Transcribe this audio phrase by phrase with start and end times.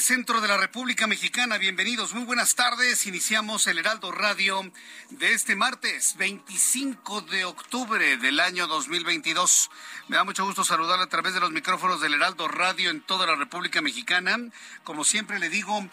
[0.00, 1.58] Centro de la República Mexicana.
[1.58, 3.06] Bienvenidos, muy buenas tardes.
[3.06, 4.72] Iniciamos el Heraldo Radio
[5.10, 9.70] de este martes 25 de octubre del año 2022.
[10.08, 13.26] Me da mucho gusto saludarle a través de los micrófonos del Heraldo Radio en toda
[13.26, 14.38] la República Mexicana.
[14.84, 15.86] Como siempre le digo,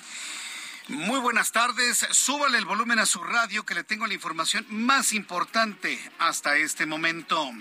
[0.87, 2.07] muy buenas tardes.
[2.11, 6.85] Súbale el volumen a su radio que le tengo la información más importante hasta este
[6.85, 7.51] momento.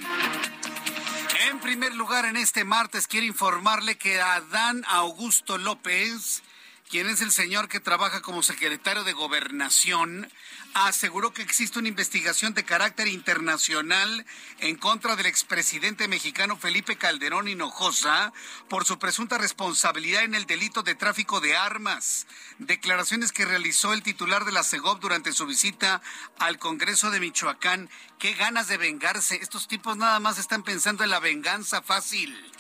[1.45, 6.43] En primer lugar, en este martes quiero informarle que Adán Augusto López,
[6.89, 10.31] quien es el señor que trabaja como secretario de Gobernación,
[10.75, 14.25] aseguró que existe una investigación de carácter internacional
[14.61, 18.33] en contra del expresidente mexicano Felipe Calderón Hinojosa
[18.69, 22.27] por su presunta responsabilidad en el delito de tráfico de armas.
[22.59, 26.03] Declaraciones que realizó el titular de la CEGOP durante su visita
[26.39, 27.91] al Congreso de Michoacán.
[28.19, 29.37] Qué ganas de vengarse.
[29.37, 32.53] Estos tipos nada más están pensando en la venganza fácil.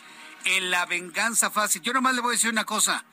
[0.45, 1.83] En la venganza fácil.
[1.83, 3.05] Yo nomás le voy a decir una cosa.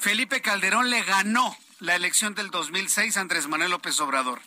[0.00, 4.40] Felipe Calderón le ganó la elección del 2006 Andrés Manuel López Obrador.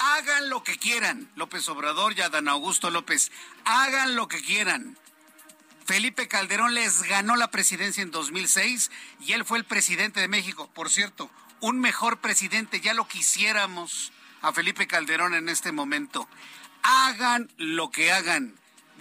[0.00, 3.30] Hagan lo que quieran, López Obrador y Adán Augusto López.
[3.64, 4.98] Hagan lo que quieran.
[5.84, 8.90] Felipe Calderón les ganó la presidencia en 2006
[9.20, 10.68] y él fue el presidente de México.
[10.74, 11.30] Por cierto,
[11.60, 14.12] un mejor presidente, ya lo quisiéramos
[14.42, 16.28] a Felipe Calderón en este momento.
[16.82, 18.56] Hagan lo que hagan,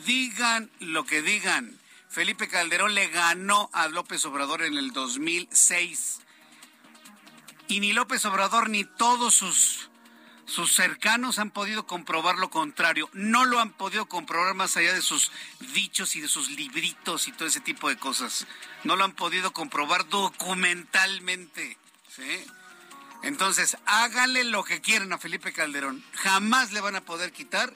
[0.06, 1.80] digan lo que digan.
[2.16, 6.22] Felipe Calderón le ganó a López Obrador en el 2006
[7.68, 9.90] y ni López Obrador ni todos sus,
[10.46, 13.10] sus cercanos han podido comprobar lo contrario.
[13.12, 15.30] No lo han podido comprobar más allá de sus
[15.74, 18.48] dichos y de sus libritos y todo ese tipo de cosas.
[18.86, 21.78] No lo han podido comprobar documentalmente.
[23.24, 26.02] Entonces, háganle lo que quieran a Felipe Calderón.
[26.14, 27.74] Jamás le van a poder quitar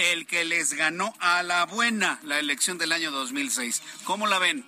[0.00, 3.82] el que les ganó a la buena la elección del año 2006.
[4.04, 4.64] ¿Cómo la ven?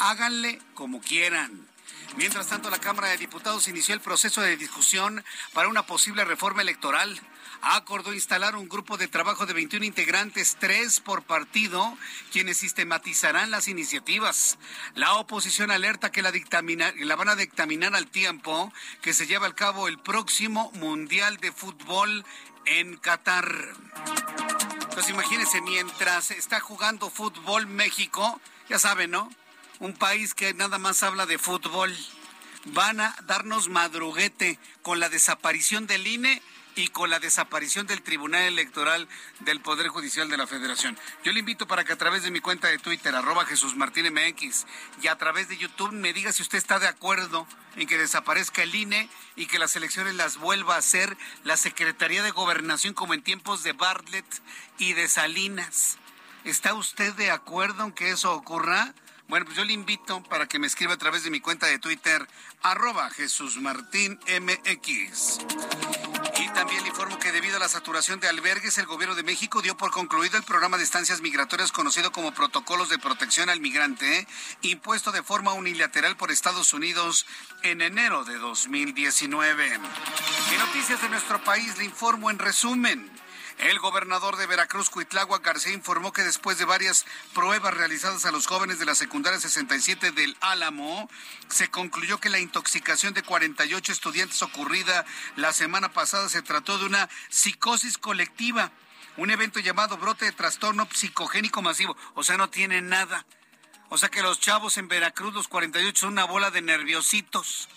[0.00, 1.68] Háganle como quieran.
[2.16, 6.62] Mientras tanto, la Cámara de Diputados inició el proceso de discusión para una posible reforma
[6.62, 7.20] electoral.
[7.62, 11.96] Acordó instalar un grupo de trabajo de 21 integrantes, tres por partido,
[12.32, 14.58] quienes sistematizarán las iniciativas.
[14.94, 19.54] La oposición alerta que la, la van a dictaminar al tiempo que se lleva a
[19.54, 22.24] cabo el próximo Mundial de Fútbol
[22.66, 23.46] en Qatar.
[24.82, 29.30] Entonces imagínense, mientras está jugando fútbol México, ya saben, ¿no?
[29.80, 31.94] un país que nada más habla de fútbol.
[32.66, 36.40] Van a darnos madruguete con la desaparición del INE
[36.76, 39.08] y con la desaparición del Tribunal Electoral
[39.40, 40.98] del Poder Judicial de la Federación.
[41.22, 44.12] Yo le invito para que a través de mi cuenta de Twitter, arroba Jesús Martín
[44.12, 44.66] MX,
[45.02, 47.46] y a través de YouTube me diga si usted está de acuerdo
[47.76, 52.22] en que desaparezca el INE y que las elecciones las vuelva a hacer la Secretaría
[52.22, 54.26] de Gobernación como en tiempos de Bartlett
[54.78, 55.98] y de Salinas.
[56.44, 58.94] ¿Está usted de acuerdo en que eso ocurra?
[59.28, 61.78] Bueno, pues yo le invito para que me escriba a través de mi cuenta de
[61.78, 62.28] Twitter,
[62.62, 65.38] arroba Jesús Martín MX.
[66.36, 69.62] Y también le informo que debido a la saturación de albergues, el gobierno de México
[69.62, 74.26] dio por concluido el programa de estancias migratorias conocido como Protocolos de Protección al Migrante,
[74.62, 77.26] impuesto de forma unilateral por Estados Unidos
[77.62, 79.74] en enero de 2019.
[79.74, 83.23] En noticias de nuestro país le informo en resumen.
[83.58, 88.46] El gobernador de Veracruz, Cuitlagua García, informó que después de varias pruebas realizadas a los
[88.46, 91.08] jóvenes de la secundaria 67 del Álamo,
[91.48, 95.04] se concluyó que la intoxicación de 48 estudiantes ocurrida
[95.36, 98.72] la semana pasada se trató de una psicosis colectiva,
[99.16, 101.96] un evento llamado brote de trastorno psicogénico masivo.
[102.14, 103.24] O sea, no tiene nada.
[103.88, 107.68] O sea que los chavos en Veracruz, los 48, son una bola de nerviositos.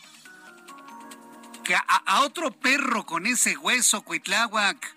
[1.63, 4.96] Que a, a otro perro con ese hueso, Cuitláhuac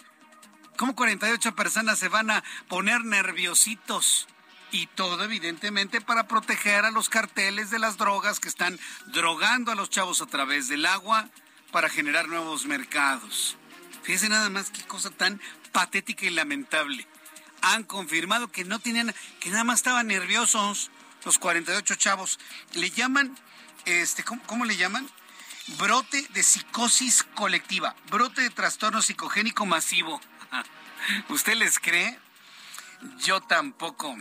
[0.80, 4.26] ¿Cómo 48 personas se van a poner nerviositos?
[4.72, 9.74] Y todo evidentemente para proteger a los carteles de las drogas que están drogando a
[9.74, 11.28] los chavos a través del agua
[11.70, 13.58] para generar nuevos mercados.
[14.04, 15.38] Fíjense nada más qué cosa tan
[15.70, 17.06] patética y lamentable.
[17.60, 20.90] Han confirmado que no tenían, que nada más estaban nerviosos
[21.26, 22.38] los 48 chavos.
[22.72, 23.38] Le llaman,
[23.84, 25.06] este, ¿cómo, cómo le llaman?
[25.76, 30.22] Brote de psicosis colectiva, brote de trastorno psicogénico masivo.
[31.28, 32.18] ¿Usted les cree?
[33.24, 34.14] Yo tampoco.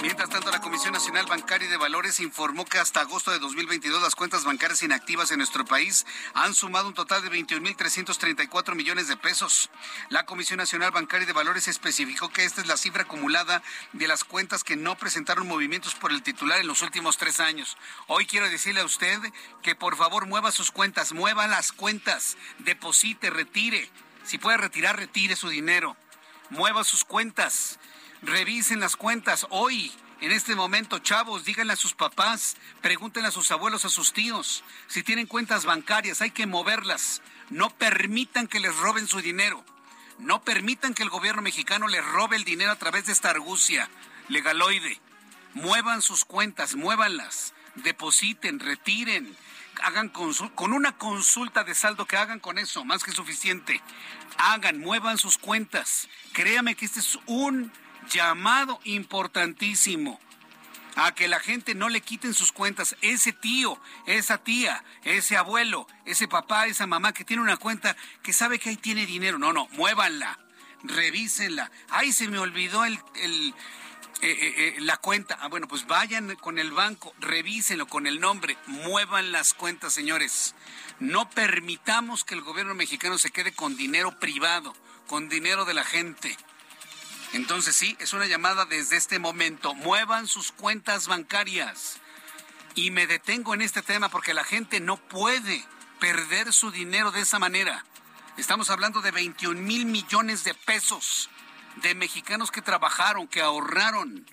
[0.00, 4.00] Mientras tanto, la Comisión Nacional Bancaria y de Valores informó que hasta agosto de 2022
[4.00, 9.18] las cuentas bancarias inactivas en nuestro país han sumado un total de 21.334 millones de
[9.18, 9.68] pesos.
[10.08, 14.08] La Comisión Nacional Bancaria y de Valores especificó que esta es la cifra acumulada de
[14.08, 17.76] las cuentas que no presentaron movimientos por el titular en los últimos tres años.
[18.06, 19.18] Hoy quiero decirle a usted
[19.62, 23.90] que por favor mueva sus cuentas, mueva las cuentas, deposite, retire.
[24.26, 25.96] Si puede retirar, retire su dinero
[26.50, 27.78] mueva sus cuentas,
[28.22, 29.92] revisen las cuentas hoy.
[30.20, 34.64] En este momento, chavos, díganle a sus papás, pregúntenle a sus abuelos, a sus tíos,
[34.86, 37.20] si tienen cuentas bancarias, hay que moverlas.
[37.50, 39.62] No permitan que les roben su dinero.
[40.18, 43.90] No permitan que el gobierno mexicano les robe el dinero a través de esta argucia
[44.28, 44.98] legaloide.
[45.52, 49.36] Muevan sus cuentas, muévanlas, depositen, retiren,
[49.82, 53.80] hagan con una consulta de saldo que hagan con eso, más que suficiente.
[54.38, 56.08] Hagan, muevan sus cuentas.
[56.32, 57.72] Créame que este es un
[58.08, 60.20] llamado importantísimo
[60.96, 62.96] a que la gente no le quiten sus cuentas.
[63.02, 68.32] Ese tío, esa tía, ese abuelo, ese papá, esa mamá que tiene una cuenta que
[68.32, 69.38] sabe que ahí tiene dinero.
[69.38, 70.38] No, no, muévanla,
[70.82, 71.70] revísenla.
[71.90, 72.98] Ay, se me olvidó el,
[74.22, 75.36] eh, eh, la cuenta.
[75.40, 80.54] Ah, bueno, pues vayan con el banco, revísenlo con el nombre, muevan las cuentas, señores.
[81.00, 84.74] No permitamos que el gobierno mexicano se quede con dinero privado,
[85.06, 86.36] con dinero de la gente.
[87.32, 89.74] Entonces sí, es una llamada desde este momento.
[89.74, 91.98] Muevan sus cuentas bancarias.
[92.74, 95.64] Y me detengo en este tema porque la gente no puede
[96.00, 97.84] perder su dinero de esa manera.
[98.36, 101.30] Estamos hablando de 21 mil millones de pesos
[101.76, 104.26] de mexicanos que trabajaron, que ahorraron.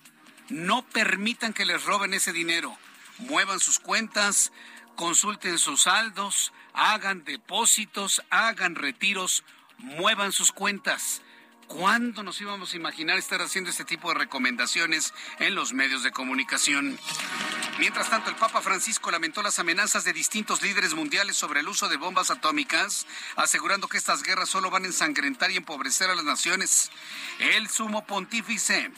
[0.50, 2.78] No permitan que les roben ese dinero.
[3.18, 4.52] Muevan sus cuentas,
[4.96, 9.44] consulten sus saldos, hagan depósitos, hagan retiros,
[9.78, 11.23] muevan sus cuentas.
[11.74, 16.12] ¿Cuándo nos íbamos a imaginar estar haciendo este tipo de recomendaciones en los medios de
[16.12, 17.00] comunicación?
[17.80, 21.90] Mientras tanto, el Papa Francisco lamentó las amenazas de distintos líderes mundiales sobre el uso
[21.90, 26.26] de bombas atómicas, asegurando que estas guerras solo van a ensangrentar y empobrecer a las
[26.26, 26.92] naciones.
[27.40, 28.92] El sumo pontífice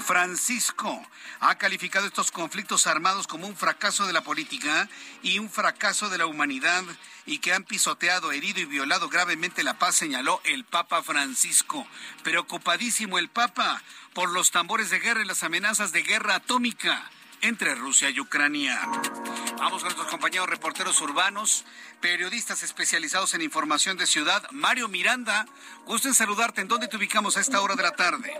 [0.00, 1.06] Francisco
[1.40, 4.88] ha calificado estos conflictos armados como un fracaso de la política
[5.22, 6.82] y un fracaso de la humanidad
[7.26, 11.86] y que han pisoteado, herido y violado gravemente la paz, señaló el Papa Francisco.
[12.22, 13.82] Preocupadísimo el Papa
[14.14, 17.10] por los tambores de guerra y las amenazas de guerra atómica
[17.42, 18.80] entre Rusia y Ucrania.
[19.58, 21.64] Vamos con nuestros compañeros reporteros urbanos,
[22.00, 24.42] periodistas especializados en información de ciudad.
[24.50, 25.46] Mario Miranda,
[25.86, 26.60] gusto en saludarte.
[26.62, 28.32] ¿En dónde te ubicamos a esta hora de la tarde?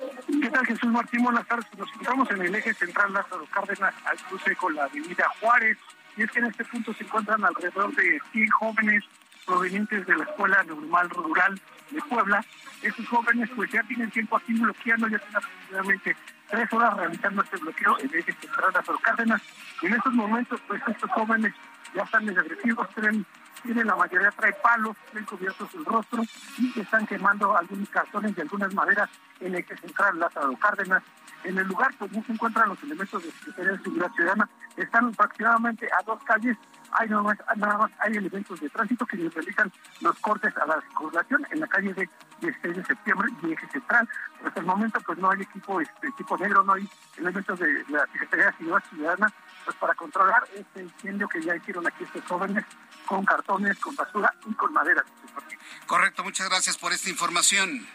[0.00, 1.22] ¿Qué tal, Jesús Martín?
[1.22, 1.66] Buenas tardes.
[1.76, 5.76] Nos encontramos en el eje central Lázaro Cárdenas, al cruce con la avenida Juárez.
[6.16, 9.04] Y es que en este punto se encuentran alrededor de 100 jóvenes
[9.44, 12.42] provenientes de la Escuela Normal Rural de Puebla.
[12.82, 16.16] Estos jóvenes pues ya tienen tiempo aquí bloqueando, ya tienen aproximadamente
[16.48, 19.42] tres horas realizando este bloqueo en el eje central Lázaro Cárdenas.
[19.82, 21.52] Y en estos momentos pues estos jóvenes
[21.94, 23.26] ya están desagresivos, tienen
[23.62, 26.22] tienen la mayoría trae palos, tienen cubiertos el rostro
[26.58, 29.08] y están quemando algunos cartones y algunas maderas
[29.40, 31.02] en el que se entra Lázaro Cárdenas.
[31.44, 35.88] En el lugar pues se encuentran los elementos de Secretaría de Seguridad Ciudadana, están aproximadamente
[35.98, 36.56] a dos calles,
[36.92, 40.80] hay nada más, nada más hay elementos de tránsito que realizan los cortes a la
[40.82, 42.08] circulación en la calle de
[42.40, 44.08] 16 de septiembre y eje central.
[44.44, 48.06] hasta el momento pues no hay equipo este equipo negro, no hay elementos de la
[48.12, 49.32] Secretaría de Seguridad Ciudadana
[49.64, 52.64] pues para controlar este incendio que ya hicieron aquí estos jóvenes
[53.06, 55.04] con cartones, con basura y con madera.
[55.86, 57.86] Correcto, muchas gracias por esta información.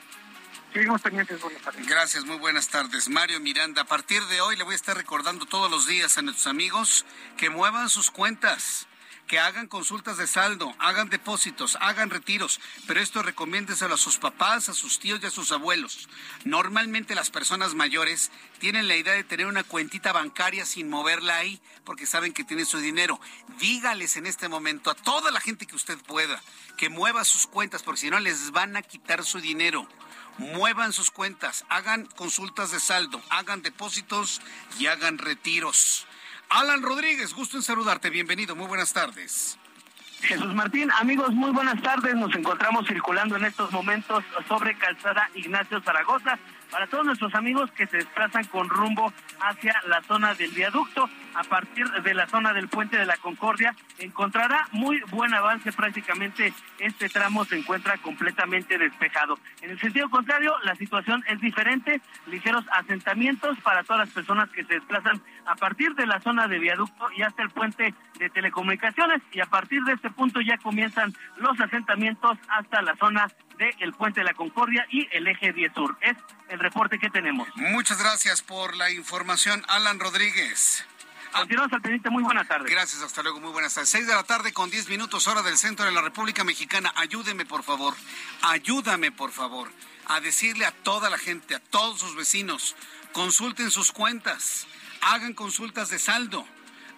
[0.74, 1.88] Seguimos pendientes, buenas tardes.
[1.88, 3.07] Gracias, muy buenas tardes.
[3.07, 6.22] Mario Miranda, a partir de hoy le voy a estar recordando todos los días a
[6.22, 7.05] nuestros amigos
[7.38, 8.86] que muevan sus cuentas,
[9.27, 14.70] que hagan consultas de saldo, hagan depósitos, hagan retiros, pero esto recomiéndeselo a sus papás,
[14.70, 16.08] a sus tíos y a sus abuelos.
[16.44, 21.60] Normalmente las personas mayores tienen la idea de tener una cuentita bancaria sin moverla ahí,
[21.84, 23.20] porque saben que tienen su dinero.
[23.60, 26.41] Dígales en este momento a toda la gente que usted pueda
[26.77, 29.88] que mueva sus cuentas, porque si no les van a quitar su dinero
[30.38, 34.41] muevan sus cuentas, hagan consultas de saldo, hagan depósitos
[34.79, 36.08] y hagan retiros.
[36.50, 38.10] Alan Rodríguez, gusto en saludarte.
[38.10, 39.58] Bienvenido, muy buenas tardes.
[40.22, 42.16] Jesús Martín, amigos, muy buenas tardes.
[42.16, 46.40] Nos encontramos circulando en estos momentos sobre Calzada Ignacio Zaragoza
[46.75, 51.44] para todos nuestros amigos que se desplazan con rumbo hacia la zona del viaducto, a
[51.44, 55.72] partir de la zona del puente de la Concordia, encontrará muy buen avance.
[55.72, 59.39] Prácticamente este tramo se encuentra completamente despejado.
[59.62, 64.65] En el sentido contrario, la situación es diferente, ligeros asentamientos para todas las personas que
[64.65, 69.22] se desplazan a partir de la zona de viaducto y hasta el puente de telecomunicaciones
[69.31, 74.22] y a partir de este punto ya comienzan los asentamientos hasta la zona del puente
[74.22, 75.98] de la Concordia y el eje 10 sur.
[76.01, 76.17] Es
[76.50, 77.48] el reporte que tenemos.
[77.55, 80.86] Muchas gracias por la información, Alan Rodríguez.
[81.31, 82.72] Continuamos al pendiente, muy buenas tardes.
[82.72, 83.89] Gracias, hasta luego, muy buenas tardes.
[83.89, 86.93] Seis de la tarde con diez minutos hora del centro de la República Mexicana.
[86.95, 87.93] Ayúdeme, por favor,
[88.41, 89.69] ayúdame, por favor,
[90.07, 92.77] a decirle a toda la gente, a todos sus vecinos,
[93.12, 94.65] consulten sus cuentas,
[95.01, 96.48] hagan consultas de saldo,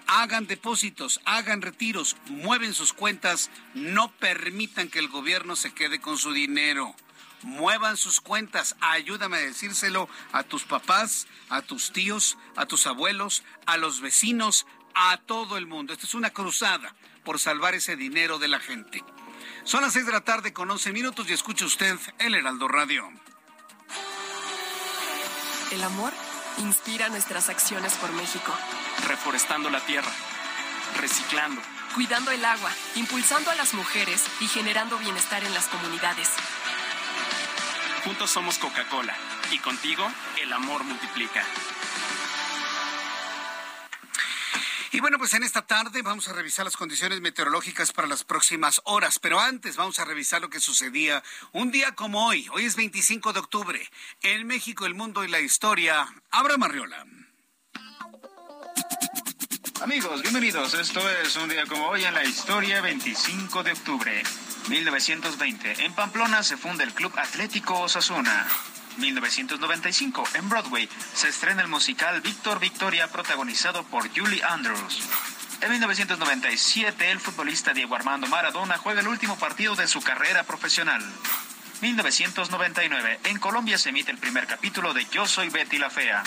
[0.07, 6.17] hagan depósitos, hagan retiros, mueven sus cuentas, no permitan que el gobierno se quede con
[6.17, 6.95] su dinero
[7.43, 8.75] muevan sus cuentas.
[8.81, 14.65] Ayúdame a decírselo a tus papás, a tus tíos, a tus abuelos, a los vecinos,
[14.93, 15.93] a todo el mundo.
[15.93, 19.03] Esta es una cruzada por salvar ese dinero de la gente.
[19.63, 23.09] Son las seis de la tarde con once minutos y escucha usted el Heraldo Radio.
[25.71, 26.13] El amor
[26.59, 28.53] inspira nuestras acciones por México.
[29.05, 30.11] Reforestando la tierra,
[30.97, 31.61] reciclando,
[31.93, 36.29] cuidando el agua, impulsando a las mujeres y generando bienestar en las comunidades.
[38.03, 39.15] Juntos somos Coca-Cola
[39.51, 40.09] y contigo
[40.41, 41.43] el amor multiplica.
[44.91, 48.81] Y bueno, pues en esta tarde vamos a revisar las condiciones meteorológicas para las próximas
[48.85, 52.47] horas, pero antes vamos a revisar lo que sucedía un día como hoy.
[52.51, 53.91] Hoy es 25 de octubre.
[54.21, 56.07] En México, el mundo y la historia.
[56.31, 57.05] Abra Marriola.
[59.81, 60.73] Amigos, bienvenidos.
[60.73, 64.23] Esto es un día como hoy en la historia, 25 de octubre.
[64.69, 68.47] 1920, en Pamplona se funda el Club Atlético Osasuna.
[68.97, 74.99] 1995, en Broadway, se estrena el musical Víctor Victoria protagonizado por Julie Andrews.
[75.61, 81.03] En 1997, el futbolista Diego Armando Maradona juega el último partido de su carrera profesional.
[81.81, 86.23] 1999, en Colombia se emite el primer capítulo de Yo Soy Betty la Fea.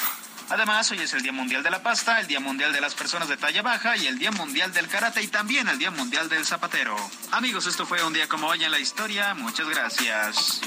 [0.50, 3.28] Además, hoy es el Día Mundial de la Pasta, el Día Mundial de las Personas
[3.28, 6.44] de Talla Baja y el Día Mundial del Karate y también el Día Mundial del
[6.44, 6.96] Zapatero.
[7.30, 9.32] Amigos, esto fue un día como hoy en la historia.
[9.34, 10.60] Muchas gracias.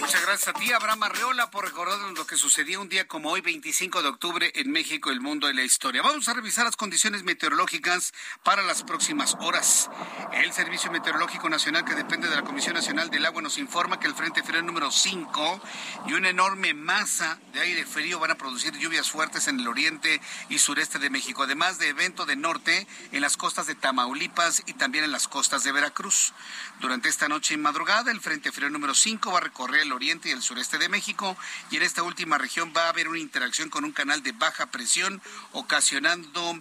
[0.00, 3.40] Muchas gracias a ti, Abraham Arreola, por recordarnos lo que sucedió un día como hoy,
[3.40, 6.02] 25 de octubre, en México, el mundo y la historia.
[6.02, 8.14] Vamos a revisar las condiciones meteorológicas
[8.44, 9.90] para las próximas horas.
[10.32, 14.06] El Servicio Meteorológico Nacional, que depende de la Comisión Nacional del Agua, nos informa que
[14.06, 15.60] el Frente Frío número 5
[16.06, 20.20] y una enorme masa de aire frío van a producir lluvias fuertes en el oriente
[20.48, 24.74] y sureste de México, además de evento de norte en las costas de Tamaulipas y
[24.74, 26.34] también en las costas de Veracruz.
[26.80, 30.28] Durante esta noche y madrugada, el Frente Frío número 5 va a recorrer el oriente
[30.28, 31.36] y el sureste de México
[31.70, 34.66] y en esta última región va a haber una interacción con un canal de baja
[34.66, 36.60] presión ocasionando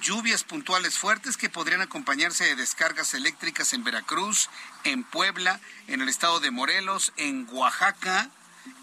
[0.00, 4.48] lluvias puntuales fuertes que podrían acompañarse de descargas eléctricas en Veracruz,
[4.84, 8.30] en Puebla, en el estado de Morelos, en Oaxaca,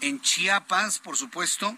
[0.00, 1.76] en Chiapas, por supuesto,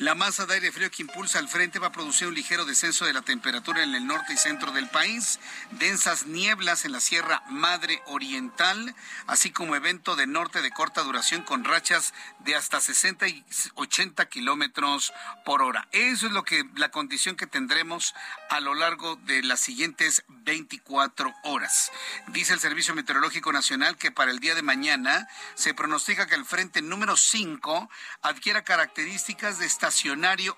[0.00, 3.04] la masa de aire frío que impulsa al frente va a producir un ligero descenso
[3.04, 5.38] de la temperatura en el norte y centro del país,
[5.72, 8.94] densas nieblas en la Sierra Madre Oriental,
[9.26, 14.26] así como evento de norte de corta duración con rachas de hasta 60 y 80
[14.30, 15.12] kilómetros
[15.44, 15.86] por hora.
[15.92, 18.14] Eso es lo que la condición que tendremos
[18.48, 21.92] a lo largo de las siguientes 24 horas.
[22.28, 26.46] Dice el Servicio Meteorológico Nacional que para el día de mañana se pronostica que el
[26.46, 27.90] frente número 5
[28.22, 29.89] adquiera características de esta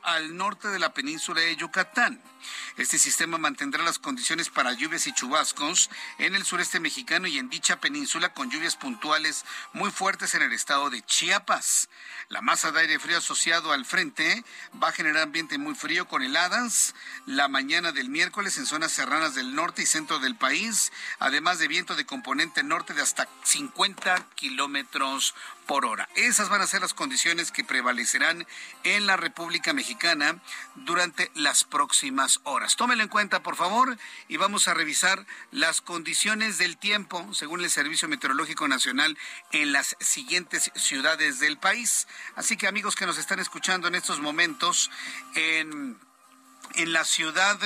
[0.02, 2.22] al norte de la península de Yucatán.
[2.76, 7.48] Este sistema mantendrá las condiciones para lluvias y chubascos en el sureste mexicano y en
[7.48, 11.88] dicha península con lluvias puntuales muy fuertes en el estado de Chiapas.
[12.32, 14.42] La masa de aire frío asociado al frente
[14.82, 16.94] va a generar ambiente muy frío con heladas
[17.26, 21.68] la mañana del miércoles en zonas serranas del norte y centro del país, además de
[21.68, 25.34] viento de componente norte de hasta 50 kilómetros
[25.66, 26.08] por hora.
[26.16, 28.46] Esas van a ser las condiciones que prevalecerán
[28.82, 30.40] en la República Mexicana
[30.74, 32.76] durante las próximas horas.
[32.76, 33.96] Tómelo en cuenta, por favor,
[34.28, 39.16] y vamos a revisar las condiciones del tiempo según el Servicio Meteorológico Nacional
[39.52, 42.06] en las siguientes ciudades del país.
[42.37, 44.91] Así que amigos que nos están escuchando en estos momentos
[45.35, 45.99] en,
[46.75, 47.59] en la ciudad...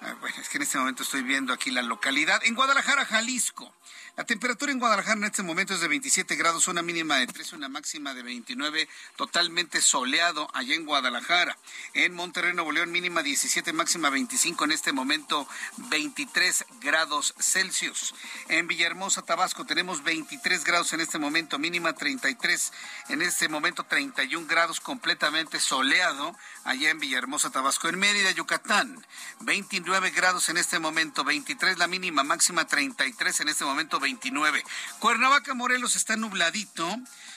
[0.00, 2.40] Ah, bueno, es que en este momento estoy viendo aquí la localidad.
[2.44, 3.74] En Guadalajara, Jalisco.
[4.18, 7.52] La temperatura en Guadalajara en este momento es de 27 grados, una mínima de 3,
[7.52, 11.56] una máxima de 29, totalmente soleado allá en Guadalajara.
[11.94, 15.46] En Monterrey, Nuevo León, mínima 17, máxima 25, en este momento
[15.76, 18.12] 23 grados Celsius.
[18.48, 22.72] En Villahermosa, Tabasco, tenemos 23 grados en este momento, mínima 33,
[23.10, 27.88] en este momento 31 grados, completamente soleado allá en Villahermosa, Tabasco.
[27.88, 29.06] En Mérida, Yucatán,
[29.42, 34.64] 29 grados en este momento, 23 la mínima, máxima 33 en este momento, 29.
[35.00, 36.88] Cuernavaca, Morelos está nubladito.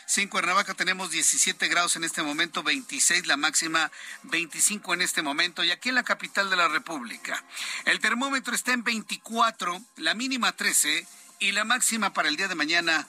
[0.06, 3.92] Sí, en Cuernavaca tenemos 17 grados en este momento, 26 la máxima,
[4.24, 5.66] 25 en este momento.
[5.66, 7.44] Y aquí en la capital de la República,
[7.86, 11.06] el termómetro está en 24, la mínima 13
[11.40, 13.08] y la máxima para el día de mañana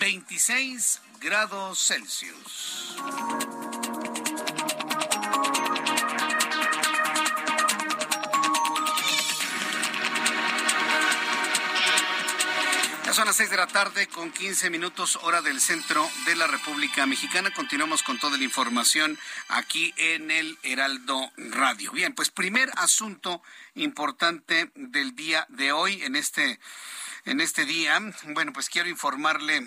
[0.00, 2.96] 26 grados Celsius.
[13.16, 17.06] Son las seis de la tarde con 15 minutos hora del centro de la República
[17.06, 17.50] Mexicana.
[17.50, 19.18] Continuamos con toda la información
[19.48, 21.92] aquí en el Heraldo Radio.
[21.92, 23.40] Bien, pues primer asunto
[23.74, 26.60] importante del día de hoy en este
[27.24, 27.98] en este día.
[28.34, 29.66] Bueno, pues quiero informarle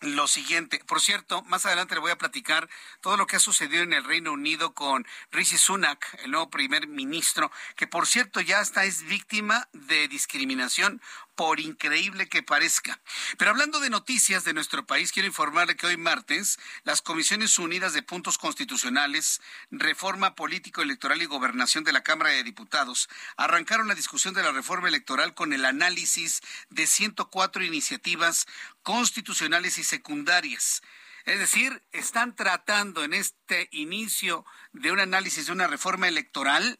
[0.00, 0.80] lo siguiente.
[0.86, 2.68] Por cierto, más adelante le voy a platicar
[3.00, 6.86] todo lo que ha sucedido en el Reino Unido con Rishi Sunak, el nuevo primer
[6.86, 11.00] ministro, que por cierto ya está es víctima de discriminación
[11.34, 13.00] por increíble que parezca.
[13.38, 17.92] Pero hablando de noticias de nuestro país, quiero informarle que hoy martes las Comisiones Unidas
[17.92, 23.94] de Puntos Constitucionales, Reforma Político Electoral y Gobernación de la Cámara de Diputados arrancaron la
[23.94, 28.46] discusión de la reforma electoral con el análisis de 104 iniciativas
[28.84, 30.82] constitucionales y secundarias.
[31.24, 36.78] Es decir, están tratando en este inicio de un análisis de una reforma electoral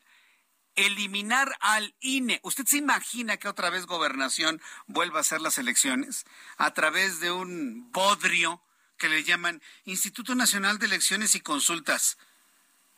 [0.76, 2.40] eliminar al INE.
[2.42, 6.24] ¿Usted se imagina que otra vez gobernación vuelva a hacer las elecciones
[6.57, 8.62] a través de un bodrio
[8.98, 12.18] que le llaman Instituto Nacional de Elecciones y Consultas?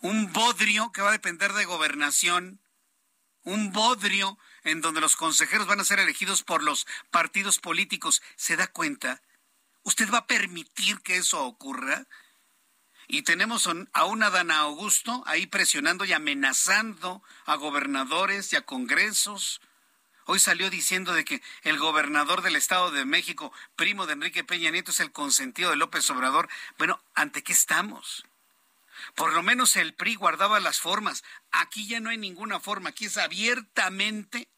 [0.01, 2.61] Un bodrio que va a depender de gobernación,
[3.45, 8.21] un bodrio en donde los consejeros van a ser elegidos por los partidos políticos.
[8.37, 9.23] ¿Se da cuenta?
[9.83, 12.07] ¿Usted va a permitir que eso ocurra?
[13.09, 19.61] y tenemos a una Dana Augusto ahí presionando y amenazando a gobernadores y a congresos.
[20.25, 24.73] Hoy salió diciendo de que el gobernador del Estado de México, primo de Enrique Peña
[24.73, 26.49] Nieto, es el consentido de López Obrador.
[26.79, 28.27] Bueno, ¿ante qué estamos?
[29.15, 31.23] Por lo menos el PRI guardaba las formas.
[31.53, 32.91] Aquí ya no hay ninguna forma.
[32.91, 34.49] Aquí es abiertamente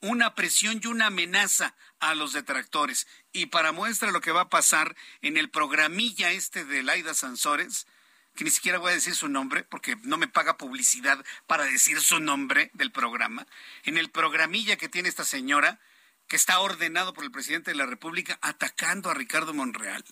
[0.00, 3.06] una presión y una amenaza a los detractores.
[3.32, 7.86] Y para muestra lo que va a pasar en el programilla este de Laida Sansores,
[8.34, 12.00] que ni siquiera voy a decir su nombre porque no me paga publicidad para decir
[12.00, 13.46] su nombre del programa,
[13.84, 15.80] en el programilla que tiene esta señora,
[16.28, 20.04] que está ordenado por el presidente de la República atacando a Ricardo Monreal.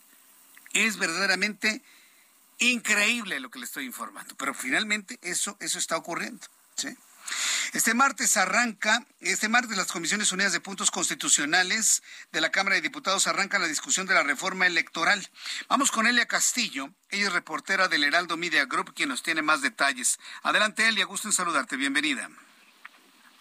[0.72, 1.82] Es verdaderamente
[2.58, 6.46] increíble lo que le estoy informando, pero finalmente eso, eso está ocurriendo.
[6.74, 6.88] ¿sí?
[7.72, 12.82] Este martes arranca, este martes las Comisiones Unidas de Puntos Constitucionales de la Cámara de
[12.82, 15.26] Diputados arrancan la discusión de la reforma electoral.
[15.68, 19.62] Vamos con Elia Castillo, ella es reportera del Heraldo Media Group, quien nos tiene más
[19.62, 20.18] detalles.
[20.42, 22.28] Adelante Elia, gusto en saludarte, bienvenida.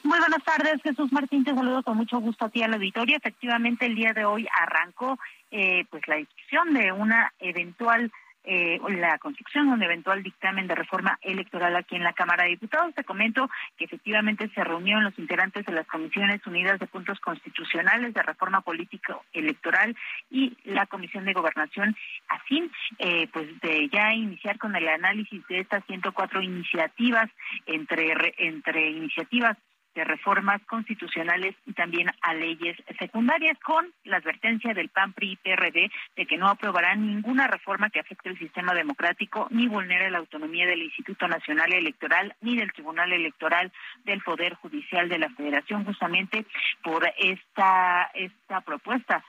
[0.04, 3.18] Muy buenas tardes, Jesús Martín, te saludo con mucho gusto a ti al auditorio.
[3.18, 5.18] Efectivamente, el día de hoy arrancó
[5.50, 8.12] eh, pues la discusión de una eventual
[8.46, 12.52] eh, la construcción de un eventual dictamen de reforma electoral aquí en la Cámara de
[12.52, 12.94] Diputados.
[12.94, 18.14] Te comento que efectivamente se reunieron los integrantes de las Comisiones Unidas de Puntos Constitucionales
[18.14, 19.96] de Reforma Político Electoral
[20.30, 21.96] y la Comisión de Gobernación
[22.30, 27.30] a fin eh, pues de ya iniciar con el análisis de estas 104 iniciativas
[27.66, 29.58] entre entre iniciativas
[29.96, 35.36] de reformas constitucionales y también a leyes secundarias con la advertencia del PAN PRI y
[35.38, 40.20] PRD de que no aprobarán ninguna reforma que afecte el sistema democrático ni vulnere la
[40.20, 43.72] autonomía del Instituto Nacional Electoral ni del Tribunal Electoral
[44.04, 46.46] del Poder Judicial de la Federación justamente
[46.84, 49.24] por esta esta propuesta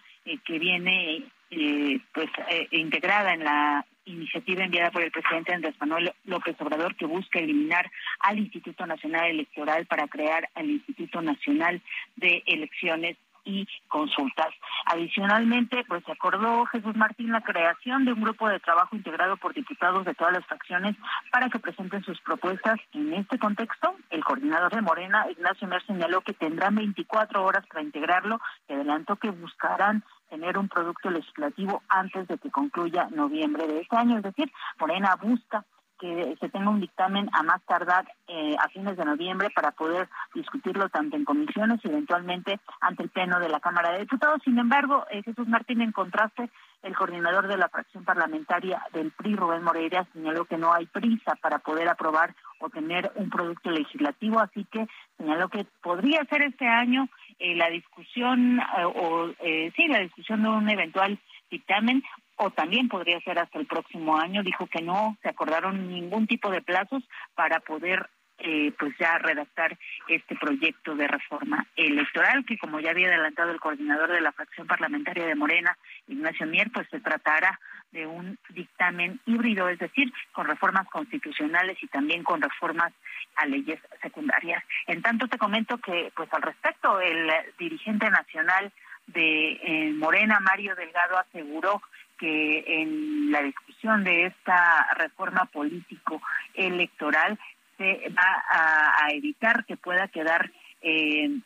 [0.45, 6.13] que viene eh, pues eh, integrada en la iniciativa enviada por el presidente Andrés Manuel
[6.25, 11.81] López Obrador que busca eliminar al Instituto Nacional Electoral para crear al Instituto Nacional
[12.17, 14.49] de Elecciones y consultas.
[14.87, 19.55] Adicionalmente, pues se acordó Jesús Martín la creación de un grupo de trabajo integrado por
[19.55, 20.97] diputados de todas las fracciones
[21.31, 22.79] para que presenten sus propuestas.
[22.93, 27.83] En este contexto, el coordinador de Morena, Ignacio Mer, señaló que tendrán 24 horas para
[27.83, 33.81] integrarlo y adelantó que buscarán tener un producto legislativo antes de que concluya noviembre de
[33.81, 34.19] este año.
[34.19, 35.65] Es decir, Morena busca
[35.99, 40.09] que se tenga un dictamen a más tardar eh, a fines de noviembre para poder
[40.35, 44.43] discutirlo tanto en comisiones y eventualmente ante el Pleno de la Cámara de Diputados.
[44.45, 46.51] Sin embargo, eh, Jesús Martín, en contraste,
[46.83, 51.35] el coordinador de la fracción parlamentaria del PRI, Rubén Moreira, señaló que no hay prisa
[51.41, 56.67] para poder aprobar o tener un producto legislativo, así que señaló que podría ser este
[56.67, 58.61] año eh, la discusión
[58.95, 61.19] o sí la discusión de un eventual
[61.51, 62.03] dictamen
[62.37, 64.43] o también podría ser hasta el próximo año.
[64.43, 67.03] Dijo que no se acordaron ningún tipo de plazos
[67.35, 73.09] para poder eh, pues ya redactar este proyecto de reforma electoral que como ya había
[73.09, 77.59] adelantado el coordinador de la fracción parlamentaria de Morena, Ignacio Mier, pues se tratará
[77.93, 82.93] de un dictamen híbrido, es decir, con reformas constitucionales y también con reformas
[83.37, 84.63] a leyes secundarias.
[84.87, 88.71] En tanto te comento que pues al respecto el dirigente nacional
[89.07, 91.81] de eh, Morena, Mario Delgado, aseguró
[92.19, 96.21] que en la discusión de esta reforma político
[96.55, 97.39] electoral
[97.77, 100.51] se va a, evitar que pueda quedar
[100.83, 101.39] eh,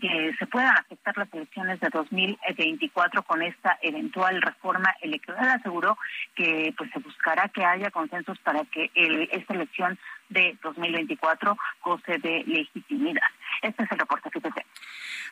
[0.00, 5.50] que se puedan afectar las elecciones de 2024 con esta eventual reforma electoral.
[5.50, 5.98] Aseguró
[6.34, 8.90] que pues se buscará que haya consensos para que
[9.32, 13.28] esta elección de 2024 goce de legitimidad.
[13.62, 14.68] Este es el reporte que te tengo.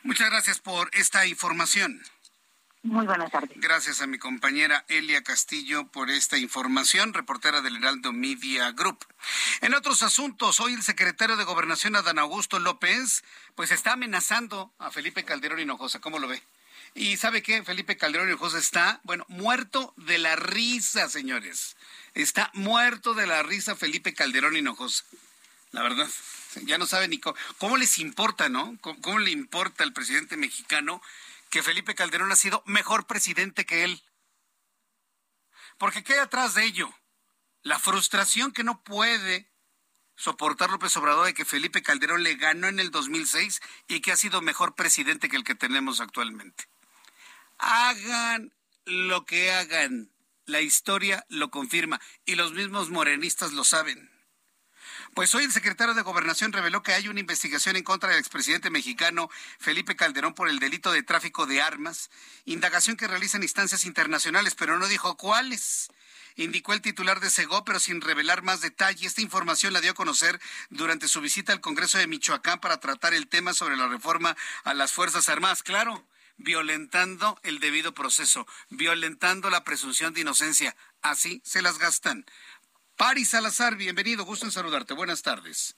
[0.03, 2.01] Muchas gracias por esta información.
[2.81, 3.51] Muy buenas tardes.
[3.55, 9.05] Gracias a mi compañera Elia Castillo por esta información, reportera del Heraldo Media Group.
[9.59, 14.91] En otros asuntos, hoy el secretario de Gobernación, Adán Augusto López, pues está amenazando a
[14.91, 15.99] Felipe Calderón Hinojosa.
[15.99, 16.41] ¿Cómo lo ve?
[16.95, 21.75] Y sabe qué, Felipe Calderón Hinojosa está, bueno, muerto de la risa, señores.
[22.13, 25.03] Está muerto de la risa Felipe Calderón Hinojosa.
[25.71, 26.07] La verdad,
[26.63, 28.77] ya no sabe ni cómo, les importa, ¿no?
[28.81, 31.01] ¿Cómo le importa al presidente mexicano?
[31.49, 34.03] Que Felipe Calderón ha sido mejor presidente que él.
[35.77, 36.93] Porque ¿qué hay atrás de ello?
[37.61, 39.51] La frustración que no puede
[40.15, 44.17] soportar López Obrador de que Felipe Calderón le ganó en el 2006 y que ha
[44.17, 46.67] sido mejor presidente que el que tenemos actualmente.
[47.57, 48.53] Hagan
[48.85, 50.11] lo que hagan,
[50.45, 54.18] la historia lo confirma y los mismos morenistas lo saben.
[55.13, 58.69] Pues hoy el secretario de Gobernación reveló que hay una investigación en contra del expresidente
[58.69, 62.09] mexicano Felipe Calderón por el delito de tráfico de armas,
[62.45, 65.89] indagación que realizan instancias internacionales, pero no dijo cuáles
[66.35, 69.07] indicó el titular de Segó, pero sin revelar más detalle.
[69.07, 73.13] Esta información la dio a conocer durante su visita al Congreso de Michoacán para tratar
[73.13, 75.63] el tema sobre la reforma a las Fuerzas Armadas.
[75.63, 76.05] Claro,
[76.37, 80.75] violentando el debido proceso, violentando la presunción de inocencia.
[81.01, 82.25] Así se las gastan.
[82.99, 84.93] Paris Salazar, bienvenido, gusto en saludarte.
[84.93, 85.73] Buenas tardes.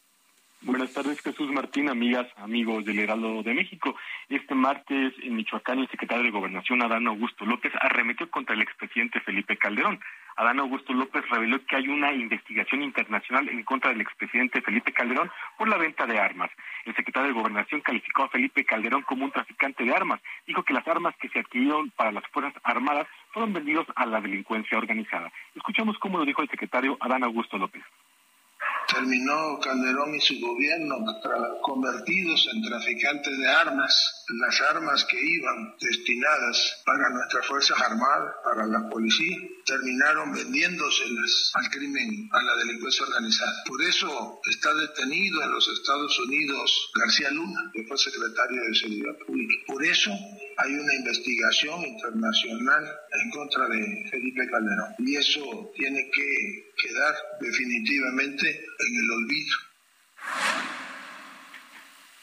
[0.61, 3.95] Buenas tardes, Jesús Martín, amigas, amigos del Heraldo de México.
[4.27, 9.19] Este martes en Michoacán, el secretario de Gobernación, Adán Augusto López, arremetió contra el expresidente
[9.21, 9.99] Felipe Calderón.
[10.35, 15.29] Adán Augusto López reveló que hay una investigación internacional en contra del expresidente Felipe Calderón
[15.59, 16.49] por la venta de armas.
[16.85, 20.21] El secretario de Gobernación calificó a Felipe Calderón como un traficante de armas.
[20.47, 24.21] Dijo que las armas que se adquirieron para las Fuerzas Armadas fueron vendidos a la
[24.21, 25.31] delincuencia organizada.
[25.55, 27.83] Escuchamos cómo lo dijo el secretario Adán Augusto López
[28.91, 30.97] terminó Calderón y su gobierno
[31.61, 34.23] convertidos en traficantes de armas.
[34.39, 41.69] Las armas que iban destinadas para nuestras Fuerzas Armadas, para la policía, terminaron vendiéndoselas al
[41.69, 43.63] crimen, a la delincuencia organizada.
[43.67, 49.17] Por eso está detenido en los Estados Unidos García Luna, que fue secretario de Seguridad
[49.25, 49.53] Pública.
[49.67, 50.11] Por eso
[50.57, 52.83] hay una investigación internacional
[53.23, 54.95] en contra de Felipe Calderón.
[54.99, 59.55] Y eso tiene que quedar definitivamente en el olvido.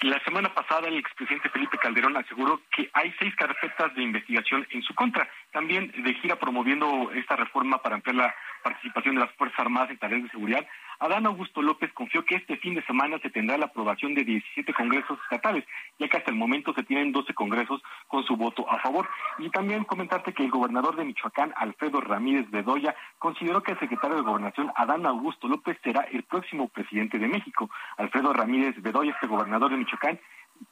[0.03, 4.81] La semana pasada el expresidente Felipe Calderón aseguró que hay seis carpetas de investigación en
[4.83, 5.29] su contra.
[5.53, 9.99] También de gira promoviendo esta reforma para ampliar la participación de las Fuerzas Armadas en
[9.99, 10.65] tareas de seguridad,
[11.01, 14.73] Adán Augusto López confió que este fin de semana se tendrá la aprobación de 17
[14.75, 15.65] congresos estatales,
[15.99, 19.09] ya que hasta el momento se tienen 12 congresos con su voto a favor.
[19.39, 24.17] Y también comentarte que el gobernador de Michoacán, Alfredo Ramírez Bedoya, consideró que el secretario
[24.17, 27.71] de Gobernación, Adán Augusto López, será el próximo presidente de México.
[27.97, 30.19] Alfredo Ramírez Bedoya, este gobernador de Michoacán,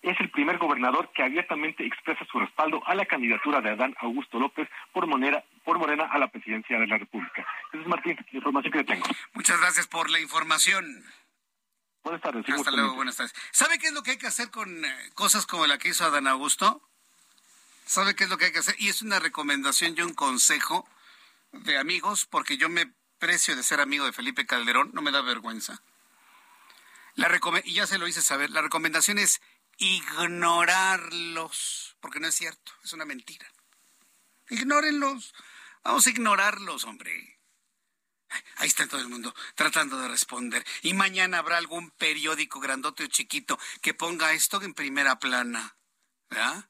[0.03, 4.38] es el primer gobernador que abiertamente expresa su respaldo a la candidatura de Adán Augusto
[4.38, 5.07] López por,
[5.64, 7.46] por Morena a la presidencia de la República.
[7.72, 9.07] Esa es Martín, la información que tengo.
[9.35, 11.05] Muchas gracias por la información.
[12.03, 12.49] Buenas tardes.
[12.49, 13.35] Hasta luego, buenas tardes.
[13.51, 16.05] ¿Sabe qué es lo que hay que hacer con eh, cosas como la que hizo
[16.05, 16.81] Adán Augusto?
[17.85, 18.77] ¿Sabe qué es lo que hay que hacer?
[18.79, 20.88] Y es una recomendación y un consejo
[21.53, 25.20] de amigos, porque yo me precio de ser amigo de Felipe Calderón, no me da
[25.22, 25.83] vergüenza.
[27.14, 27.31] La
[27.64, 29.40] y ya se lo hice saber, la recomendación es
[29.79, 31.57] ignorarlos,
[32.01, 33.51] porque no es cierto, es una mentira.
[34.49, 35.35] Ignórenlos,
[35.83, 37.37] vamos a ignorarlos, hombre.
[38.57, 40.65] Ahí está todo el mundo tratando de responder.
[40.83, 45.77] Y mañana habrá algún periódico grandote o chiquito que ponga esto en primera plana.
[46.29, 46.69] ¿Verdad?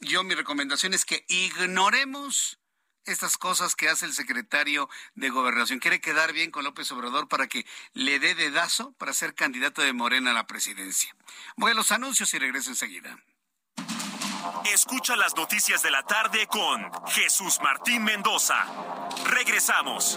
[0.00, 2.59] Yo mi recomendación es que ignoremos
[3.04, 5.78] estas cosas que hace el secretario de Gobernación.
[5.78, 9.92] Quiere quedar bien con López Obrador para que le dé dedazo para ser candidato de
[9.92, 11.14] Morena a la presidencia.
[11.56, 13.18] Voy a los anuncios y regreso enseguida.
[14.72, 18.64] Escucha las noticias de la tarde con Jesús Martín Mendoza.
[19.24, 20.16] Regresamos.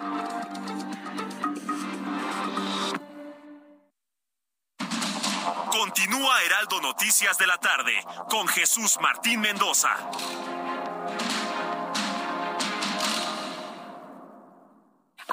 [6.11, 7.93] Continúa Heraldo Noticias de la tarde
[8.29, 9.95] con Jesús Martín Mendoza.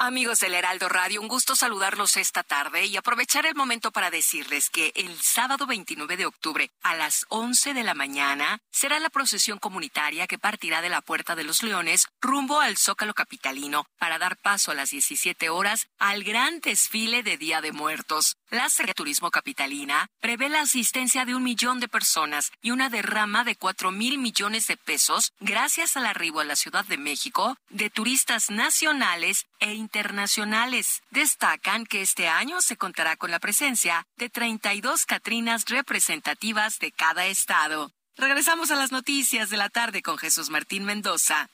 [0.01, 4.69] Amigos del Heraldo Radio, un gusto saludarlos esta tarde y aprovechar el momento para decirles
[4.69, 9.59] que el sábado 29 de octubre a las 11 de la mañana será la procesión
[9.59, 14.37] comunitaria que partirá de la Puerta de los Leones rumbo al Zócalo Capitalino para dar
[14.37, 18.37] paso a las 17 horas al gran desfile de Día de Muertos.
[18.51, 22.89] La Secretaría de Turismo Capitalina prevé la asistencia de un millón de personas y una
[22.89, 27.57] derrama de 4 mil millones de pesos gracias al arribo a la Ciudad de México
[27.67, 31.01] de turistas nacionales e internacionales.
[31.11, 37.25] Destacan que este año se contará con la presencia de 32 Catrinas representativas de cada
[37.27, 37.91] estado.
[38.19, 41.49] Regresamos a las noticias de la tarde con Jesús Martín Mendoza.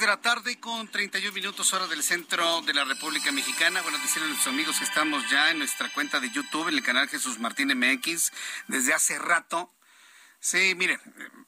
[0.00, 3.80] De la tarde con 31 minutos hora del centro de la República Mexicana.
[3.82, 7.08] Bueno, a nuestros amigos que estamos ya en nuestra cuenta de YouTube, en el canal
[7.08, 8.32] Jesús Martín MX,
[8.66, 9.72] desde hace rato.
[10.40, 10.98] Sí, mire,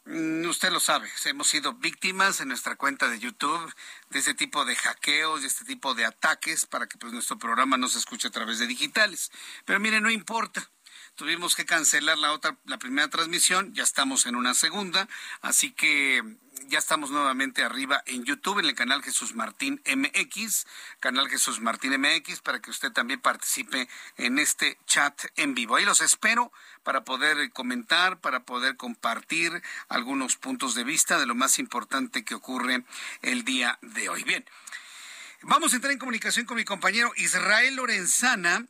[0.04, 3.74] mm, usted lo sabe, hemos sido víctimas en nuestra cuenta de YouTube
[4.10, 7.76] de ese tipo de hackeos, de este tipo de ataques para que pues, nuestro programa
[7.76, 9.32] no se escuche a través de digitales.
[9.64, 10.70] Pero mire, no importa
[11.16, 15.08] tuvimos que cancelar la otra, la primera transmisión, ya estamos en una segunda,
[15.40, 16.22] así que
[16.68, 20.66] ya estamos nuevamente arriba en YouTube, en el canal Jesús Martín MX,
[21.00, 25.76] canal Jesús Martín MX, para que usted también participe en este chat en vivo.
[25.76, 26.52] Ahí los espero
[26.82, 32.34] para poder comentar, para poder compartir algunos puntos de vista de lo más importante que
[32.34, 32.84] ocurre
[33.22, 34.24] el día de hoy.
[34.24, 34.44] Bien.
[35.42, 38.66] Vamos a entrar en comunicación con mi compañero Israel Lorenzana,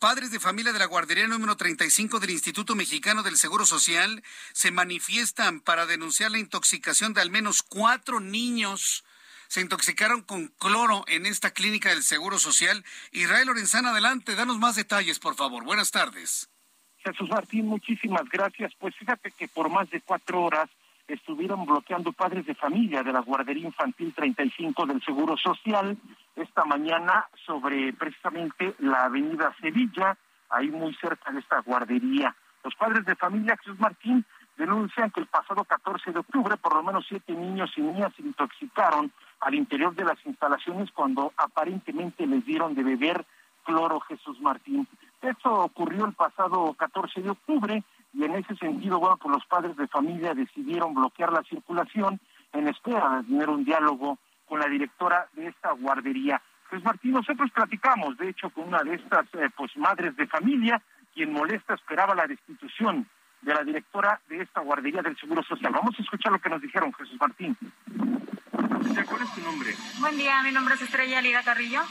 [0.00, 4.22] Padres de familia de la guardería número 35 del Instituto Mexicano del Seguro Social
[4.52, 9.04] se manifiestan para denunciar la intoxicación de al menos cuatro niños.
[9.48, 12.84] Se intoxicaron con cloro en esta clínica del Seguro Social.
[13.12, 15.64] Israel Lorenzana, adelante, danos más detalles, por favor.
[15.64, 16.50] Buenas tardes.
[16.98, 18.72] Jesús Martín, muchísimas gracias.
[18.78, 20.68] Pues fíjate que por más de cuatro horas
[21.08, 25.96] estuvieron bloqueando padres de familia de la guardería infantil 35 del Seguro Social
[26.34, 30.16] esta mañana sobre precisamente la avenida Sevilla,
[30.50, 32.34] ahí muy cerca de esta guardería.
[32.64, 34.24] Los padres de familia Jesús Martín
[34.56, 38.22] denuncian que el pasado 14 de octubre por lo menos siete niños y niñas se
[38.22, 43.24] intoxicaron al interior de las instalaciones cuando aparentemente les dieron de beber
[43.64, 44.86] cloro Jesús Martín.
[45.20, 47.84] Esto ocurrió el pasado 14 de octubre
[48.16, 52.18] y en ese sentido, bueno, pues los padres de familia decidieron bloquear la circulación
[52.54, 56.40] en espera de tener un diálogo con la directora de esta guardería.
[56.70, 60.80] Pues Martín, nosotros platicamos, de hecho, con una de estas eh, pues madres de familia,
[61.12, 63.06] quien molesta esperaba la destitución
[63.42, 65.72] de la directora de esta guardería del Seguro Social.
[65.72, 67.54] Vamos a escuchar lo que nos dijeron, Jesús Martín.
[67.84, 69.74] ¿Cuál es tu nombre?
[70.00, 71.82] Buen día, mi nombre es Estrella Lida Carrillo.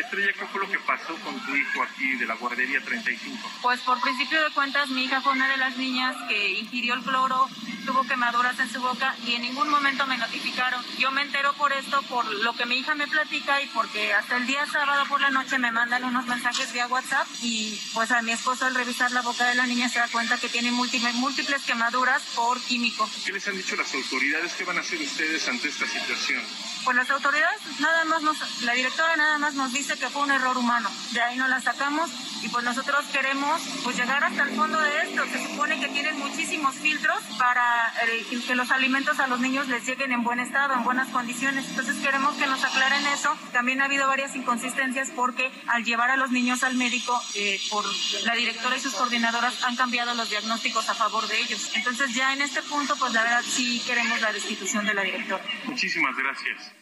[0.00, 3.50] Estrella, ¿qué fue lo que pasó con tu hijo aquí de la guardería 35?
[3.60, 7.02] Pues por principio de cuentas, mi hija fue una de las niñas que ingirió el
[7.02, 7.48] cloro,
[7.84, 10.82] tuvo quemaduras en su boca y en ningún momento me notificaron.
[10.98, 14.36] Yo me entero por esto, por lo que mi hija me platica y porque hasta
[14.36, 18.22] el día sábado por la noche me mandan unos mensajes vía WhatsApp y pues a
[18.22, 21.14] mi esposo al revisar la boca de la niña se da cuenta que tiene múltiples,
[21.14, 23.08] múltiples quemaduras por químico.
[23.24, 24.54] ¿Qué les han dicho las autoridades?
[24.54, 26.42] ¿Qué van a hacer ustedes ante esta situación?
[26.84, 30.30] Pues las autoridades nada más nos, la directora nada más nos dice que fue un
[30.30, 30.88] error humano.
[31.12, 32.10] De ahí no la sacamos
[32.42, 35.24] y pues nosotros queremos pues llegar hasta el fondo de esto.
[35.26, 39.84] Se supone que tienen muchísimos filtros para eh, que los alimentos a los niños les
[39.84, 41.68] lleguen en buen estado, en buenas condiciones.
[41.68, 43.36] Entonces queremos que nos aclaren eso.
[43.52, 47.84] También ha habido varias inconsistencias porque al llevar a los niños al médico, eh, por
[48.24, 51.70] la directora y sus coordinadoras han cambiado los diagnósticos a favor de ellos.
[51.74, 55.44] Entonces ya en este punto pues la verdad sí queremos la destitución de la directora.
[55.64, 56.81] Muchísimas gracias.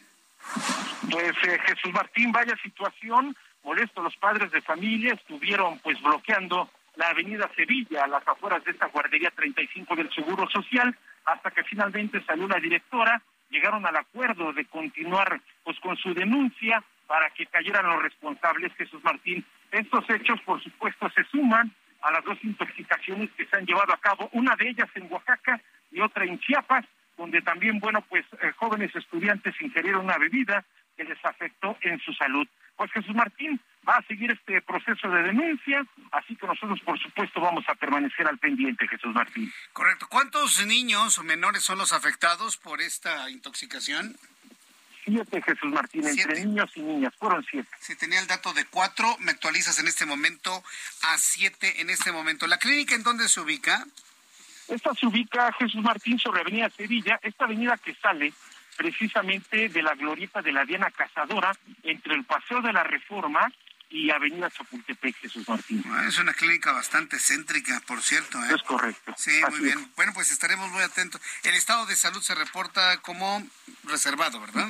[1.09, 7.09] Pues eh, Jesús Martín, vaya situación, molesto los padres de familia, estuvieron pues bloqueando la
[7.09, 12.23] avenida Sevilla a las afueras de esta guardería 35 del Seguro Social, hasta que finalmente
[12.25, 17.87] salió la directora, llegaron al acuerdo de continuar pues con su denuncia para que cayeran
[17.87, 19.45] los responsables, Jesús Martín.
[19.71, 23.97] Estos hechos, por supuesto, se suman a las dos intoxicaciones que se han llevado a
[23.97, 26.85] cabo, una de ellas en Oaxaca y otra en Chiapas,
[27.21, 30.65] donde también, bueno, pues eh, jóvenes estudiantes ingirieron una bebida
[30.97, 32.47] que les afectó en su salud.
[32.75, 37.39] Pues Jesús Martín va a seguir este proceso de denuncia, así que nosotros, por supuesto,
[37.39, 39.53] vamos a permanecer al pendiente, Jesús Martín.
[39.71, 40.07] Correcto.
[40.09, 44.17] ¿Cuántos niños o menores son los afectados por esta intoxicación?
[45.05, 47.69] Siete, Jesús Martín, entre niños y niñas, fueron siete.
[47.79, 50.63] Si tenía el dato de cuatro, me actualizas en este momento
[51.03, 52.47] a siete en este momento.
[52.47, 53.85] ¿La clínica en dónde se ubica?
[54.67, 58.33] Esta se ubica, Jesús Martín, sobre Avenida Sevilla, esta avenida que sale
[58.77, 63.51] precisamente de la glorieta de la Diana Cazadora, entre el Paseo de la Reforma
[63.91, 65.83] y Avenida Chapultepec, Jesús Martín.
[65.91, 68.39] Ah, es una clínica bastante céntrica, por cierto.
[68.39, 68.55] ¿eh?
[68.55, 69.13] Es correcto.
[69.17, 69.91] Sí, muy bien.
[69.95, 71.21] Bueno, pues estaremos muy atentos.
[71.43, 73.45] El estado de salud se reporta como
[73.83, 74.69] reservado, ¿verdad?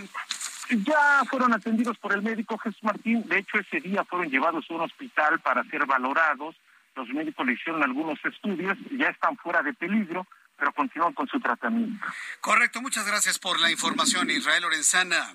[0.70, 3.24] Ya fueron atendidos por el médico Jesús Martín.
[3.28, 6.56] De hecho, ese día fueron llevados a un hospital para ser valorados
[7.02, 11.40] los médicos le hicieron algunos estudios, ya están fuera de peligro, pero continúan con su
[11.40, 12.06] tratamiento.
[12.40, 15.34] Correcto, muchas gracias por la información, Israel Lorenzana.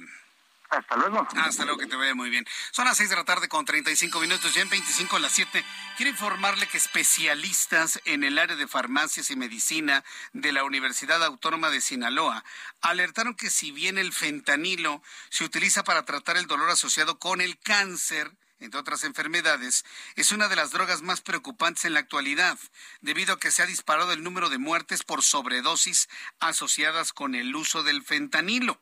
[0.71, 1.27] Hasta luego.
[1.37, 2.45] Hasta luego, que te vaya muy bien.
[2.73, 5.65] Son las 6 de la tarde con 35 minutos, ya en 25 a las 7.
[5.97, 11.71] Quiero informarle que especialistas en el área de farmacias y medicina de la Universidad Autónoma
[11.71, 12.45] de Sinaloa
[12.81, 17.59] alertaron que si bien el fentanilo se utiliza para tratar el dolor asociado con el
[17.59, 19.85] cáncer, entre otras enfermedades,
[20.17, 22.59] es una de las drogas más preocupantes en la actualidad,
[23.01, 26.09] debido a que se ha disparado el número de muertes por sobredosis
[26.41, 28.81] asociadas con el uso del fentanilo.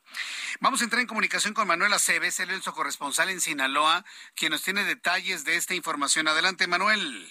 [0.61, 4.85] Vamos a entrar en comunicación con Manuel Aceves, el corresponsal en Sinaloa, quien nos tiene
[4.85, 6.29] detalles de esta información.
[6.29, 7.29] Adelante, Manuel.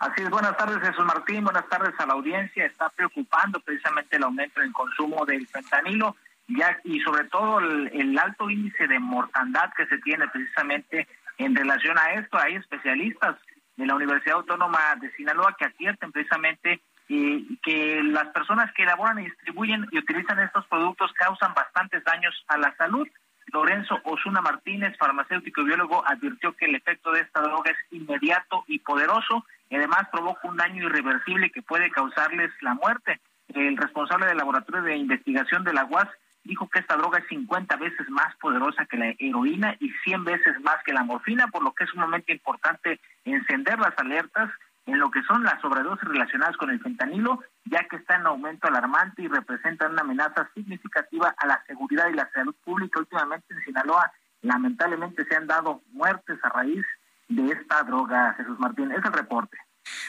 [0.00, 2.66] Así es, buenas tardes Jesús Martín, buenas tardes a la audiencia.
[2.66, 6.16] Está preocupando precisamente el aumento en consumo del fentanilo
[6.48, 11.54] ya, y sobre todo el, el alto índice de mortandad que se tiene precisamente en
[11.54, 13.36] relación a esto, hay especialistas
[13.76, 19.20] de la Universidad Autónoma de Sinaloa que advierten precisamente eh, que las personas que elaboran
[19.20, 23.08] y distribuyen y utilizan estos productos causan bastantes daños a la salud.
[23.52, 28.64] Lorenzo Osuna Martínez, farmacéutico y biólogo, advirtió que el efecto de esta droga es inmediato
[28.66, 33.20] y poderoso y además provoca un daño irreversible que puede causarles la muerte.
[33.48, 36.08] El responsable del laboratorio de investigación de la UAS
[36.48, 40.58] dijo que esta droga es 50 veces más poderosa que la heroína y 100 veces
[40.62, 44.50] más que la morfina, por lo que es sumamente importante encender las alertas
[44.86, 48.66] en lo que son las sobredosis relacionadas con el fentanilo, ya que está en aumento
[48.66, 52.98] alarmante y representa una amenaza significativa a la seguridad y la salud pública.
[52.98, 56.86] Últimamente en Sinaloa, lamentablemente, se han dado muertes a raíz
[57.28, 58.90] de esta droga, Jesús Martín.
[58.90, 59.58] Es el reporte.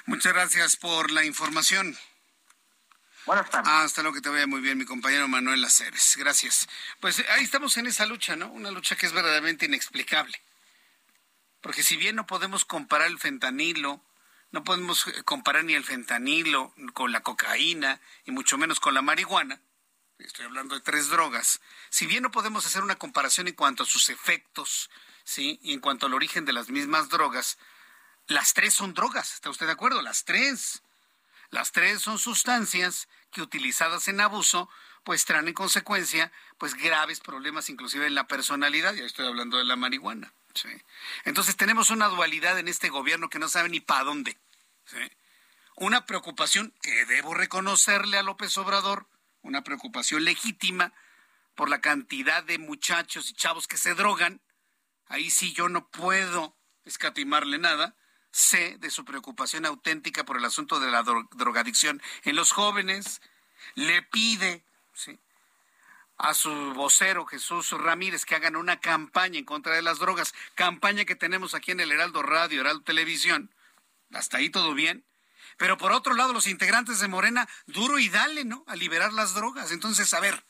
[0.06, 1.96] Muchas gracias por la información.
[3.26, 3.72] Buenas tardes.
[3.72, 6.16] hasta luego, que te vaya muy bien, mi compañero Manuel Aceves.
[6.18, 6.68] Gracias.
[7.00, 8.48] Pues ahí estamos en esa lucha, ¿no?
[8.48, 10.42] Una lucha que es verdaderamente inexplicable.
[11.62, 14.02] Porque si bien no podemos comparar el fentanilo,
[14.52, 19.02] no podemos eh, comparar ni el fentanilo con la cocaína, y mucho menos con la
[19.02, 19.62] marihuana,
[20.18, 23.86] estoy hablando de tres drogas, si bien no podemos hacer una comparación en cuanto a
[23.86, 24.90] sus efectos,
[25.24, 25.60] ¿sí?
[25.62, 27.58] Y en cuanto al origen de las mismas drogas,
[28.28, 30.02] las tres son drogas, ¿está usted de acuerdo?
[30.02, 30.82] Las tres.
[31.52, 34.70] Las tres son sustancias que utilizadas en abuso
[35.04, 39.64] pues traen en consecuencia pues graves problemas inclusive en la personalidad, ya estoy hablando de
[39.64, 40.34] la marihuana.
[41.24, 44.38] Entonces tenemos una dualidad en este gobierno que no sabe ni para dónde.
[45.76, 49.08] Una preocupación que debo reconocerle a López Obrador,
[49.42, 50.94] una preocupación legítima
[51.56, 54.42] por la cantidad de muchachos y chavos que se drogan,
[55.08, 57.96] ahí sí yo no puedo escatimarle nada,
[58.32, 63.22] sé de su preocupación auténtica por el asunto de la drogadicción en los jóvenes,
[63.76, 64.64] le pide
[66.18, 71.06] a su vocero Jesús Ramírez que hagan una campaña en contra de las drogas, campaña
[71.06, 73.50] que tenemos aquí en el Heraldo Radio, Heraldo Televisión.
[74.12, 75.06] Hasta ahí todo bien.
[75.58, 78.64] Pero por otro lado, los integrantes de Morena, duro y dale, ¿no?
[78.68, 79.72] A liberar las drogas.
[79.72, 80.44] Entonces, a ver,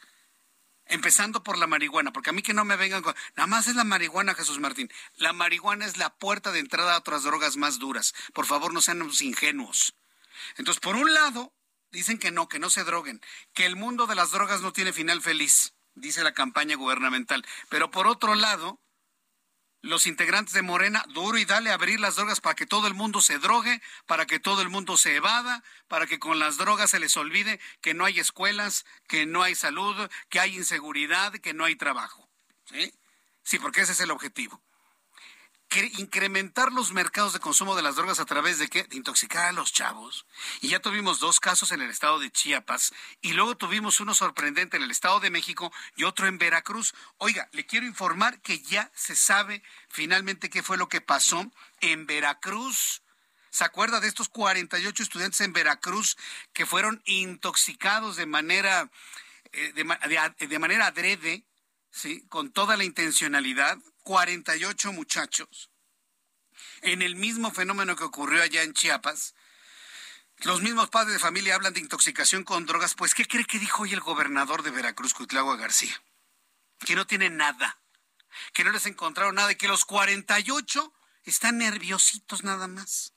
[0.89, 3.15] empezando por la marihuana, porque a mí que no me vengan con...
[3.35, 4.91] Nada más es la marihuana, Jesús Martín.
[5.15, 8.13] La marihuana es la puerta de entrada a otras drogas más duras.
[8.33, 9.95] Por favor, no sean ingenuos.
[10.57, 11.53] Entonces, por un lado,
[11.91, 13.21] dicen que no, que no se droguen,
[13.53, 17.45] que el mundo de las drogas no tiene final feliz, dice la campaña gubernamental.
[17.69, 18.81] Pero por otro lado,
[19.81, 22.93] los integrantes de Morena, duro y dale a abrir las drogas para que todo el
[22.93, 26.91] mundo se drogue, para que todo el mundo se evada, para que con las drogas
[26.91, 31.53] se les olvide que no hay escuelas, que no hay salud, que hay inseguridad, que
[31.53, 32.29] no hay trabajo.
[32.65, 32.93] ¿Sí?
[33.43, 34.61] Sí, porque ese es el objetivo
[35.77, 38.83] incrementar los mercados de consumo de las drogas a través de qué?
[38.83, 40.25] De intoxicar a los chavos.
[40.61, 42.91] Y ya tuvimos dos casos en el estado de Chiapas
[43.21, 46.95] y luego tuvimos uno sorprendente en el estado de México y otro en Veracruz.
[47.17, 51.51] Oiga, le quiero informar que ya se sabe finalmente qué fue lo que pasó
[51.81, 53.03] en Veracruz.
[53.51, 56.17] ¿Se acuerda de estos 48 estudiantes en Veracruz
[56.53, 58.89] que fueron intoxicados de manera,
[59.51, 61.43] eh, de, manera adrede,
[61.91, 62.25] ¿sí?
[62.29, 63.77] con toda la intencionalidad?
[64.09, 65.69] 48 muchachos
[66.81, 69.35] en el mismo fenómeno que ocurrió allá en Chiapas.
[70.37, 72.95] Los mismos padres de familia hablan de intoxicación con drogas.
[72.95, 76.01] Pues, ¿qué cree que dijo hoy el gobernador de Veracruz, Cuitlagua García?
[76.79, 77.77] Que no tiene nada,
[78.51, 80.91] que no les encontraron nada y que los 48
[81.25, 83.13] están nerviositos nada más.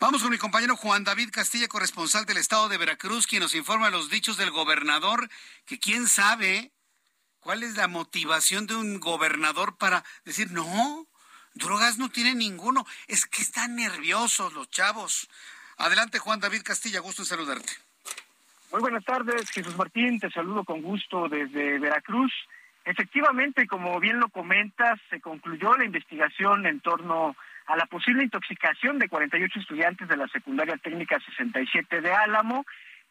[0.00, 3.90] Vamos con mi compañero Juan David Castilla, corresponsal del estado de Veracruz, quien nos informa
[3.90, 5.30] los dichos del gobernador,
[5.66, 6.72] que quién sabe
[7.40, 11.06] ¿Cuál es la motivación de un gobernador para decir, no,
[11.54, 12.86] drogas no tiene ninguno?
[13.08, 15.28] Es que están nerviosos los chavos.
[15.78, 17.72] Adelante, Juan David Castilla, gusto en saludarte.
[18.72, 22.32] Muy buenas tardes, Jesús Martín, te saludo con gusto desde Veracruz.
[22.84, 27.34] Efectivamente, como bien lo comentas, se concluyó la investigación en torno
[27.66, 32.64] a la posible intoxicación de 48 estudiantes de la secundaria técnica 67 de Álamo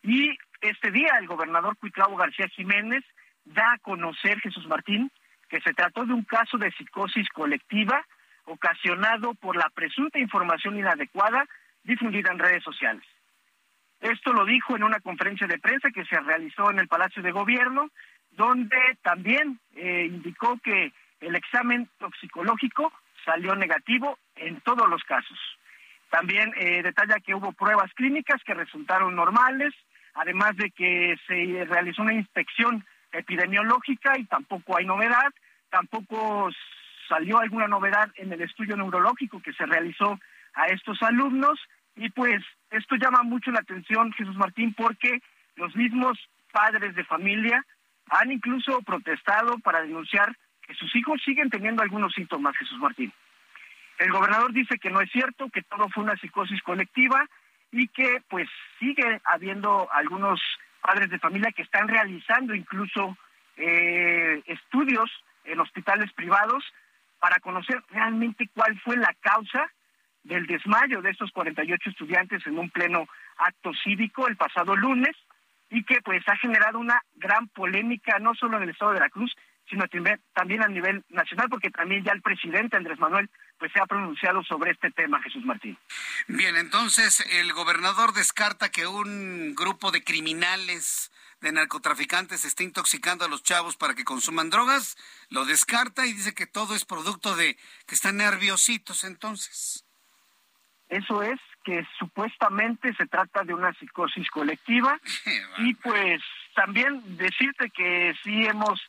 [0.03, 3.03] y este día el gobernador Cuitlavo García Jiménez
[3.45, 5.11] da a conocer Jesús Martín
[5.49, 8.05] que se trató de un caso de psicosis colectiva
[8.45, 11.45] ocasionado por la presunta información inadecuada
[11.83, 13.03] difundida en redes sociales.
[13.99, 17.31] Esto lo dijo en una conferencia de prensa que se realizó en el Palacio de
[17.31, 17.89] Gobierno,
[18.31, 22.93] donde también eh, indicó que el examen toxicológico
[23.25, 25.37] salió negativo en todos los casos.
[26.09, 29.73] También eh, detalla que hubo pruebas clínicas que resultaron normales,
[30.13, 35.33] además de que se realizó una inspección epidemiológica y tampoco hay novedad,
[35.69, 36.49] tampoco
[37.07, 40.19] salió alguna novedad en el estudio neurológico que se realizó
[40.53, 41.59] a estos alumnos
[41.95, 45.21] y pues esto llama mucho la atención, Jesús Martín, porque
[45.55, 46.17] los mismos
[46.51, 47.65] padres de familia
[48.09, 53.11] han incluso protestado para denunciar que sus hijos siguen teniendo algunos síntomas, Jesús Martín.
[53.97, 57.27] El gobernador dice que no es cierto, que todo fue una psicosis colectiva
[57.71, 58.47] y que pues
[58.79, 60.39] sigue habiendo algunos
[60.81, 63.17] padres de familia que están realizando incluso
[63.57, 65.09] eh, estudios
[65.45, 66.63] en hospitales privados
[67.19, 69.69] para conocer realmente cuál fue la causa
[70.23, 73.07] del desmayo de estos 48 estudiantes en un pleno
[73.37, 75.15] acto cívico el pasado lunes
[75.69, 79.09] y que pues ha generado una gran polémica no solo en el estado de la
[79.09, 79.35] Cruz,
[79.69, 79.85] sino
[80.33, 84.43] también a nivel nacional, porque también ya el presidente Andrés Manuel pues se ha pronunciado
[84.43, 85.77] sobre este tema, Jesús Martín.
[86.27, 91.11] Bien, entonces el gobernador descarta que un grupo de criminales,
[91.41, 94.97] de narcotraficantes esté intoxicando a los chavos para que consuman drogas,
[95.29, 99.85] lo descarta y dice que todo es producto de que están nerviositos entonces.
[100.89, 104.99] Eso es, que supuestamente se trata de una psicosis colectiva
[105.59, 106.21] y pues
[106.55, 108.81] también decirte que sí hemos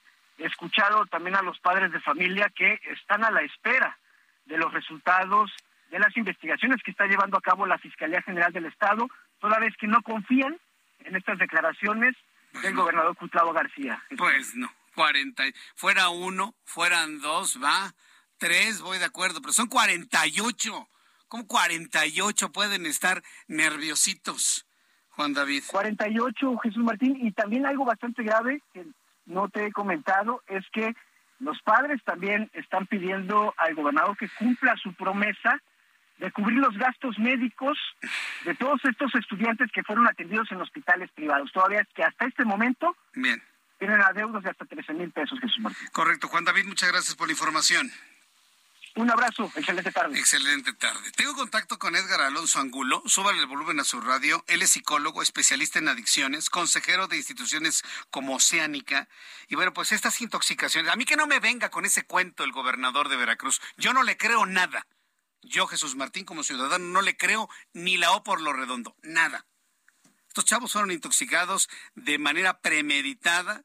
[0.46, 3.98] escuchado también a los padres de familia que están a la espera
[4.46, 5.50] de los resultados
[5.90, 9.08] de las investigaciones que está llevando a cabo la Fiscalía General del Estado,
[9.40, 10.56] toda vez que no confían
[11.00, 12.14] en estas declaraciones
[12.62, 14.02] del gobernador Cutlavo García.
[14.16, 17.92] Pues no, 40, fuera uno, fueran dos, va,
[18.38, 20.88] tres, voy de acuerdo, pero son 48.
[21.28, 24.66] ¿Cómo 48 pueden estar nerviositos,
[25.10, 25.62] Juan David?
[25.68, 28.84] 48, Jesús Martín, y también algo bastante grave que
[29.30, 30.94] no te he comentado es que
[31.38, 35.60] los padres también están pidiendo al gobernador que cumpla su promesa
[36.18, 37.78] de cubrir los gastos médicos
[38.44, 41.50] de todos estos estudiantes que fueron atendidos en hospitales privados.
[41.52, 42.94] Todavía es que hasta este momento
[43.78, 45.88] tienen adeudos de hasta 13 mil pesos, Jesús Martín.
[45.92, 46.28] Correcto.
[46.28, 47.90] Juan David, muchas gracias por la información.
[48.96, 50.18] Un abrazo, excelente tarde.
[50.18, 51.12] Excelente tarde.
[51.12, 53.02] Tengo contacto con Edgar Alonso Angulo.
[53.06, 54.44] Súbale el volumen a su radio.
[54.48, 59.08] Él es psicólogo, especialista en adicciones, consejero de instituciones como Oceánica.
[59.48, 60.92] Y bueno, pues estas intoxicaciones.
[60.92, 63.60] A mí que no me venga con ese cuento el gobernador de Veracruz.
[63.76, 64.86] Yo no le creo nada.
[65.42, 68.96] Yo, Jesús Martín, como ciudadano, no le creo ni la O por lo redondo.
[69.02, 69.46] Nada.
[70.26, 73.64] Estos chavos fueron intoxicados de manera premeditada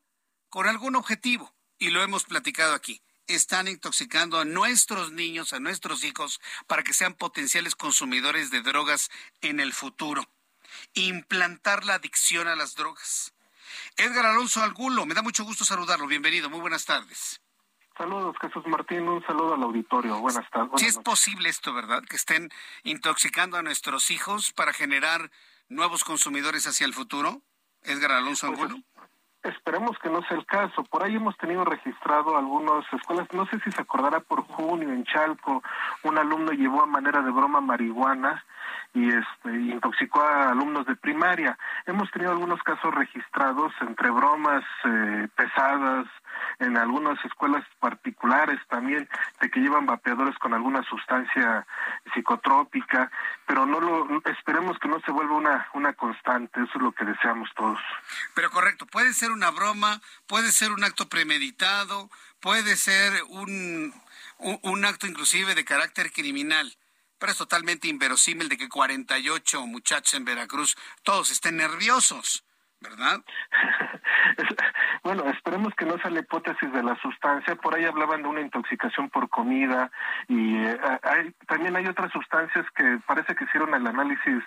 [0.49, 1.55] con algún objetivo.
[1.79, 6.93] Y lo hemos platicado aquí están intoxicando a nuestros niños, a nuestros hijos, para que
[6.93, 9.09] sean potenciales consumidores de drogas
[9.41, 10.27] en el futuro.
[10.93, 13.33] Implantar la adicción a las drogas.
[13.97, 16.07] Edgar Alonso Algulo, me da mucho gusto saludarlo.
[16.07, 17.41] Bienvenido, muy buenas tardes.
[17.97, 19.07] Saludos, Jesús Martín.
[19.07, 20.19] Un saludo al auditorio.
[20.19, 20.81] Buenas tardes.
[20.81, 22.03] Si es posible esto, ¿verdad?
[22.03, 22.49] Que estén
[22.83, 25.31] intoxicando a nuestros hijos para generar
[25.69, 27.41] nuevos consumidores hacia el futuro.
[27.83, 28.83] Edgar Alonso pues Angulo.
[29.45, 30.83] Esperemos que no sea el caso.
[30.83, 33.27] Por ahí hemos tenido registrado algunas escuelas.
[33.31, 35.61] No sé si se acordará por junio en Chalco,
[36.03, 38.43] un alumno llevó a manera de broma marihuana
[38.95, 41.57] y este intoxicó a alumnos de primaria.
[41.85, 46.07] Hemos tenido algunos casos registrados entre bromas eh, pesadas
[46.59, 49.07] en algunas escuelas particulares también
[49.41, 51.65] de que llevan vapeadores con alguna sustancia
[52.13, 53.11] psicotrópica,
[53.45, 57.05] pero no lo esperemos que no se vuelva una una constante, eso es lo que
[57.05, 57.79] deseamos todos.
[58.33, 63.93] Pero correcto, puede ser una broma, puede ser un acto premeditado, puede ser un,
[64.37, 66.75] un acto inclusive de carácter criminal
[67.17, 72.43] pero es totalmente inverosímil de que 48 muchachos en Veracruz todos estén nerviosos.
[72.79, 73.21] ¿verdad?
[75.05, 77.55] bueno, esperemos que no sea la hipótesis de la sustancia.
[77.55, 79.91] Por ahí hablaban de una intoxicación por comida
[80.27, 84.43] y eh, hay, también hay otras sustancias que parece que hicieron el análisis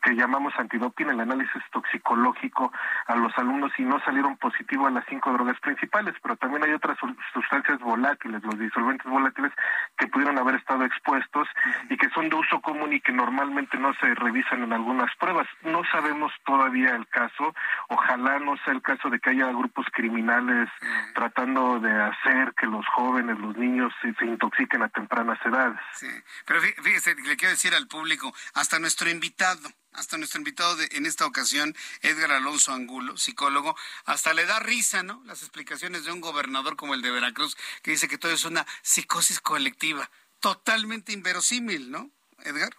[0.00, 2.72] que llamamos antidoping, el análisis toxicológico
[3.06, 6.72] a los alumnos y no salieron positivo a las cinco drogas principales, pero también hay
[6.72, 6.96] otras
[7.34, 9.52] sustancias volátiles, los disolventes volátiles
[9.98, 11.46] que pudieron haber estado expuestos
[11.90, 15.46] y que son de uso común y que normalmente no se revisan en algunas pruebas.
[15.64, 17.54] No sabemos todavía el caso
[17.88, 20.68] Ojalá no sea el caso de que haya grupos criminales
[21.12, 25.80] tratando de hacer que los jóvenes, los niños se, intoxiquen a tempranas edades.
[25.94, 26.06] Sí,
[26.46, 31.04] pero fíjese, le quiero decir al público, hasta nuestro invitado, hasta nuestro invitado de, en
[31.04, 35.20] esta ocasión, Edgar Alonso Angulo, psicólogo, hasta le da risa, ¿no?
[35.24, 38.64] Las explicaciones de un gobernador como el de Veracruz, que dice que todo es una
[38.82, 42.08] psicosis colectiva, totalmente inverosímil, ¿no,
[42.44, 42.70] Edgar?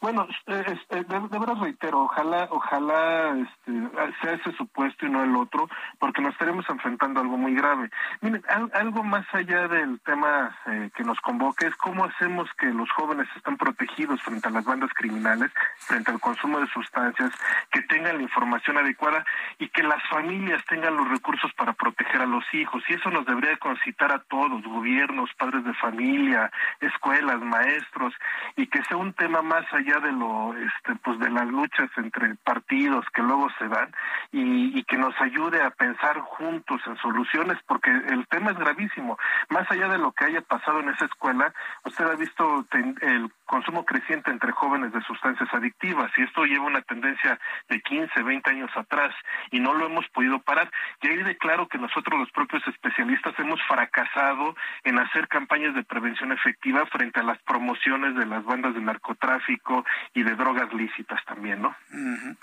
[0.00, 3.72] Bueno, de, verdad reitero, ojalá, ojalá este,
[4.20, 5.68] sea ese supuesto y no el otro,
[5.98, 7.90] porque nos estaremos enfrentando a algo muy grave.
[8.20, 8.42] Miren,
[8.74, 13.28] algo más allá del tema eh, que nos convoca es cómo hacemos que los jóvenes
[13.36, 17.30] estén protegidos frente a las bandas criminales, frente al consumo de sustancias,
[17.70, 19.24] que tengan la información adecuada
[19.58, 22.82] y que las familias tengan los recursos para proteger a los hijos.
[22.88, 28.14] Y eso nos debería concitar a todos, gobiernos, padres de familia, escuelas, maestros,
[28.56, 32.34] y que sea un tema más allá de lo este pues de las luchas entre
[32.44, 33.90] partidos que luego se dan
[34.32, 39.16] y, que nos ayude a pensar juntos en soluciones porque el tema es gravísimo
[39.48, 41.54] más allá de lo que haya pasado en esa escuela
[41.84, 42.66] usted ha visto
[43.00, 48.22] el consumo creciente entre jóvenes de sustancias adictivas y esto lleva una tendencia de 15,
[48.22, 49.14] 20 años atrás
[49.50, 50.70] y no lo hemos podido parar.
[51.02, 55.84] Y ahí de claro que nosotros los propios especialistas hemos fracasado en hacer campañas de
[55.84, 60.72] prevención efectiva frente a las promociones de las bandas de narcotráfico tráfico y de drogas
[60.74, 61.76] lícitas también, ¿no?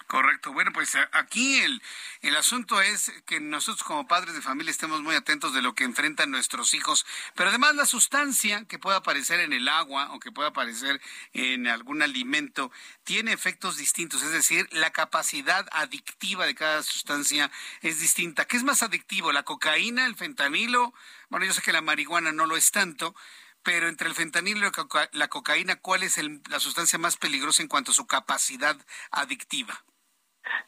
[0.08, 0.54] Correcto.
[0.54, 1.82] Bueno, pues aquí el,
[2.22, 5.84] el asunto es que nosotros como padres de familia estemos muy atentos de lo que
[5.84, 7.06] enfrentan nuestros hijos,
[7.36, 11.02] pero además la sustancia que pueda aparecer en el agua o que pueda aparecer
[11.34, 12.72] en algún alimento
[13.04, 17.52] tiene efectos distintos, es decir, la capacidad adictiva de cada sustancia
[17.82, 18.46] es distinta.
[18.46, 20.94] ¿Qué es más adictivo, la cocaína, el fentanilo?
[21.30, 23.16] Bueno, yo sé que la marihuana no lo es tanto,
[23.64, 27.91] pero entre el fentanilo y la cocaína, ¿cuál es la sustancia más peligrosa en cuanto
[27.91, 28.78] a su capacidad
[29.12, 29.84] adictiva?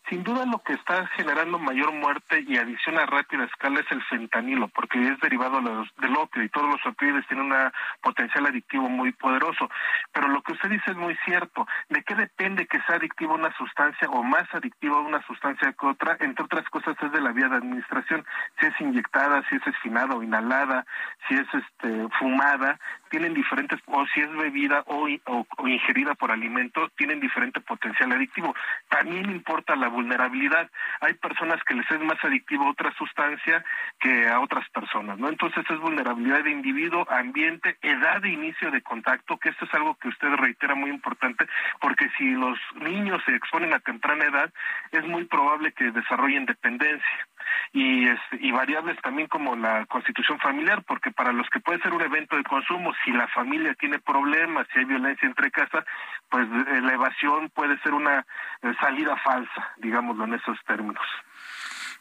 [0.09, 4.03] Sin duda lo que está generando mayor muerte y adicción a rápida escala es el
[4.03, 9.13] fentanilo, porque es derivado del opio y todos los opioides tienen un potencial adictivo muy
[9.13, 9.69] poderoso.
[10.11, 11.65] Pero lo que usted dice es muy cierto.
[11.89, 16.17] ¿De qué depende que sea adictiva una sustancia o más adictiva una sustancia que otra?
[16.19, 18.25] Entre otras cosas es de la vía de administración.
[18.59, 20.85] Si es inyectada, si es esfinada o inhalada,
[21.27, 26.89] si es este, fumada, tienen diferentes, o si es bebida o, o ingerida por alimento,
[26.97, 28.53] tienen diferente potencial adictivo.
[28.89, 30.69] También importa la vulnerabilidad.
[31.01, 33.63] Hay personas que les es más adictivo a otra sustancia
[33.99, 35.29] que a otras personas, ¿no?
[35.29, 39.95] Entonces es vulnerabilidad de individuo, ambiente, edad de inicio de contacto, que esto es algo
[39.95, 41.45] que usted reitera muy importante,
[41.79, 44.53] porque si los niños se exponen a temprana edad,
[44.91, 47.27] es muy probable que desarrollen dependencia.
[47.73, 48.07] Y,
[48.39, 52.35] y variables también como la constitución familiar, porque para los que puede ser un evento
[52.35, 55.85] de consumo, si la familia tiene problemas, si hay violencia entre casas,
[56.29, 58.25] pues eh, la evasión puede ser una
[58.61, 61.05] eh, salida falsa, digámoslo en esos términos.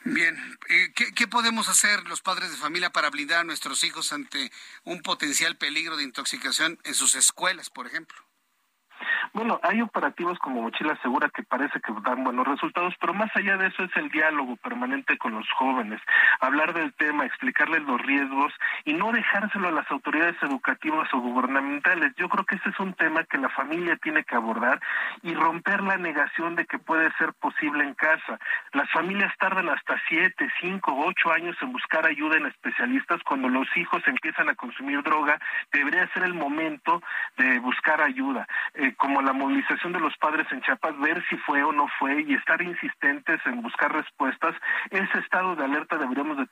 [0.04, 0.34] Bien,
[0.68, 4.50] eh, ¿qué, ¿qué, podemos hacer los padres de familia para blindar a nuestros hijos ante
[4.84, 8.16] un potencial peligro de intoxicación en sus escuelas, por ejemplo?
[9.32, 13.56] Bueno, hay operativos como Mochila Segura que parece que dan buenos resultados, pero más allá
[13.56, 16.00] de eso es el diálogo permanente con los jóvenes,
[16.40, 18.52] hablar del tema, explicarles los riesgos
[18.84, 22.12] y no dejárselo a las autoridades educativas o gubernamentales.
[22.16, 24.80] Yo creo que ese es un tema que la familia tiene que abordar
[25.22, 28.38] y romper la negación de que puede ser posible en casa.
[28.72, 33.22] Las familias tardan hasta siete, cinco, ocho años en buscar ayuda en especialistas.
[33.22, 35.38] Cuando los hijos empiezan a consumir droga,
[35.72, 37.02] debería ser el momento
[37.36, 38.46] de buscar ayuda.
[38.74, 42.22] Eh, como la movilización de los padres en Chiapas, ver si fue o no fue
[42.22, 44.54] y estar insistentes en buscar respuestas.
[44.90, 46.46] Ese estado de alerta deberíamos de,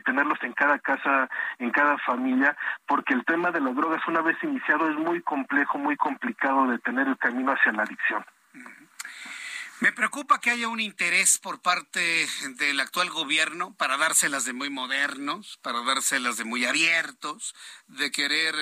[0.00, 1.28] tenerlos en cada casa,
[1.58, 5.78] en cada familia, porque el tema de las drogas una vez iniciado es muy complejo,
[5.78, 8.24] muy complicado de tener el camino hacia la adicción.
[9.80, 12.26] Me preocupa que haya un interés por parte
[12.56, 17.54] del actual gobierno para dárselas de muy modernos, para dárselas de muy abiertos,
[17.88, 18.54] de querer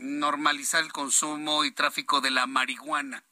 [0.00, 3.24] normalizar el consumo y tráfico de la marihuana.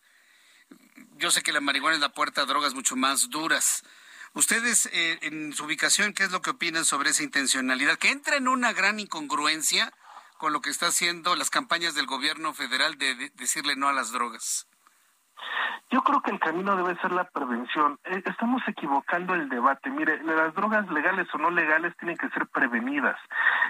[1.16, 3.82] Yo sé que la marihuana es la puerta a drogas mucho más duras.
[4.34, 7.98] Ustedes, eh, en su ubicación, ¿qué es lo que opinan sobre esa intencionalidad?
[7.98, 9.92] Que entra en una gran incongruencia
[10.36, 14.12] con lo que está haciendo las campañas del gobierno federal de decirle no a las
[14.12, 14.66] drogas.
[15.90, 17.98] Yo creo que el camino debe ser la prevención.
[18.04, 19.90] Eh, estamos equivocando el debate.
[19.90, 23.16] Mire, las drogas legales o no legales tienen que ser prevenidas.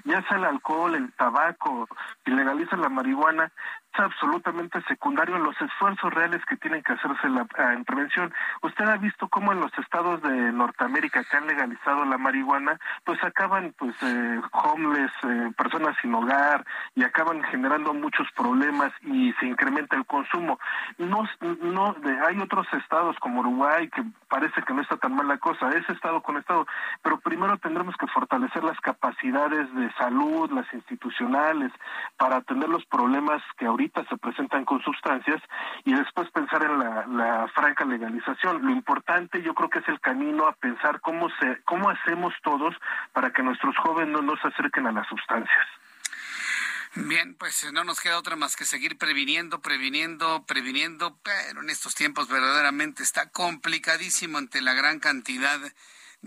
[0.05, 1.89] Ya sea el alcohol, el tabaco,
[2.25, 3.53] legalizan la marihuana,
[3.99, 8.33] absolutamente secundario en los esfuerzos reales que tienen que hacerse la, en prevención.
[8.63, 13.23] Usted ha visto cómo en los estados de Norteamérica que han legalizado la marihuana, pues
[13.23, 19.47] acaban pues eh, homeless, eh, personas sin hogar y acaban generando muchos problemas y se
[19.47, 20.59] incrementa el consumo.
[20.99, 21.25] No,
[21.63, 25.39] no, de, hay otros estados como Uruguay que parece que no está tan mal la
[25.39, 26.67] cosa, es estado con estado,
[27.03, 31.73] pero primero tendremos que fortalecer las capacidades de salud, las institucionales,
[32.17, 35.43] para atender los problemas que ahorita se presentan con sustancias
[35.85, 36.79] y después pensar en
[37.17, 38.65] la, franca legalización.
[38.65, 42.75] Lo importante yo creo que es el camino a pensar cómo, se, cómo hacemos todos
[43.13, 45.67] para que nuestros jóvenes no nos acerquen a las sustancias.
[46.95, 51.95] Bien, pues no nos queda otra más que seguir previniendo, previniendo, previniendo, pero en estos
[51.95, 55.73] tiempos verdaderamente está complicadísimo ante la gran cantidad de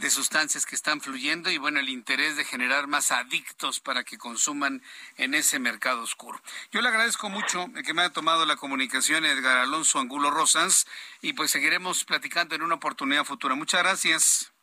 [0.10, 4.82] sustancias que están fluyendo y bueno, el interés de generar más adictos para que consuman
[5.18, 6.40] en ese mercado oscuro.
[6.72, 10.88] Yo le agradezco mucho que me haya tomado la comunicación Edgar Alonso Angulo Rosas
[11.22, 13.56] y pues seguiremos platicando en una oportunidad futura.
[13.56, 14.54] Muchas gracias.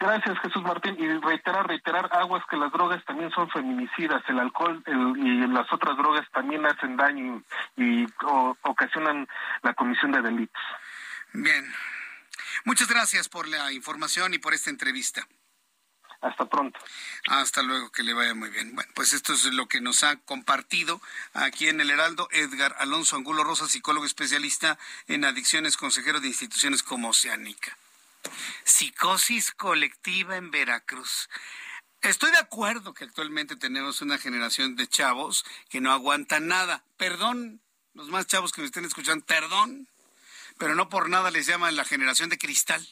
[0.00, 0.96] Gracias, Jesús Martín.
[0.98, 4.22] Y reiterar, reiterar, aguas que las drogas también son feminicidas.
[4.28, 7.42] El alcohol y las otras drogas también hacen daño
[7.76, 8.06] y
[8.62, 9.28] ocasionan
[9.62, 10.62] la comisión de delitos.
[11.34, 11.70] Bien,
[12.64, 15.26] Muchas gracias por la información y por esta entrevista.
[16.20, 16.78] Hasta pronto.
[17.28, 18.74] Hasta luego, que le vaya muy bien.
[18.74, 21.00] Bueno, pues esto es lo que nos ha compartido
[21.32, 26.82] aquí en el Heraldo Edgar Alonso Angulo Rosa, psicólogo especialista en adicciones, consejero de instituciones
[26.82, 27.76] como Oceánica.
[28.64, 31.30] Psicosis colectiva en Veracruz.
[32.02, 36.84] Estoy de acuerdo que actualmente tenemos una generación de chavos que no aguantan nada.
[36.98, 37.62] Perdón,
[37.94, 39.88] los más chavos que me estén escuchando, perdón,
[40.60, 42.86] pero no por nada les llaman la generación de cristal.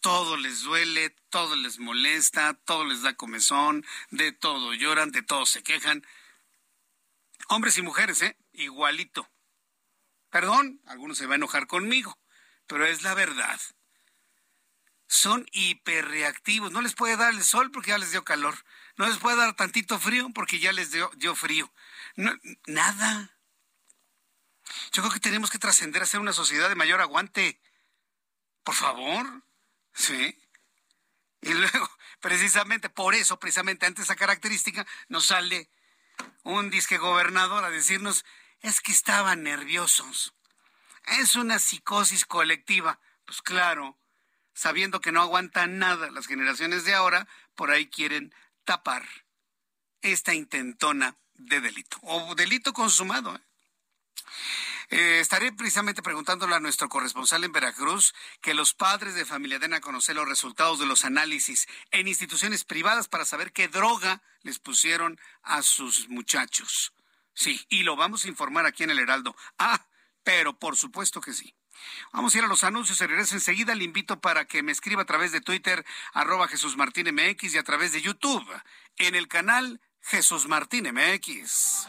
[0.00, 5.44] Todo les duele, todo les molesta, todo les da comezón, de todo lloran, de todo
[5.44, 6.02] se quejan.
[7.48, 8.38] Hombres y mujeres, ¿eh?
[8.54, 9.30] Igualito.
[10.30, 12.18] Perdón, algunos se van a enojar conmigo,
[12.66, 13.60] pero es la verdad.
[15.06, 18.56] Son hiperreactivos, no les puede dar el sol porque ya les dio calor,
[18.96, 21.70] no les puede dar tantito frío porque ya les dio, dio frío.
[22.66, 23.33] nada.
[24.92, 27.60] Yo creo que tenemos que trascender a ser una sociedad de mayor aguante.
[28.62, 29.42] Por favor.
[29.92, 30.38] Sí.
[31.42, 35.68] Y luego, precisamente por eso, precisamente ante esa característica, nos sale
[36.42, 38.24] un disque gobernador a decirnos,
[38.60, 40.34] es que estaban nerviosos.
[41.18, 42.98] Es una psicosis colectiva.
[43.26, 43.98] Pues claro,
[44.54, 49.06] sabiendo que no aguantan nada las generaciones de ahora, por ahí quieren tapar
[50.00, 51.98] esta intentona de delito.
[52.02, 53.36] O delito consumado.
[53.36, 53.40] ¿eh?
[54.90, 59.74] Eh, estaré precisamente preguntándole a nuestro corresponsal en Veracruz que los padres de familia den
[59.74, 64.58] a conocer los resultados de los análisis en instituciones privadas para saber qué droga les
[64.58, 66.92] pusieron a sus muchachos.
[67.32, 69.34] Sí, y lo vamos a informar aquí en el Heraldo.
[69.58, 69.86] Ah,
[70.22, 71.54] pero por supuesto que sí.
[72.12, 73.74] Vamos a ir a los anuncios, se regresa enseguida.
[73.74, 77.58] Le invito para que me escriba a través de Twitter, arroba Jesús Martín MX y
[77.58, 78.48] a través de YouTube,
[78.96, 81.88] en el canal Jesús Martín MX.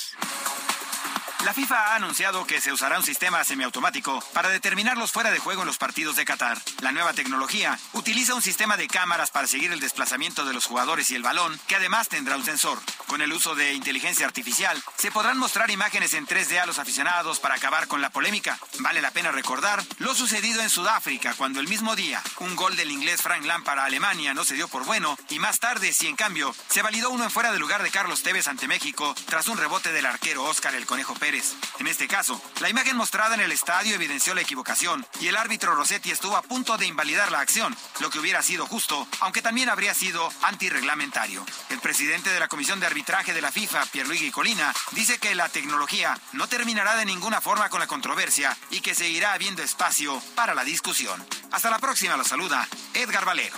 [1.45, 5.39] La FIFA ha anunciado que se usará un sistema semiautomático para determinar los fuera de
[5.39, 6.61] juego en los partidos de Qatar.
[6.81, 11.09] La nueva tecnología utiliza un sistema de cámaras para seguir el desplazamiento de los jugadores
[11.09, 12.79] y el balón, que además tendrá un sensor.
[13.07, 17.39] Con el uso de inteligencia artificial, se podrán mostrar imágenes en 3D a los aficionados
[17.39, 18.59] para acabar con la polémica.
[18.79, 22.91] Vale la pena recordar lo sucedido en Sudáfrica, cuando el mismo día un gol del
[22.91, 26.15] inglés Frank Lampard a Alemania no se dio por bueno, y más tarde, si en
[26.15, 29.57] cambio, se validó uno en fuera de lugar de Carlos Tevez ante México tras un
[29.57, 31.30] rebote del arquero Oscar el Conejo Pérez.
[31.79, 35.73] En este caso, la imagen mostrada en el estadio evidenció la equivocación y el árbitro
[35.75, 39.69] Rossetti estuvo a punto de invalidar la acción, lo que hubiera sido justo, aunque también
[39.69, 41.45] habría sido antirreglamentario.
[41.69, 45.47] El presidente de la Comisión de Arbitraje de la FIFA, Pierluigi Colina, dice que la
[45.47, 50.53] tecnología no terminará de ninguna forma con la controversia y que seguirá habiendo espacio para
[50.53, 51.25] la discusión.
[51.53, 53.55] Hasta la próxima, lo saluda Edgar Valero.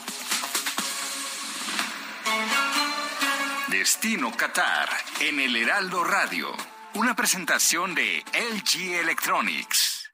[3.67, 4.89] Destino Qatar
[5.21, 6.55] en el Heraldo Radio.
[6.95, 10.11] Una presentación de LG Electronics.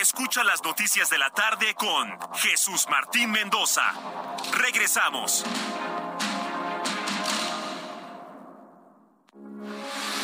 [0.00, 3.84] Escucha las noticias de la tarde con Jesús Martín Mendoza.
[4.52, 5.44] Regresamos.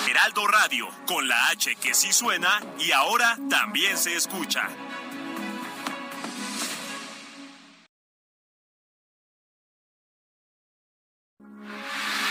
[0.09, 4.69] Heraldo Radio, con la H que sí suena y ahora también se escucha.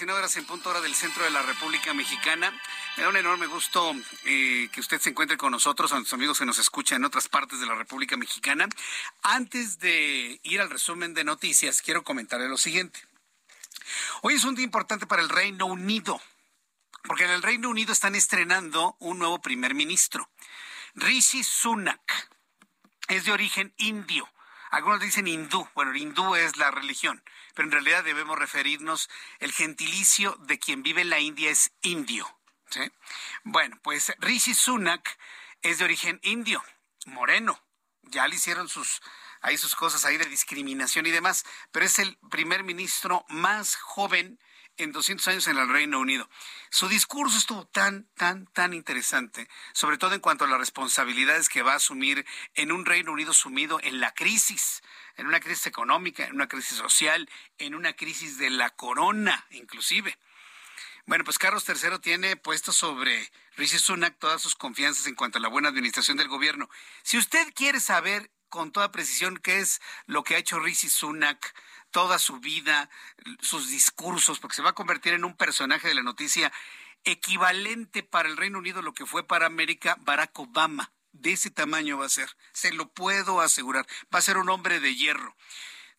[0.00, 2.50] 19 horas en punto hora del centro de la República Mexicana.
[2.96, 3.94] Me da un enorme gusto
[4.24, 7.28] eh, que usted se encuentre con nosotros, a nuestros amigos que nos escuchan en otras
[7.28, 8.66] partes de la República Mexicana.
[9.22, 13.06] Antes de ir al resumen de noticias, quiero comentarle lo siguiente.
[14.22, 16.18] Hoy es un día importante para el Reino Unido,
[17.04, 20.30] porque en el Reino Unido están estrenando un nuevo primer ministro.
[20.94, 22.30] Rishi Sunak
[23.08, 24.26] es de origen indio
[24.70, 25.68] algunos dicen hindú.
[25.74, 27.22] Bueno, hindú es la religión,
[27.60, 32.26] pero en realidad debemos referirnos, el gentilicio de quien vive en la India es indio.
[33.44, 35.18] Bueno, pues Rishi Sunak
[35.60, 36.64] es de origen indio,
[37.04, 37.62] moreno.
[38.04, 39.02] Ya le hicieron sus,
[39.42, 44.40] ahí sus cosas ahí de discriminación y demás, pero es el primer ministro más joven
[44.78, 46.30] en 200 años en el Reino Unido.
[46.70, 51.60] Su discurso estuvo tan, tan, tan interesante, sobre todo en cuanto a las responsabilidades que
[51.60, 54.80] va a asumir en un Reino Unido sumido en la crisis,
[55.20, 60.18] en una crisis económica, en una crisis social, en una crisis de la corona, inclusive.
[61.04, 65.42] Bueno, pues Carlos III tiene puesto sobre Rishi Sunak todas sus confianzas en cuanto a
[65.42, 66.70] la buena administración del gobierno.
[67.02, 71.54] Si usted quiere saber con toda precisión qué es lo que ha hecho Rishi Sunak,
[71.90, 72.88] toda su vida,
[73.40, 76.50] sus discursos, porque se va a convertir en un personaje de la noticia
[77.04, 80.90] equivalente para el Reino Unido lo que fue para América Barack Obama.
[81.12, 83.86] De ese tamaño va a ser, se lo puedo asegurar.
[84.14, 85.36] Va a ser un hombre de hierro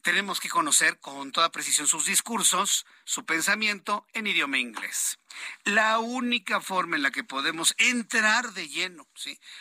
[0.01, 5.19] tenemos que conocer con toda precisión sus discursos, su pensamiento en idioma inglés.
[5.63, 9.07] La única forma en la que podemos entrar de lleno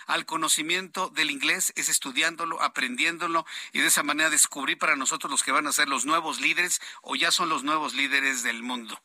[0.06, 5.42] al conocimiento del inglés es estudiándolo, aprendiéndolo y de esa manera descubrir para nosotros los
[5.42, 9.00] que van a ser los nuevos líderes o ya son los nuevos líderes del mundo.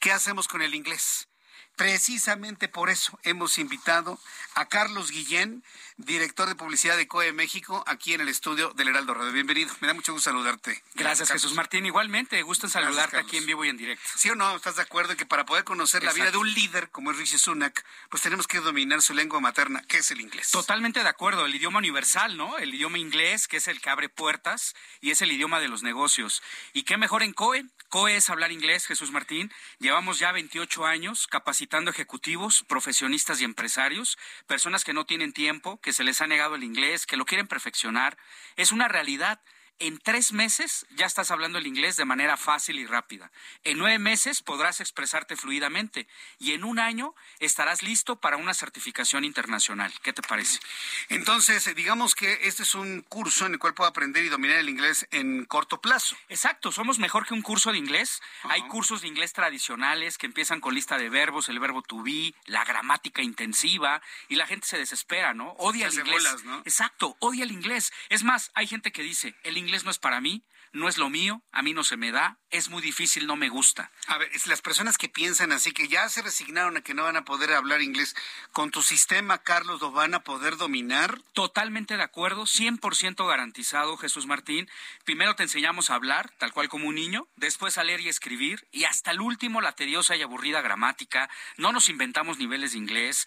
[0.00, 1.28] ¿Qué hacemos con el inglés?
[1.76, 4.20] Precisamente por eso hemos invitado
[4.54, 5.64] a Carlos Guillén,
[5.96, 9.32] director de publicidad de COE México, aquí en el estudio del Heraldo Radio.
[9.32, 10.82] Bienvenido, me da mucho gusto saludarte.
[10.94, 11.86] Gracias, Jesús Martín.
[11.86, 14.04] Igualmente, gusto en saludarte aquí en vivo y en directo.
[14.16, 14.56] ¿Sí o no?
[14.56, 17.16] ¿Estás de acuerdo en que para poder conocer la vida de un líder como es
[17.16, 20.50] Rishi Sunak, pues tenemos que dominar su lengua materna, que es el inglés?
[20.50, 22.58] Totalmente de acuerdo, el idioma universal, ¿no?
[22.58, 25.82] El idioma inglés, que es el que abre puertas y es el idioma de los
[25.82, 26.42] negocios.
[26.72, 27.66] ¿Y qué mejor en COE?
[27.88, 29.52] COE es hablar inglés, Jesús Martín.
[29.78, 34.18] Llevamos ya 28 años capacitando ejecutivos, profesionistas y empresarios,
[34.48, 37.46] personas que no tienen tiempo, que se les ha negado el inglés, que lo quieren
[37.46, 38.16] perfeccionar.
[38.56, 39.40] Es una realidad.
[39.80, 43.30] En tres meses ya estás hablando el inglés de manera fácil y rápida.
[43.64, 46.06] En nueve meses podrás expresarte fluidamente.
[46.38, 49.92] Y en un año estarás listo para una certificación internacional.
[50.02, 50.60] ¿Qué te parece?
[51.08, 54.68] Entonces, digamos que este es un curso en el cual puedo aprender y dominar el
[54.68, 56.16] inglés en corto plazo.
[56.28, 58.22] Exacto, somos mejor que un curso de inglés.
[58.44, 62.32] Hay cursos de inglés tradicionales que empiezan con lista de verbos, el verbo to be,
[62.46, 65.50] la gramática intensiva, y la gente se desespera, ¿no?
[65.58, 66.22] Odia Se el inglés.
[66.22, 66.58] bolas, ¿no?
[66.60, 67.92] Exacto, odia el inglés.
[68.08, 70.44] Es más, hay gente que dice, el inglés no es para mí,
[70.74, 73.48] no es lo mío, a mí no se me da, es muy difícil, no me
[73.48, 73.90] gusta.
[74.08, 77.04] A ver, es las personas que piensan así, que ya se resignaron a que no
[77.04, 78.14] van a poder hablar inglés,
[78.52, 81.20] con tu sistema, Carlos, lo van a poder dominar.
[81.32, 84.68] Totalmente de acuerdo, 100% garantizado, Jesús Martín.
[85.04, 88.66] Primero te enseñamos a hablar, tal cual como un niño, después a leer y escribir,
[88.72, 91.30] y hasta el último la tediosa y aburrida gramática.
[91.56, 93.26] No nos inventamos niveles de inglés.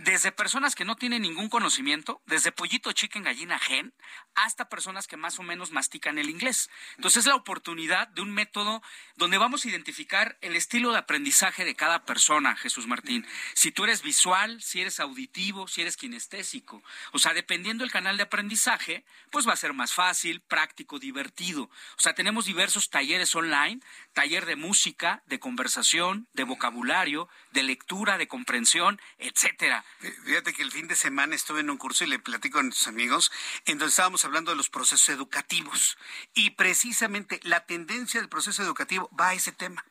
[0.00, 3.94] Desde personas que no tienen ningún conocimiento, desde pollito, chicken, gallina, gen,
[4.34, 6.70] hasta personas que más o menos mastican el inglés.
[6.96, 8.82] Entonces es la oportunidad de un método
[9.16, 13.26] donde vamos a identificar el estilo de aprendizaje de cada persona, Jesús Martín.
[13.54, 16.82] Si tú eres visual, si eres auditivo, si eres kinestésico.
[17.12, 21.64] O sea, dependiendo del canal de aprendizaje, pues va a ser más fácil, práctico, divertido.
[21.64, 23.80] O sea, tenemos diversos talleres online,
[24.14, 29.84] taller de música, de conversación, de vocabulario, de lectura, de comprensión, etcétera.
[30.24, 32.88] Fíjate que el fin de semana estuve en un curso y le platico a nuestros
[32.88, 33.30] amigos,
[33.66, 35.98] en donde estábamos hablando de los procesos educativos.
[36.32, 39.84] Y precisamente la tendencia del proceso educativo va a ese tema.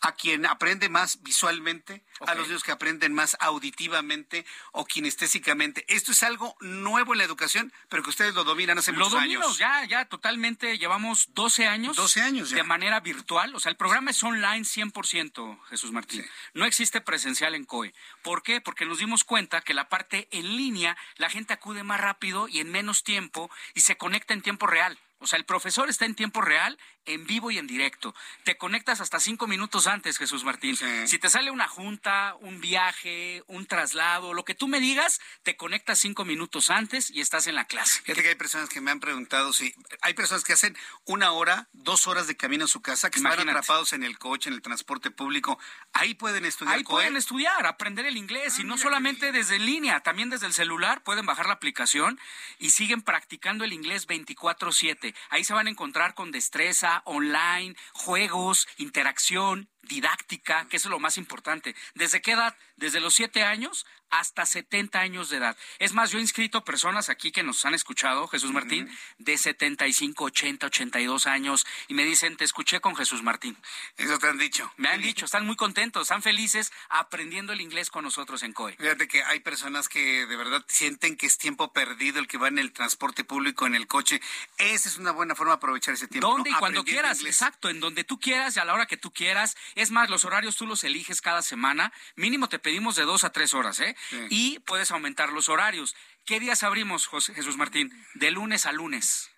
[0.00, 5.84] A quien aprende más visualmente, a los niños que aprenden más auditivamente o kinestésicamente.
[5.88, 9.12] Esto es algo nuevo en la educación, pero que ustedes lo dominan hace Lo muchos
[9.12, 9.58] domino, años.
[9.58, 10.78] ya, ya, totalmente.
[10.78, 11.96] Llevamos 12 años.
[11.96, 12.56] 12 años ya.
[12.56, 13.54] De manera virtual.
[13.54, 16.24] O sea, el programa es online 100%, Jesús Martín.
[16.54, 17.94] No existe presencial en COE.
[18.22, 18.60] ¿Por qué?
[18.60, 22.60] Porque nos dimos cuenta que la parte en línea, la gente acude más rápido y
[22.60, 24.98] en menos tiempo y se conecta en tiempo real.
[25.20, 26.78] O sea, el profesor está en tiempo real,
[27.08, 28.14] en vivo y en directo.
[28.44, 30.76] Te conectas hasta cinco minutos antes, Jesús Martín.
[31.06, 35.56] Si te sale una junta, un viaje, un traslado, lo que tú me digas, te
[35.56, 38.00] conectas cinco minutos antes y estás en la clase.
[38.02, 41.68] Fíjate que hay personas que me han preguntado si hay personas que hacen una hora,
[41.72, 44.62] dos horas de camino a su casa, que están atrapados en el coche, en el
[44.62, 45.58] transporte público.
[45.92, 50.00] Ahí pueden estudiar Ahí pueden estudiar, aprender el inglés y no solamente desde en línea,
[50.00, 52.18] también desde el celular pueden bajar la aplicación
[52.58, 55.14] y siguen practicando el inglés 24/7.
[55.30, 61.00] Ahí se van a encontrar con destreza, online, juegos, interacción, didáctica, que eso es lo
[61.00, 61.74] más importante.
[61.94, 62.56] ¿Desde qué edad?
[62.76, 65.56] Desde los 7 años hasta 70 años de edad.
[65.78, 70.24] Es más, yo he inscrito personas aquí que nos han escuchado, Jesús Martín, de 75,
[70.24, 73.56] 80, 82 años, y me dicen, te escuché con Jesús Martín.
[73.96, 74.72] Eso te han dicho.
[74.76, 78.76] Me han dicho, están muy contentos, están felices aprendiendo el inglés con nosotros en COE.
[78.76, 82.48] Fíjate que hay personas que de verdad sienten que es tiempo perdido el que va
[82.48, 84.20] en el transporte público, en el coche.
[84.58, 86.28] Esa es una buena forma de aprovechar ese tiempo.
[86.28, 86.56] ¿Dónde ¿no?
[86.56, 87.18] y cuando Aprendiendo quieras?
[87.18, 87.36] inglés.
[87.36, 89.56] Exacto, en donde tú quieras y a la hora que tú quieras.
[89.74, 91.92] Es más, los horarios tú los eliges cada semana.
[92.16, 93.96] Mínimo te pedimos de dos a tres horas, ¿eh?
[94.30, 95.94] Y puedes aumentar los horarios.
[96.24, 97.90] ¿Qué días abrimos, José- Jesús Martín?
[98.14, 99.30] De lunes a lunes.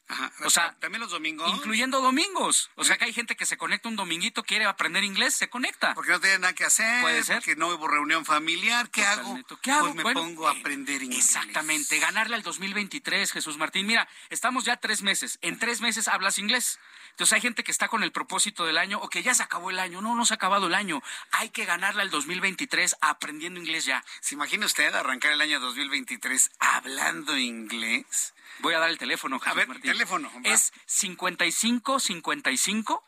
[0.45, 1.49] O sea, también los domingos.
[1.55, 2.69] Incluyendo domingos.
[2.75, 5.95] O sea, que hay gente que se conecta un dominguito, quiere aprender inglés, se conecta.
[5.95, 7.37] Porque no tiene nada que hacer, Puede ser.
[7.37, 8.91] porque no hubo reunión familiar.
[8.91, 9.39] ¿Qué hago?
[9.63, 9.83] ¿Qué hago?
[9.83, 11.25] Pues me Bueno, pongo a aprender inglés.
[11.27, 13.87] Exactamente, ganarle al 2023, Jesús Martín.
[13.87, 15.39] Mira, estamos ya tres meses.
[15.43, 16.81] En tres meses hablas inglés.
[17.11, 19.71] Entonces hay gente que está con el propósito del año o que ya se acabó
[19.71, 20.01] el año.
[20.01, 21.03] No, no se ha acabado el año.
[21.33, 24.05] Hay que ganarle al 2023 aprendiendo inglés ya.
[24.21, 28.35] ¿Se imagina usted arrancar el año 2023 hablando inglés?
[28.61, 29.91] Voy a dar el teléfono, Jesús A ver, Martín.
[29.93, 30.31] teléfono.
[30.35, 30.41] va.
[30.51, 33.05] Es 55 55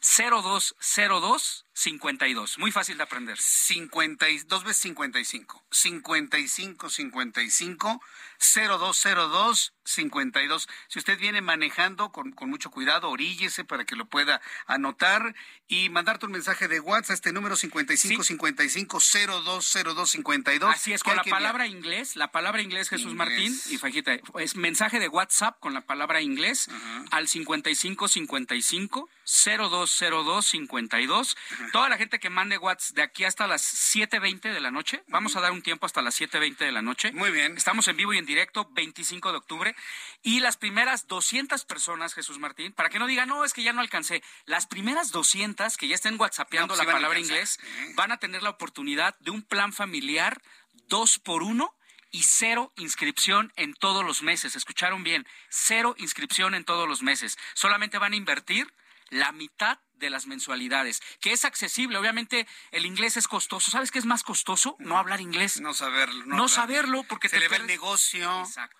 [0.00, 2.58] 0202 52.
[2.58, 3.38] Muy fácil de aprender.
[3.38, 5.64] 50 y- dos veces 55.
[5.70, 8.00] 55 55
[8.38, 10.68] 0202 52.
[10.88, 15.34] Si usted viene manejando con, con mucho cuidado, oríllese para que lo pueda anotar
[15.66, 20.74] y mandarte un mensaje de WhatsApp a este número 55 55 0202 52.
[20.74, 23.16] Así es, ¿Qué con la palabra inglés, la palabra inglés Jesús Inglés.
[23.28, 26.68] Martín, y fajita, es mensaje de WhatsApp con la palabra inglés
[27.10, 31.36] al 55 55 0202 52
[31.70, 33.62] Toda la gente que mande WhatsApp de aquí hasta las
[33.94, 37.12] 7.20 de la noche, vamos a dar un tiempo hasta las 7.20 de la noche.
[37.12, 37.56] Muy bien.
[37.56, 39.76] Estamos en vivo y en directo, 25 de octubre.
[40.22, 43.72] Y las primeras 200 personas, Jesús Martín, para que no digan, no, es que ya
[43.72, 44.22] no alcancé.
[44.46, 47.58] Las primeras 200 que ya estén WhatsAppeando No, pues la palabra inglés,
[47.94, 50.40] van a tener la oportunidad de un plan familiar
[50.88, 51.74] dos por uno
[52.10, 54.54] y cero inscripción en todos los meses.
[54.54, 55.26] ¿Escucharon bien?
[55.48, 57.38] Cero inscripción en todos los meses.
[57.54, 58.72] Solamente van a invertir
[59.12, 61.98] la mitad de las mensualidades, que es accesible.
[61.98, 63.70] Obviamente el inglés es costoso.
[63.70, 64.74] ¿Sabes qué es más costoso?
[64.80, 65.60] No hablar inglés.
[65.60, 66.24] No saberlo.
[66.26, 68.40] No, saberlo porque se te le ve el negocio.
[68.40, 68.76] Exacto.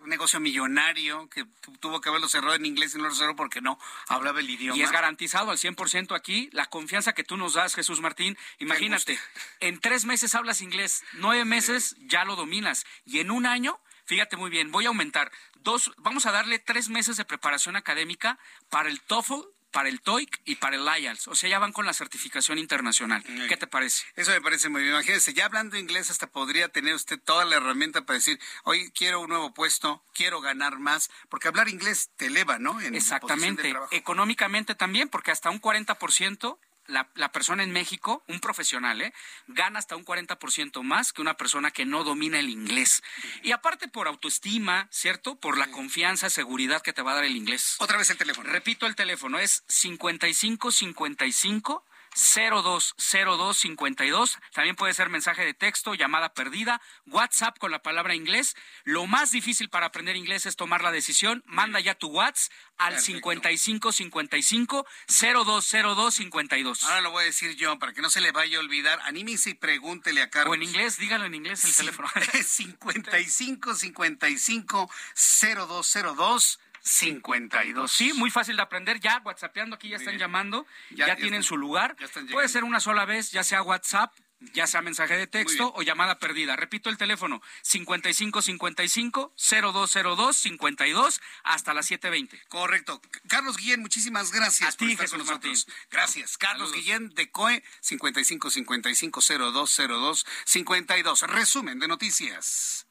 [0.00, 3.36] Un negocio millonario que tu- tuvo que haberlo cerrado en inglés y no lo cerró
[3.36, 3.78] porque no
[4.08, 4.76] hablaba el idioma.
[4.78, 8.36] Y es garantizado al 100% aquí la confianza que tú nos das, Jesús Martín.
[8.58, 9.20] Imagínate,
[9.60, 13.78] en tres meses hablas inglés, nueve meses ya lo dominas y en un año,
[14.12, 18.38] fíjate muy bien, voy a aumentar dos, vamos a darle tres meses de preparación académica
[18.68, 19.40] para el TOEFL,
[19.70, 21.28] para el TOEIC y para el IELTS.
[21.28, 23.24] O sea, ya van con la certificación internacional.
[23.48, 24.04] ¿Qué te parece?
[24.14, 24.92] Eso me parece muy bien.
[24.92, 29.20] Imagínese, ya hablando inglés hasta podría tener usted toda la herramienta para decir, hoy quiero
[29.20, 32.82] un nuevo puesto, quiero ganar más, porque hablar inglés te eleva, ¿no?
[32.82, 33.74] En Exactamente.
[33.92, 36.58] Económicamente también, porque hasta un 40%.
[36.86, 39.14] La, la persona en México, un profesional, ¿eh?
[39.46, 43.02] gana hasta un 40% más que una persona que no domina el inglés.
[43.42, 45.36] Y aparte por autoestima, ¿cierto?
[45.36, 47.76] Por la confianza, seguridad que te va a dar el inglés.
[47.78, 48.50] Otra vez el teléfono.
[48.50, 51.84] Repito el teléfono, es 5555
[52.14, 54.38] 020252.
[54.52, 58.54] También puede ser mensaje de texto, llamada perdida, WhatsApp con la palabra inglés.
[58.84, 61.42] Lo más difícil para aprender inglés es tomar la decisión.
[61.46, 66.84] Manda ya tu WhatsApp al 5555 020252.
[66.84, 69.00] Ahora lo voy a decir yo, para que no se le vaya a olvidar.
[69.04, 70.52] Anímese y pregúntele a Carlos.
[70.52, 72.08] O en inglés, dígalo en inglés el teléfono.
[72.44, 77.90] 55 55 0202 52.
[77.90, 79.00] Sí, muy fácil de aprender.
[79.00, 81.96] Ya whatsappeando aquí ya están llamando, Ya- ya, tienen están- su lugar.
[82.30, 84.12] Puede ser una sola vez, ya sea WhatsApp,
[84.52, 86.56] ya sea mensaje de texto o llamada perdida.
[86.56, 92.42] Repito el teléfono, 5555 0202 52 hasta las 7.20.
[92.48, 93.00] Correcto.
[93.28, 95.66] Carlos Guillén, muchísimas gracias A ti, por estar Jesús con nosotros.
[95.90, 96.36] Gracias.
[96.38, 101.22] Carlos Guillén de COE 55 55 0202 52.
[101.22, 102.86] Resumen de noticias.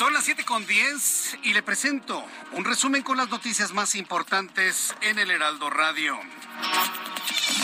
[0.00, 4.94] Son las 7 con 10 y le presento un resumen con las noticias más importantes
[5.02, 6.18] en el Heraldo Radio.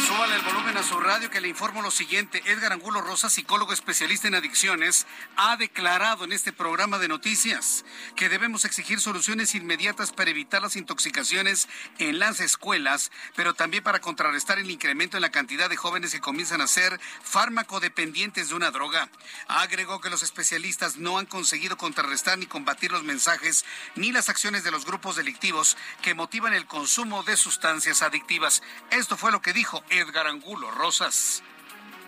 [0.05, 2.42] Súbale el volumen a su radio que le informo lo siguiente.
[2.47, 7.84] Edgar Angulo Rosa, psicólogo especialista en adicciones, ha declarado en este programa de noticias
[8.14, 11.68] que debemos exigir soluciones inmediatas para evitar las intoxicaciones
[11.99, 16.20] en las escuelas, pero también para contrarrestar el incremento en la cantidad de jóvenes que
[16.20, 19.09] comienzan a ser fármacodependientes de una droga.
[19.49, 24.62] Agregó que los especialistas no han conseguido contrarrestar ni combatir los mensajes ni las acciones
[24.62, 28.62] de los grupos delictivos que motivan el consumo de sustancias adictivas.
[28.90, 31.43] Esto fue lo que dijo Edgar Angulo Rosas.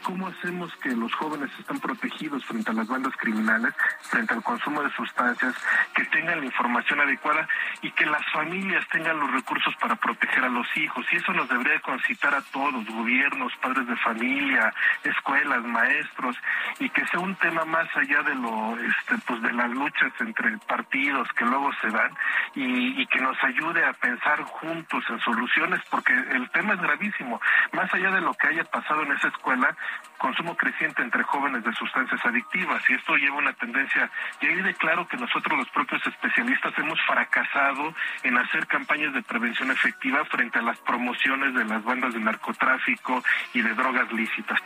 [0.03, 4.83] ¿Cómo hacemos que los jóvenes estén protegidos frente a las bandas criminales, frente al consumo
[4.83, 5.55] de sustancias,
[5.95, 7.47] que tengan la información adecuada
[7.83, 11.07] y que las familias tengan los recursos para proteger a los hijos?
[11.13, 14.73] Y eso nos debería concitar a todos, gobiernos, padres de familia,
[15.05, 16.37] escuelas, maestros,
[16.79, 20.57] y que sea un tema más allá de lo, este, pues de las luchas entre
[20.59, 22.13] partidos que luego se dan
[22.55, 27.41] y, y que nos ayude a pensar juntos en soluciones, porque el tema es gravísimo.
[27.73, 29.77] Más allá de lo que haya pasado en esa escuela,
[30.19, 34.11] consumo creciente entre jóvenes de sustancias adictivas y esto lleva una tendencia
[34.41, 39.71] y ahí declaro que nosotros los propios especialistas hemos fracasado en hacer campañas de prevención
[39.71, 43.23] efectiva frente a las promociones de las bandas de narcotráfico
[43.55, 44.59] y de drogas lícitas.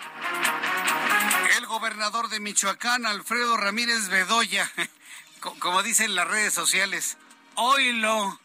[1.59, 4.67] El gobernador de Michoacán, Alfredo Ramírez Bedoya,
[5.41, 7.19] co- como dicen las redes sociales,
[7.57, 8.39] oílo,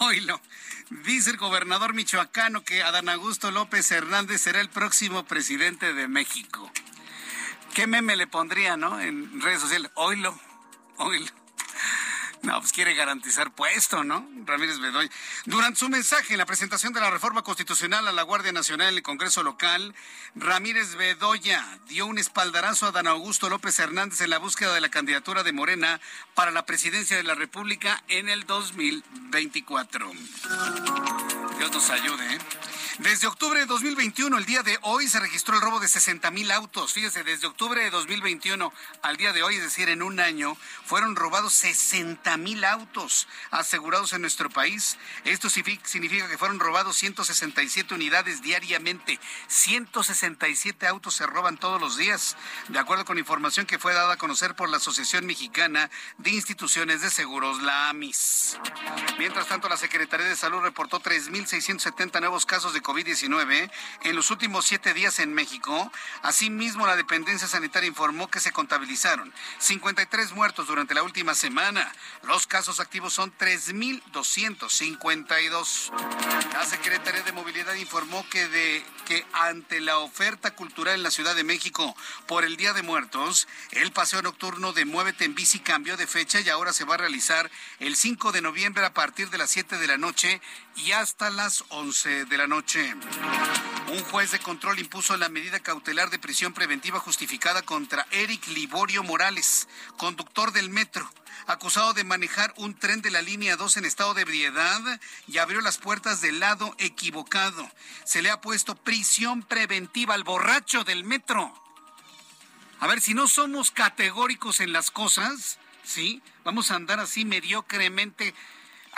[0.00, 0.40] oílo.
[1.04, 6.70] Dice el gobernador michoacano que Adán Augusto López Hernández será el próximo presidente de México.
[7.74, 9.00] ¿Qué meme le pondría, no?
[9.00, 10.38] En redes sociales, oílo,
[10.96, 11.30] oílo.
[12.42, 14.28] No, pues quiere garantizar puesto, ¿no?
[14.44, 15.10] Ramírez Bedoya.
[15.44, 18.96] Durante su mensaje en la presentación de la reforma constitucional a la Guardia Nacional en
[18.96, 19.94] el Congreso local,
[20.34, 24.88] Ramírez Bedoya dio un espaldarazo a Dan Augusto López Hernández en la búsqueda de la
[24.88, 26.00] candidatura de Morena
[26.34, 30.12] para la presidencia de la República en el 2024.
[31.58, 32.38] Dios nos ayude, ¿eh?
[32.96, 36.50] Desde octubre de 2021, el día de hoy, se registró el robo de 60 mil
[36.50, 36.92] autos.
[36.92, 38.72] Fíjese, desde octubre de 2021
[39.02, 44.12] al día de hoy, es decir, en un año, fueron robados 60 mil autos asegurados
[44.14, 44.98] en nuestro país.
[45.24, 49.20] Esto significa que fueron robados 167 unidades diariamente.
[49.46, 52.36] 167 autos se roban todos los días,
[52.68, 57.00] de acuerdo con información que fue dada a conocer por la Asociación Mexicana de Instituciones
[57.00, 58.58] de Seguros, la AMIS.
[59.18, 63.70] Mientras tanto, la Secretaría de Salud reportó 3.670 nuevos casos de COVID-19
[64.02, 65.90] en los últimos siete días en México.
[66.22, 71.92] Asimismo, la dependencia sanitaria informó que se contabilizaron 53 muertos durante la última semana.
[72.22, 75.90] Los casos activos son 3.252.
[76.52, 81.34] La Secretaría de Movilidad informó que, de, que ante la oferta cultural en la Ciudad
[81.34, 81.94] de México
[82.26, 86.40] por el Día de Muertos, el paseo nocturno de Muévete en Bici cambió de fecha
[86.40, 89.78] y ahora se va a realizar el 5 de noviembre a partir de las 7
[89.78, 90.40] de la noche
[90.84, 92.94] y hasta las 11 de la noche.
[93.88, 99.02] Un juez de control impuso la medida cautelar de prisión preventiva justificada contra Eric Liborio
[99.02, 101.10] Morales, conductor del metro
[101.48, 105.62] acusado de manejar un tren de la línea 2 en estado de ebriedad y abrió
[105.62, 107.68] las puertas del lado equivocado.
[108.04, 111.52] Se le ha puesto prisión preventiva al borracho del metro.
[112.80, 116.22] A ver, si no somos categóricos en las cosas, ¿sí?
[116.44, 118.34] Vamos a andar así mediocremente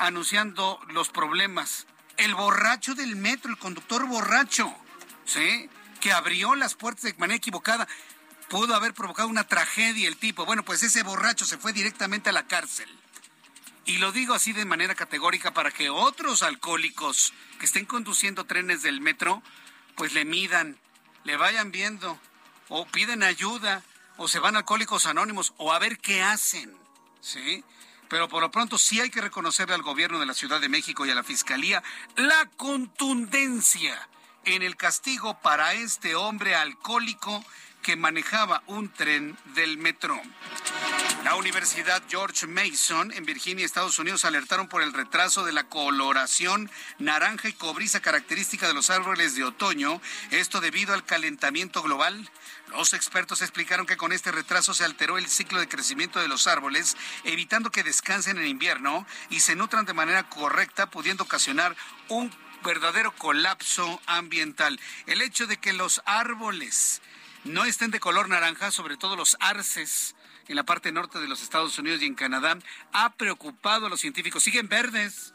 [0.00, 1.86] anunciando los problemas.
[2.16, 4.74] El borracho del metro, el conductor borracho,
[5.24, 5.68] ¿sí?
[6.00, 7.86] Que abrió las puertas de manera equivocada.
[8.48, 10.46] Pudo haber provocado una tragedia el tipo.
[10.46, 12.88] Bueno, pues ese borracho se fue directamente a la cárcel.
[13.84, 18.82] Y lo digo así de manera categórica para que otros alcohólicos que estén conduciendo trenes
[18.82, 19.42] del metro,
[19.96, 20.78] pues le midan,
[21.24, 22.18] le vayan viendo,
[22.68, 23.82] o piden ayuda,
[24.16, 26.74] o se van alcohólicos anónimos, o a ver qué hacen.
[27.20, 27.64] ¿Sí?
[28.10, 31.06] Pero por lo pronto sí hay que reconocerle al gobierno de la Ciudad de México
[31.06, 31.82] y a la Fiscalía
[32.16, 34.08] la contundencia
[34.44, 37.42] en el castigo para este hombre alcohólico
[37.82, 40.20] que manejaba un tren del metro.
[41.24, 46.70] La Universidad George Mason en Virginia, Estados Unidos, alertaron por el retraso de la coloración
[46.98, 50.00] naranja y cobriza característica de los árboles de otoño,
[50.30, 52.28] esto debido al calentamiento global.
[52.70, 56.46] Los expertos explicaron que con este retraso se alteró el ciclo de crecimiento de los
[56.46, 61.76] árboles, evitando que descansen en invierno y se nutran de manera correcta, pudiendo ocasionar
[62.08, 64.78] un verdadero colapso ambiental.
[65.06, 67.02] El hecho de que los árboles
[67.44, 70.14] no estén de color naranja, sobre todo los arces
[70.46, 72.56] en la parte norte de los Estados Unidos y en Canadá,
[72.92, 74.42] ha preocupado a los científicos.
[74.44, 75.34] Siguen verdes.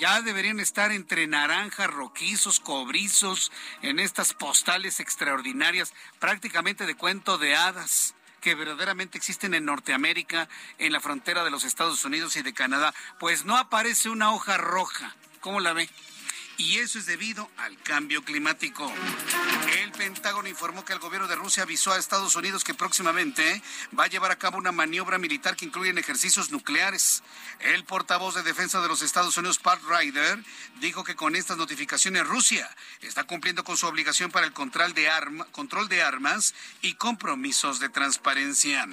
[0.00, 7.54] Ya deberían estar entre naranjas, roquizos, cobrizos, en estas postales extraordinarias, prácticamente de cuento de
[7.54, 10.48] hadas que verdaderamente existen en Norteamérica,
[10.78, 12.94] en la frontera de los Estados Unidos y de Canadá.
[13.18, 15.14] Pues no aparece una hoja roja.
[15.40, 15.90] ¿Cómo la ve?
[16.60, 18.92] Y eso es debido al cambio climático.
[19.78, 23.62] El Pentágono informó que el gobierno de Rusia avisó a Estados Unidos que próximamente
[23.98, 27.22] va a llevar a cabo una maniobra militar que incluye ejercicios nucleares.
[27.60, 30.38] El portavoz de defensa de los Estados Unidos, Pat Ryder,
[30.80, 32.68] dijo que con estas notificaciones Rusia
[33.00, 38.86] está cumpliendo con su obligación para el control de, armas y compromisos de transparencia.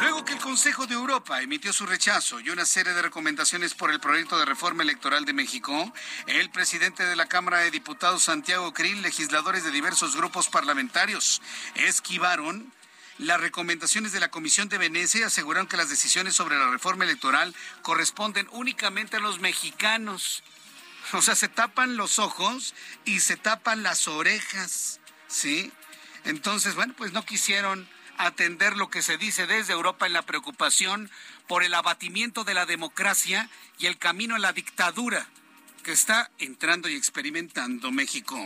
[0.00, 3.90] Luego que el Consejo de Europa emitió su rechazo y una serie de recomendaciones por
[3.90, 5.92] el proyecto de reforma electoral de México,
[6.26, 11.40] el de la Cámara de Diputados, Santiago Krill, legisladores de diversos grupos parlamentarios
[11.74, 12.70] esquivaron
[13.16, 17.04] las recomendaciones de la Comisión de Venecia y aseguraron que las decisiones sobre la reforma
[17.04, 20.42] electoral corresponden únicamente a los mexicanos.
[21.14, 22.74] O sea, se tapan los ojos
[23.06, 25.72] y se tapan las orejas, ¿sí?
[26.24, 27.88] Entonces, bueno, pues no quisieron
[28.18, 31.10] atender lo que se dice desde Europa en la preocupación
[31.46, 33.48] por el abatimiento de la democracia
[33.78, 35.26] y el camino a la dictadura
[35.82, 38.36] que está entrando y experimentando México.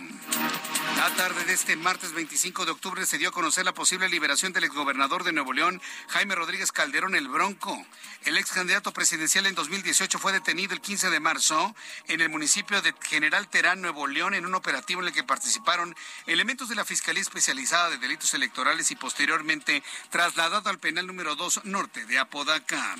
[0.97, 4.53] La tarde de este martes 25 de octubre se dio a conocer la posible liberación
[4.53, 7.84] del exgobernador de Nuevo León, Jaime Rodríguez Calderón el Bronco.
[8.24, 11.74] El ex candidato presidencial en 2018 fue detenido el 15 de marzo
[12.09, 15.95] en el municipio de General Terán, Nuevo León, en un operativo en el que participaron
[16.26, 21.64] elementos de la Fiscalía Especializada de Delitos Electorales y posteriormente trasladado al penal número 2
[21.64, 22.97] norte de Apodaca.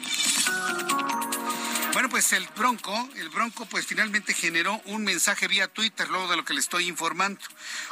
[1.95, 6.37] Bueno, pues el Bronco, el Bronco pues finalmente generó un mensaje vía Twitter luego de
[6.37, 7.41] lo que le estoy informando.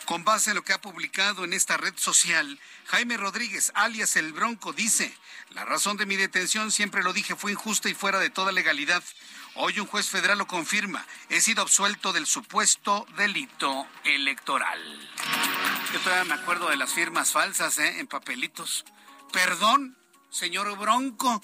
[0.05, 4.33] Con base en lo que ha publicado en esta red social, Jaime Rodríguez, alias el
[4.33, 5.17] Bronco, dice,
[5.51, 9.03] la razón de mi detención, siempre lo dije, fue injusta y fuera de toda legalidad.
[9.55, 11.07] Hoy un juez federal lo confirma.
[11.29, 14.81] He sido absuelto del supuesto delito electoral.
[15.93, 17.99] Yo todavía me acuerdo de las firmas falsas, ¿eh?
[17.99, 18.85] En papelitos.
[19.33, 19.97] Perdón,
[20.31, 21.43] señor Bronco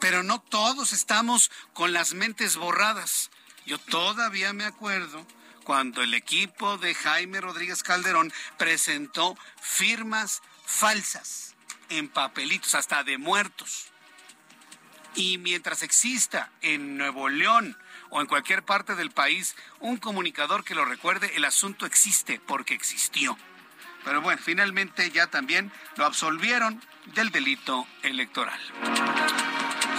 [0.00, 3.30] pero no todos estamos con las mentes borradas.
[3.64, 5.26] Yo todavía me acuerdo
[5.66, 11.56] cuando el equipo de Jaime Rodríguez Calderón presentó firmas falsas
[11.88, 13.88] en papelitos, hasta de muertos.
[15.16, 17.76] Y mientras exista en Nuevo León
[18.10, 22.74] o en cualquier parte del país un comunicador que lo recuerde, el asunto existe porque
[22.74, 23.36] existió.
[24.04, 28.60] Pero bueno, finalmente ya también lo absolvieron del delito electoral.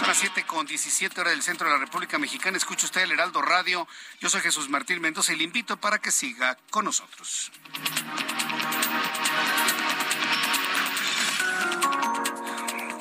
[0.07, 2.55] Son las 7 con 17 horas del centro de la República Mexicana.
[2.55, 3.85] Escucha usted el Heraldo Radio.
[4.21, 7.51] Yo soy Jesús Martín Mendoza y le invito para que siga con nosotros.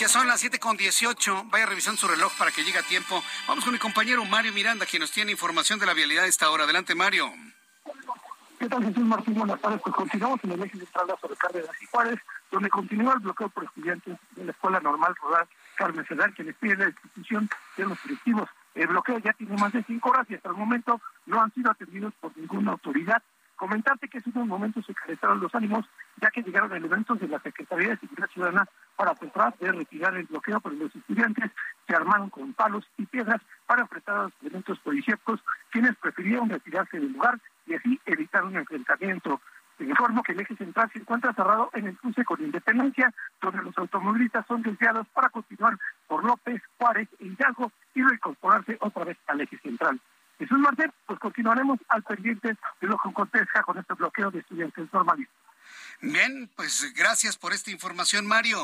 [0.00, 1.44] Ya son las 7 con 18.
[1.44, 3.22] Vaya revisando su reloj para que llegue a tiempo.
[3.46, 6.50] Vamos con mi compañero Mario Miranda, quien nos tiene información de la vialidad a esta
[6.50, 6.64] hora.
[6.64, 7.32] Adelante, Mario.
[8.58, 9.34] ¿Qué tal, Jesús Martín?
[9.34, 9.80] Buenas tardes.
[9.80, 12.18] Pues continuamos en el eje central sobre Cárdenas y Juárez,
[12.50, 15.46] donde continúa el bloqueo por estudiantes de la Escuela Normal Rural
[15.76, 18.48] Carmen Cedar, quienes piden la institución de los directivos.
[18.74, 21.70] El bloqueo ya tiene más de cinco horas y hasta el momento no han sido
[21.70, 23.22] atendidos por ninguna autoridad.
[23.56, 25.86] Comentarte que en unos momentos se calentaron los ánimos,
[26.20, 30.26] ya que llegaron elementos de la Secretaría de Seguridad Ciudadana para tratar de retirar el
[30.26, 31.50] bloqueo, pero los estudiantes
[31.86, 35.40] se armaron con palos y piedras para enfrentar a los elementos policíacos,
[35.70, 39.40] quienes prefirieron retirarse del lugar y así evitar un enfrentamiento.
[39.78, 43.76] Informo que el eje central se encuentra cerrado en el cruce con Independencia, donde los
[43.76, 49.40] automovilistas son desviados para continuar por López, Juárez e Hidalgo y reincorporarse otra vez al
[49.42, 50.00] eje central.
[50.38, 54.92] Jesús Martín, pues continuaremos al pendiente de lo que acontezca con este bloqueo de estudiantes
[54.92, 55.36] normalistas.
[56.00, 58.58] Bien, pues gracias por esta información, Mario.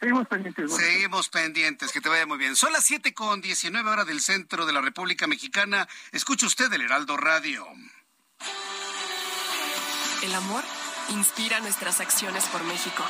[0.00, 0.74] Seguimos pendientes.
[0.74, 2.56] Seguimos pendientes, que te vaya muy bien.
[2.56, 5.86] Son las 7 con 19 horas del centro de la República Mexicana.
[6.12, 7.66] Escucha usted el Heraldo Radio.
[10.22, 10.62] El amor
[11.08, 13.02] inspira nuestras acciones por México.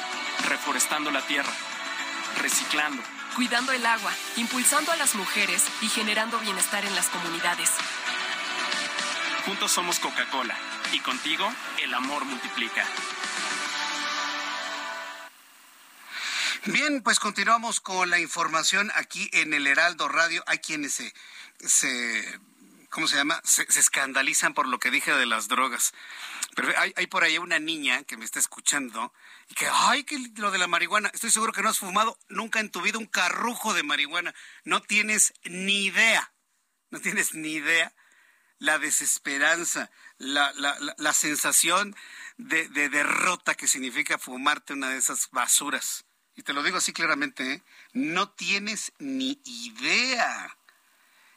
[0.49, 1.53] Reforestando la tierra,
[2.41, 3.03] reciclando,
[3.35, 7.70] cuidando el agua, impulsando a las mujeres y generando bienestar en las comunidades.
[9.45, 10.57] Juntos somos Coca-Cola
[10.93, 12.85] y contigo el amor multiplica.
[16.66, 20.45] Bien, pues continuamos con la información aquí en el Heraldo Radio.
[20.47, 21.12] Hay quienes se,
[21.59, 22.41] se
[22.91, 23.41] ¿cómo se llama?
[23.45, 25.95] Se, escandalizan por lo que dije de las drogas.
[26.57, 29.13] Pero hay, por ahí una niña que me está escuchando
[29.49, 31.11] y que, ay, que lo de la marihuana.
[31.15, 34.35] Estoy seguro que no has fumado nunca en tu vida un carrujo de marihuana.
[34.65, 36.33] No tienes ni idea.
[36.91, 37.95] No tienes ni idea
[38.61, 41.97] la desesperanza, la, la, la, sensación
[42.37, 46.05] de, de, derrota que significa fumarte una de esas basuras.
[46.37, 47.63] Y te lo digo así claramente, ¿eh?
[47.95, 50.57] no tienes ni idea.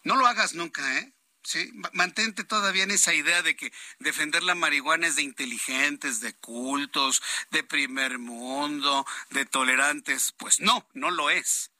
[0.03, 1.12] No lo hagas nunca, ¿eh?
[1.43, 6.33] Sí, mantente todavía en esa idea de que defender la marihuana es de inteligentes, de
[6.33, 7.21] cultos,
[7.51, 10.31] de primer mundo, de tolerantes.
[10.37, 11.71] Pues no, no lo es.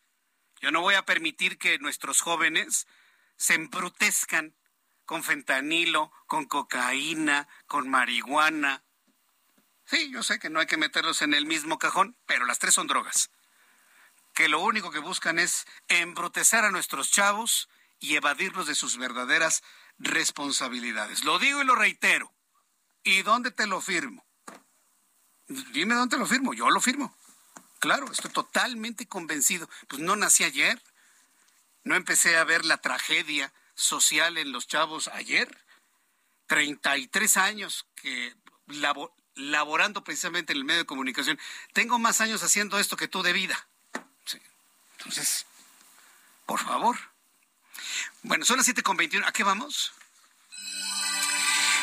[0.61, 2.88] Yo no voy a permitir que nuestros jóvenes
[3.38, 4.53] se embrutezcan
[5.06, 8.84] con fentanilo, con cocaína, con marihuana.
[9.85, 12.73] Sí, yo sé que no hay que meterlos en el mismo cajón, pero las tres
[12.73, 13.30] son drogas.
[14.34, 17.69] Que lo único que buscan es embrutezar a nuestros chavos
[18.04, 19.64] y evadirlos de sus verdaderas
[19.98, 21.24] responsabilidades.
[21.24, 22.30] Lo digo y lo reitero.
[23.02, 24.26] ¿Y dónde te lo firmo?
[25.48, 26.54] Dime dónde te lo firmo.
[26.54, 27.16] Yo lo firmo.
[27.80, 29.70] Claro, estoy totalmente convencido.
[29.88, 30.84] Pues no nací ayer.
[31.86, 35.58] No empecé a ver la tragedia social en los chavos ayer.
[36.48, 38.36] 33 años que
[39.36, 41.40] laborando precisamente en el medio de comunicación.
[41.72, 43.66] Tengo más años haciendo esto que tú de vida.
[44.98, 45.46] Entonces,
[46.46, 47.12] por favor.
[48.24, 49.24] Bueno, son las 7.21.
[49.26, 49.94] ¿A qué vamos?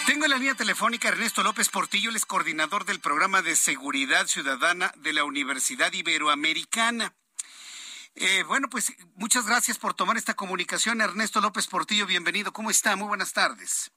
[0.06, 4.26] Tengo en la línea telefónica Ernesto López Portillo, el es coordinador del programa de seguridad
[4.26, 7.14] ciudadana de la Universidad Iberoamericana.
[8.16, 11.00] Eh, bueno, pues muchas gracias por tomar esta comunicación.
[11.00, 12.52] Ernesto López Portillo, bienvenido.
[12.52, 12.96] ¿Cómo está?
[12.96, 13.92] Muy buenas tardes.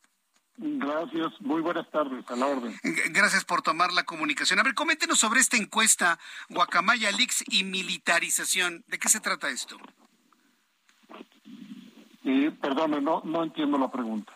[0.57, 2.77] Gracias, muy buenas tardes, a la orden.
[2.83, 4.59] Gracias por tomar la comunicación.
[4.59, 8.83] A ver, coméntenos sobre esta encuesta Guacamaya Leaks y militarización.
[8.87, 9.79] ¿De qué se trata esto?
[12.23, 14.33] Eh, perdone, no, no entiendo la pregunta.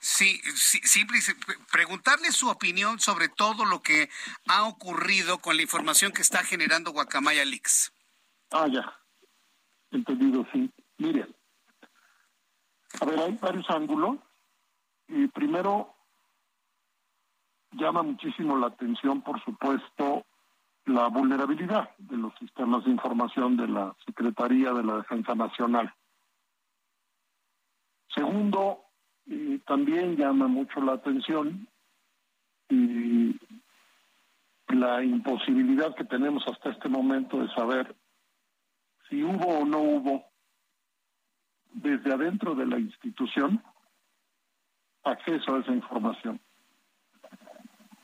[0.00, 1.18] Sí, sí, simple,
[1.72, 4.08] preguntarle su opinión sobre todo lo que
[4.46, 7.92] ha ocurrido con la información que está generando Guacamaya Leaks.
[8.52, 8.96] Ah, ya.
[9.90, 10.70] Entendido, sí.
[10.98, 11.26] Mire,
[13.00, 14.18] a ver, hay varios ángulos.
[15.08, 15.94] Y primero,
[17.72, 20.24] llama muchísimo la atención, por supuesto,
[20.84, 25.92] la vulnerabilidad de los sistemas de información de la Secretaría de la Defensa Nacional.
[28.14, 28.84] Segundo,
[29.66, 31.68] también llama mucho la atención
[34.68, 37.96] la imposibilidad que tenemos hasta este momento de saber
[39.08, 40.24] si hubo o no hubo
[41.72, 43.62] desde adentro de la institución
[45.04, 46.40] acceso a esa información.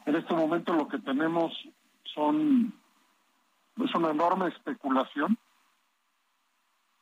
[0.07, 1.53] En este momento lo que tenemos
[2.15, 2.73] son
[3.77, 5.37] es una enorme especulación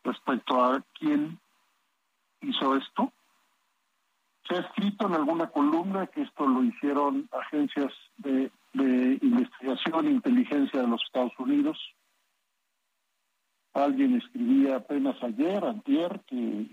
[0.05, 1.39] respecto a quién
[2.43, 3.13] hizo esto.
[4.49, 10.81] Se ha escrito en alguna columna que esto lo hicieron agencias de, investigación e inteligencia
[10.81, 11.79] de los Estados Unidos.
[13.75, 16.67] Alguien escribía apenas ayer, antier, que,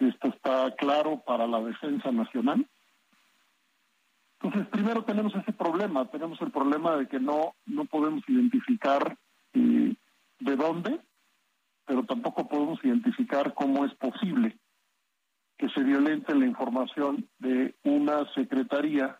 [0.00, 2.66] esto está claro para la defensa nacional.
[4.40, 9.16] Entonces, primero tenemos ese problema, tenemos el problema de que no, no podemos identificar
[9.54, 9.94] eh,
[10.40, 11.00] de dónde,
[11.86, 14.58] pero tampoco podemos identificar cómo es posible
[15.58, 19.18] que se violente la información de una secretaría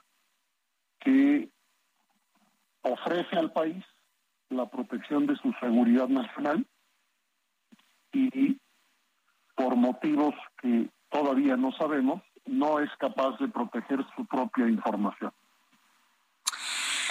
[1.00, 1.48] que
[2.82, 3.84] ofrece al país
[4.50, 6.66] la protección de su seguridad nacional
[8.12, 8.58] y
[9.56, 15.32] por motivos que todavía no sabemos, no es capaz de proteger su propia información.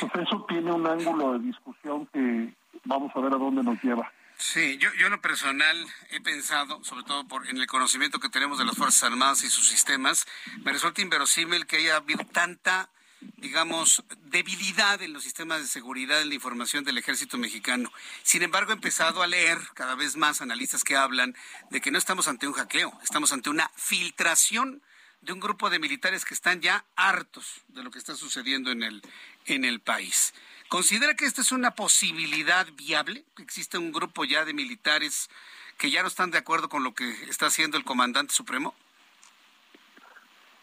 [0.02, 2.54] Entonces eso tiene un ángulo de discusión que
[2.86, 4.12] vamos a ver a dónde nos lleva.
[4.44, 8.28] Sí, yo, yo en lo personal he pensado, sobre todo por en el conocimiento que
[8.28, 10.28] tenemos de las Fuerzas Armadas y sus sistemas,
[10.64, 12.90] me resulta inverosímil que haya habido tanta,
[13.38, 17.90] digamos, debilidad en los sistemas de seguridad en la información del ejército mexicano.
[18.22, 21.34] Sin embargo, he empezado a leer cada vez más analistas que hablan
[21.72, 24.84] de que no estamos ante un hackeo, estamos ante una filtración
[25.22, 28.84] de un grupo de militares que están ya hartos de lo que está sucediendo en
[28.84, 29.02] el,
[29.46, 30.34] en el país.
[30.74, 33.26] ¿Considera que esta es una posibilidad viable?
[33.36, 35.30] ¿Que existe un grupo ya de militares
[35.78, 38.74] que ya no están de acuerdo con lo que está haciendo el comandante supremo?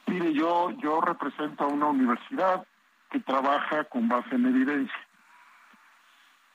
[0.09, 2.67] Mire, yo, yo represento a una universidad
[3.09, 5.09] que trabaja con base en evidencia.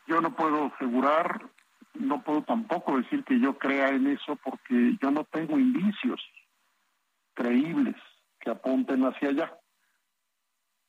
[0.05, 1.49] Yo no puedo asegurar,
[1.93, 6.21] no puedo tampoco decir que yo crea en eso porque yo no tengo indicios
[7.33, 7.95] creíbles
[8.41, 9.57] que apunten hacia allá.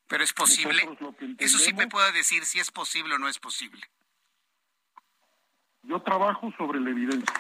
[0.09, 0.89] Pero es posible.
[1.39, 3.83] Eso sí me puede decir si es posible o no es posible.
[5.83, 7.35] Yo trabajo sobre la evidencia.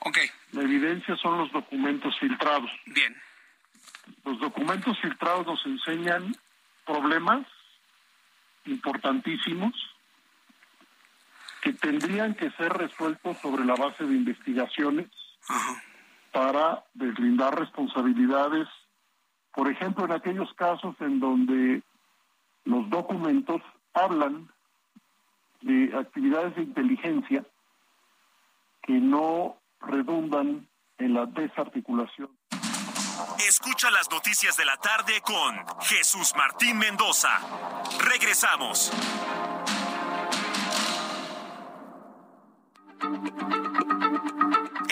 [0.00, 0.18] Ok.
[0.52, 2.70] La evidencia son los documentos filtrados.
[2.86, 3.16] Bien.
[4.24, 6.36] Los documentos filtrados nos enseñan
[6.84, 7.46] problemas
[8.66, 9.72] importantísimos
[11.62, 15.08] que tendrían que ser resueltos sobre la base de investigaciones
[16.32, 18.68] para deslindar responsabilidades
[19.54, 21.82] por ejemplo, en aquellos casos en donde
[22.64, 23.62] los documentos
[23.92, 24.48] hablan
[25.60, 27.44] de actividades de inteligencia
[28.82, 30.68] que no redundan
[30.98, 32.30] en la desarticulación.
[33.46, 37.30] Escucha las noticias de la tarde con Jesús Martín Mendoza.
[38.00, 38.92] Regresamos.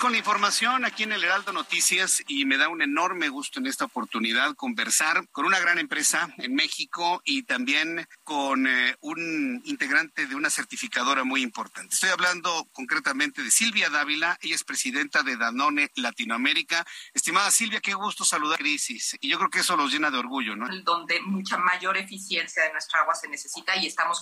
[0.00, 3.66] Con la información aquí en el Heraldo Noticias y me da un enorme gusto en
[3.66, 10.26] esta oportunidad conversar con una gran empresa en México y también con eh, un integrante
[10.26, 11.94] de una certificadora muy importante.
[11.94, 16.86] Estoy hablando concretamente de Silvia Dávila, ella es presidenta de Danone Latinoamérica.
[17.14, 20.54] Estimada Silvia, qué gusto saludar crisis y yo creo que eso los llena de orgullo,
[20.56, 20.68] ¿no?
[20.84, 24.20] Donde mucha mayor eficiencia de nuestra agua se necesita y estamos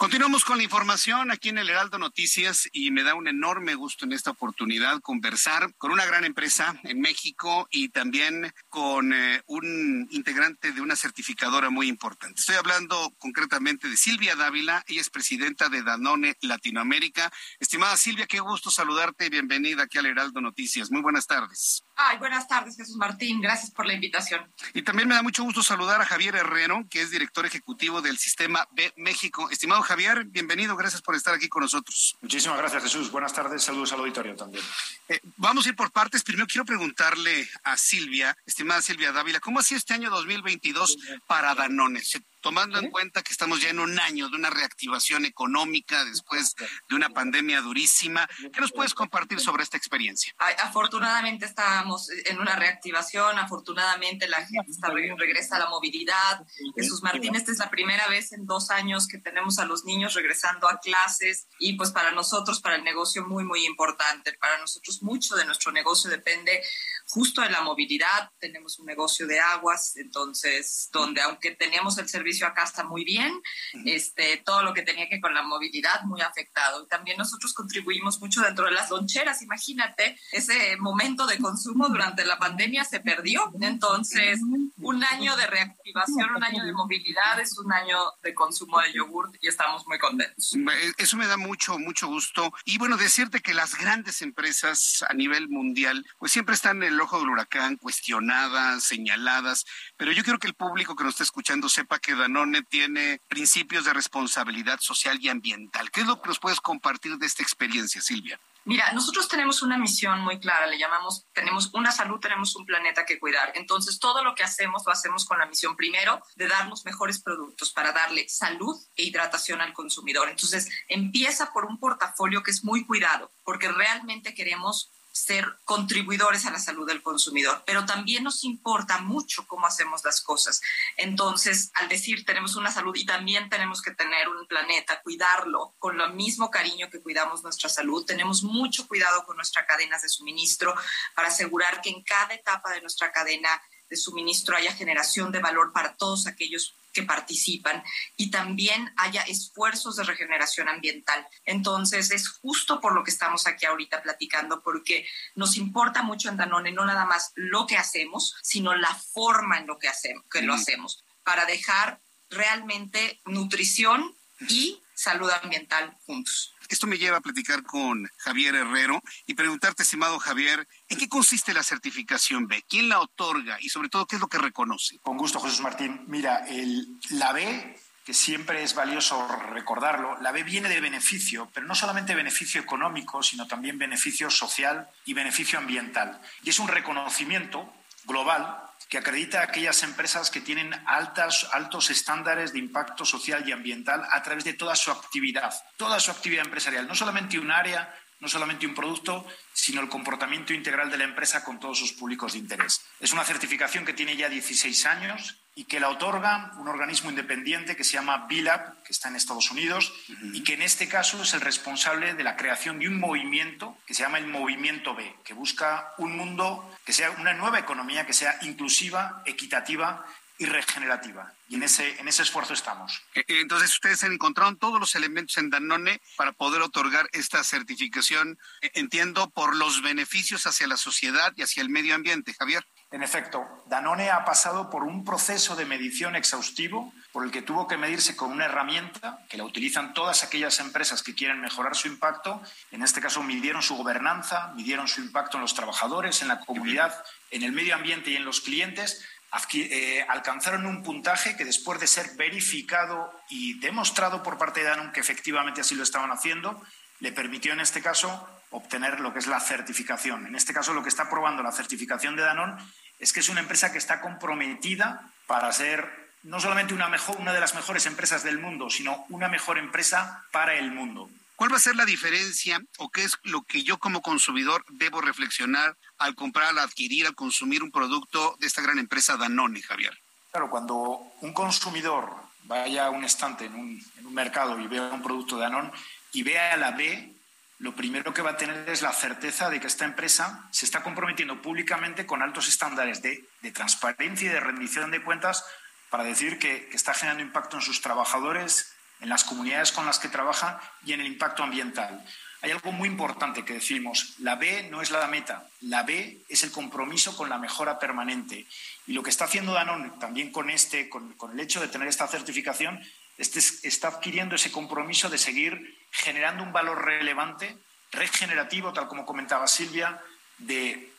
[0.00, 4.06] Continuamos con la información aquí en el Heraldo Noticias y me da un enorme gusto
[4.06, 10.08] en esta oportunidad conversar con una gran empresa en México y también con eh, un
[10.10, 12.40] integrante de una certificadora muy importante.
[12.40, 17.30] Estoy hablando concretamente de Silvia Dávila, ella es presidenta de Danone Latinoamérica.
[17.58, 20.90] Estimada Silvia, qué gusto saludarte y bienvenida aquí al Heraldo Noticias.
[20.90, 21.84] Muy buenas tardes.
[21.94, 23.42] Ay, buenas tardes, Jesús Martín.
[23.42, 24.50] Gracias por la invitación.
[24.72, 28.16] Y también me da mucho gusto saludar a Javier Herrero, que es director ejecutivo del
[28.16, 29.50] Sistema B México.
[29.50, 32.16] Estimado Javier, bienvenido, gracias por estar aquí con nosotros.
[32.20, 33.10] Muchísimas gracias, Jesús.
[33.10, 34.64] Buenas tardes, saludos al auditorio también.
[35.08, 36.22] Eh, vamos a ir por partes.
[36.22, 40.96] Primero quiero preguntarle a Silvia, estimada Silvia Dávila, ¿cómo ha sido este año 2022
[41.26, 42.02] para Danone?
[42.40, 46.54] Tomando en cuenta que estamos ya en un año de una reactivación económica después
[46.88, 48.28] de una pandemia durísima.
[48.52, 50.34] ¿Qué nos puedes compartir sobre esta experiencia?
[50.62, 56.46] Afortunadamente estamos en una reactivación, afortunadamente la gente está, regresa a la movilidad.
[56.76, 60.14] Jesús Martín, esta es la primera vez en dos años que tenemos a los niños
[60.14, 64.32] regresando a clases y pues para nosotros, para el negocio, muy, muy importante.
[64.34, 66.62] Para nosotros mucho de nuestro negocio depende
[67.10, 68.30] justo de la movilidad.
[68.38, 73.40] Tenemos un negocio de aguas, entonces, donde aunque teníamos el servicio acá está muy bien,
[73.84, 76.84] este, todo lo que tenía que con la movilidad muy afectado.
[76.84, 79.42] Y también nosotros contribuimos mucho dentro de las loncheras.
[79.42, 83.52] Imagínate, ese momento de consumo durante la pandemia se perdió.
[83.60, 84.40] Entonces,
[84.78, 89.34] un año de reactivación, un año de movilidad, es un año de consumo de yogurt
[89.40, 90.56] y estamos muy contentos.
[90.96, 92.52] Eso me da mucho, mucho gusto.
[92.64, 97.04] Y bueno, decirte que las grandes empresas a nivel mundial, pues siempre están en el
[97.04, 99.64] ojo del huracán, cuestionadas, señaladas,
[99.96, 103.86] pero yo quiero que el público que nos está escuchando sepa que Danone tiene principios
[103.86, 105.90] de responsabilidad social y ambiental.
[105.90, 108.38] ¿Qué es lo que nos puedes compartir de esta experiencia, Silvia?
[108.66, 113.06] Mira, nosotros tenemos una misión muy clara, le llamamos, tenemos una salud, tenemos un planeta
[113.06, 113.52] que cuidar.
[113.54, 117.72] Entonces, todo lo que hacemos lo hacemos con la misión primero de darnos mejores productos
[117.72, 120.28] para darle salud e hidratación al consumidor.
[120.28, 126.50] Entonces, empieza por un portafolio que es muy cuidado, porque realmente queremos ser contribuidores a
[126.50, 130.60] la salud del consumidor, pero también nos importa mucho cómo hacemos las cosas.
[130.96, 136.00] Entonces, al decir tenemos una salud y también tenemos que tener un planeta, cuidarlo con
[136.00, 140.74] el mismo cariño que cuidamos nuestra salud, tenemos mucho cuidado con nuestras cadenas de suministro
[141.14, 145.72] para asegurar que en cada etapa de nuestra cadena de suministro haya generación de valor
[145.72, 147.82] para todos aquellos que participan
[148.16, 151.26] y también haya esfuerzos de regeneración ambiental.
[151.44, 156.36] Entonces, es justo por lo que estamos aquí ahorita platicando, porque nos importa mucho en
[156.36, 160.42] Danone no nada más lo que hacemos, sino la forma en lo que, hacemos, que
[160.42, 164.14] lo hacemos, para dejar realmente nutrición
[164.48, 166.54] y salud ambiental juntos.
[166.70, 171.52] Esto me lleva a platicar con Javier Herrero y preguntarte, estimado Javier, ¿en qué consiste
[171.52, 172.64] la certificación B?
[172.68, 173.58] ¿Quién la otorga?
[173.60, 175.00] Y sobre todo, ¿qué es lo que reconoce?
[175.00, 176.04] Con gusto, Jesús Martín.
[176.06, 181.66] Mira, el, la B que siempre es valioso recordarlo, la B viene de beneficio, pero
[181.66, 186.20] no solamente beneficio económico, sino también beneficio social y beneficio ambiental.
[186.42, 187.70] Y es un reconocimiento
[188.04, 194.04] global que acredita a aquellas empresas que tienen altos estándares de impacto social y ambiental
[194.10, 198.28] a través de toda su actividad, toda su actividad empresarial, no solamente un área, no
[198.28, 202.38] solamente un producto, sino el comportamiento integral de la empresa con todos sus públicos de
[202.38, 202.82] interés.
[203.00, 207.76] Es una certificación que tiene ya 16 años y que la otorga un organismo independiente
[207.76, 209.92] que se llama BILAB, que está en Estados Unidos,
[210.32, 213.94] y que en este caso es el responsable de la creación de un movimiento que
[213.94, 218.12] se llama el Movimiento B, que busca un mundo que sea una nueva economía, que
[218.12, 220.06] sea inclusiva, equitativa
[220.40, 221.34] y regenerativa.
[221.50, 223.02] Y en ese, en ese esfuerzo estamos.
[223.14, 227.44] Eh, eh, entonces, ustedes han encontrado todos los elementos en Danone para poder otorgar esta
[227.44, 232.32] certificación, eh, entiendo, por los beneficios hacia la sociedad y hacia el medio ambiente.
[232.32, 232.66] Javier.
[232.90, 237.68] En efecto, Danone ha pasado por un proceso de medición exhaustivo por el que tuvo
[237.68, 241.86] que medirse con una herramienta que la utilizan todas aquellas empresas que quieren mejorar su
[241.86, 242.42] impacto.
[242.70, 247.04] En este caso, midieron su gobernanza, midieron su impacto en los trabajadores, en la comunidad,
[247.30, 249.04] en el medio ambiente y en los clientes.
[249.52, 254.92] Eh, alcanzaron un puntaje que después de ser verificado y demostrado por parte de Danone
[254.92, 256.60] que efectivamente así lo estaban haciendo,
[256.98, 260.26] le permitió en este caso obtener lo que es la certificación.
[260.26, 262.60] En este caso, lo que está probando la certificación de Danone
[262.98, 267.32] es que es una empresa que está comprometida para ser no solamente una, mejor, una
[267.32, 271.08] de las mejores empresas del mundo, sino una mejor empresa para el mundo.
[271.40, 275.00] ¿Cuál va a ser la diferencia o qué es lo que yo como consumidor debo
[275.00, 279.98] reflexionar al comprar, al adquirir, al consumir un producto de esta gran empresa Danone, Javier?
[280.32, 280.76] Claro, cuando
[281.22, 285.36] un consumidor vaya a un estante en un, en un mercado y vea un producto
[285.36, 285.70] de Danone
[286.12, 287.14] y vea la B,
[287.58, 290.82] lo primero que va a tener es la certeza de que esta empresa se está
[290.82, 295.42] comprometiendo públicamente con altos estándares de, transparencia y de rendición de cuentas
[295.88, 299.98] para decir que, que, está generando impacto en sus trabajadores, en las comunidades con las
[299.98, 302.04] que trabaja y en el impacto ambiental.
[302.42, 306.42] Hay algo muy importante que decimos, la B no es la meta, la B es
[306.42, 308.46] el compromiso con la mejora permanente.
[308.86, 312.08] Y lo que está haciendo Danone también con, este, con, el hecho de tener esta
[312.08, 312.80] certificación
[313.18, 317.58] este está adquiriendo ese compromiso de seguir generando un valor relevante,
[317.92, 320.00] regenerativo, tal como comentaba Silvia,
[320.38, 320.90] de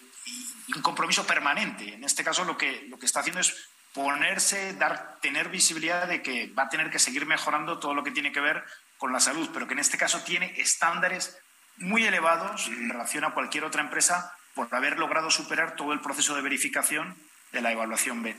[0.76, 1.96] un compromiso permanente.
[1.96, 3.56] En este caso, lo que, lo que está haciendo es
[3.94, 8.12] ponerse, dar, tener visibilidad de que va a tener que seguir mejorando todo lo que
[8.12, 8.64] tiene que ver
[8.98, 11.38] con la salud, pero que en este caso tiene estándares
[11.78, 16.36] muy elevados en relación a cualquier otra empresa por haber logrado superar todo el proceso
[16.36, 17.16] de verificación
[17.52, 18.36] de la evaluación B.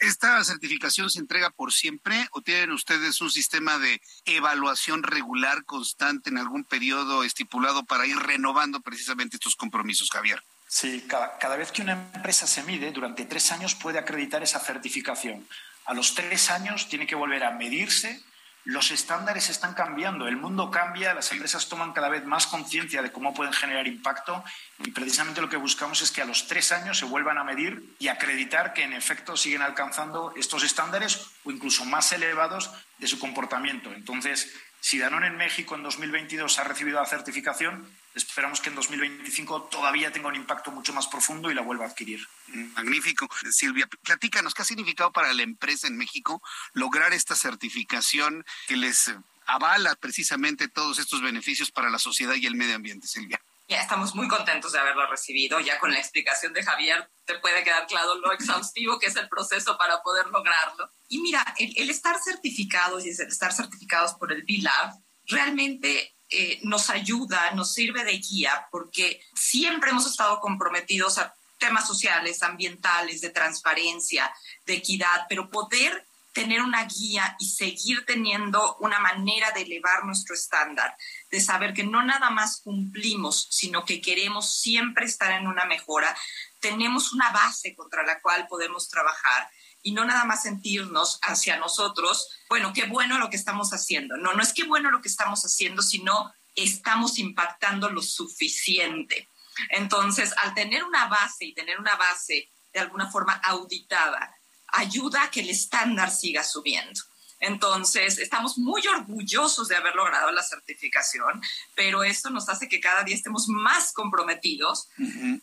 [0.00, 6.30] ¿Esta certificación se entrega por siempre o tienen ustedes un sistema de evaluación regular constante
[6.30, 10.42] en algún periodo estipulado para ir renovando precisamente estos compromisos, Javier?
[10.66, 14.58] Sí, cada, cada vez que una empresa se mide, durante tres años puede acreditar esa
[14.58, 15.46] certificación.
[15.84, 18.22] A los tres años tiene que volver a medirse
[18.66, 23.12] los estándares están cambiando, el mundo cambia, las empresas toman cada vez más conciencia de
[23.12, 24.42] cómo pueden generar impacto
[24.80, 27.94] y precisamente lo que buscamos es que a los tres años se vuelvan a medir
[28.00, 33.20] y acreditar que en efecto siguen alcanzando estos estándares o incluso más elevados de su
[33.20, 33.92] comportamiento.
[33.92, 34.52] Entonces,
[34.86, 37.84] si Danone en México en 2022 ha recibido la certificación,
[38.14, 41.88] esperamos que en 2025 todavía tenga un impacto mucho más profundo y la vuelva a
[41.88, 42.24] adquirir.
[42.46, 43.28] Magnífico.
[43.50, 46.40] Silvia, platícanos, ¿qué ha significado para la empresa en México
[46.72, 49.12] lograr esta certificación que les
[49.46, 53.40] avala precisamente todos estos beneficios para la sociedad y el medio ambiente, Silvia?
[53.68, 55.58] Ya estamos muy contentos de haberlo recibido.
[55.60, 59.28] Ya con la explicación de Javier te puede quedar claro lo exhaustivo que es el
[59.28, 60.88] proceso para poder lograrlo.
[61.08, 64.94] Y mira, el, estar certificados y el estar certificados por el B-Lab
[65.26, 71.86] realmente eh, nos ayuda, nos sirve de guía, porque siempre hemos estado comprometidos a temas
[71.86, 74.32] sociales, ambientales, de transparencia,
[74.64, 76.06] de equidad, pero poder
[76.36, 80.94] tener una guía y seguir teniendo una manera de elevar nuestro estándar,
[81.36, 86.16] de saber que no nada más cumplimos, sino que queremos siempre estar en una mejora,
[86.60, 89.46] tenemos una base contra la cual podemos trabajar
[89.82, 94.16] y no nada más sentirnos hacia nosotros, bueno, qué bueno lo que estamos haciendo.
[94.16, 99.28] No, no es qué bueno lo que estamos haciendo, sino estamos impactando lo suficiente.
[99.68, 104.34] Entonces, al tener una base y tener una base de alguna forma auditada,
[104.68, 107.02] ayuda a que el estándar siga subiendo.
[107.40, 111.42] Entonces, estamos muy orgullosos de haber logrado la certificación,
[111.74, 114.88] pero esto nos hace que cada día estemos más comprometidos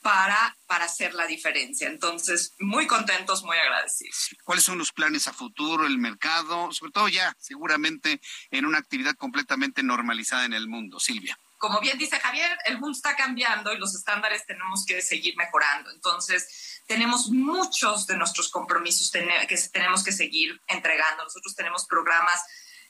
[0.02, 1.88] para, para hacer la diferencia.
[1.88, 4.36] Entonces, muy contentos, muy agradecidos.
[4.44, 8.20] ¿Cuáles son los planes a futuro, el mercado, sobre todo ya seguramente
[8.52, 11.00] en una actividad completamente normalizada en el mundo?
[11.00, 15.38] Silvia como bien dice Javier, el mundo está cambiando y los estándares tenemos que seguir
[15.38, 15.92] mejorando.
[15.92, 21.24] Entonces, tenemos muchos de nuestros compromisos que tenemos que seguir entregando.
[21.24, 22.44] Nosotros tenemos programas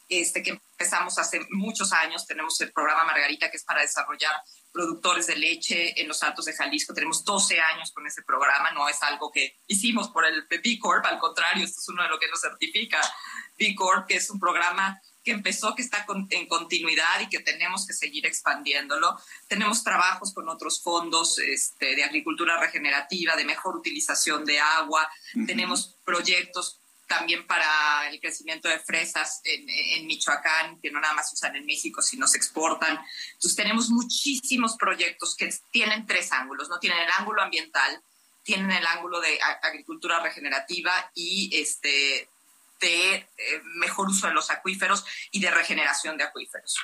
[0.10, 2.26] este, que empezamos hace muchos años.
[2.26, 4.34] Tenemos el programa Margarita, que es para desarrollar
[4.72, 6.96] productores de leche en los Altos de Jalisco.
[6.96, 8.72] Tenemos 12 años con ese programa.
[8.72, 12.10] No es algo que hicimos por el B Corp, al contrario, esto es uno de
[12.10, 13.00] lo que nos certifica
[13.56, 17.88] B Corp, que es un programa que empezó, que está en continuidad y que tenemos
[17.88, 19.18] que seguir expandiéndolo.
[19.48, 25.10] Tenemos trabajos con otros fondos este, de agricultura regenerativa, de mejor utilización de agua.
[25.46, 31.30] Tenemos proyectos también para el crecimiento de fresas en, en, Michoacán, que no nada más
[31.30, 33.00] se usan en México, sino se exportan.
[33.34, 36.80] Entonces tenemos muchísimos proyectos que tienen tres ángulos, ¿no?
[36.80, 38.02] Tienen el ángulo ambiental,
[38.44, 42.30] tienen el ángulo de agricultura regenerativa y este
[42.84, 43.28] de eh,
[43.76, 46.78] mejor uso de los acuíferos y de regeneración de acuíferos.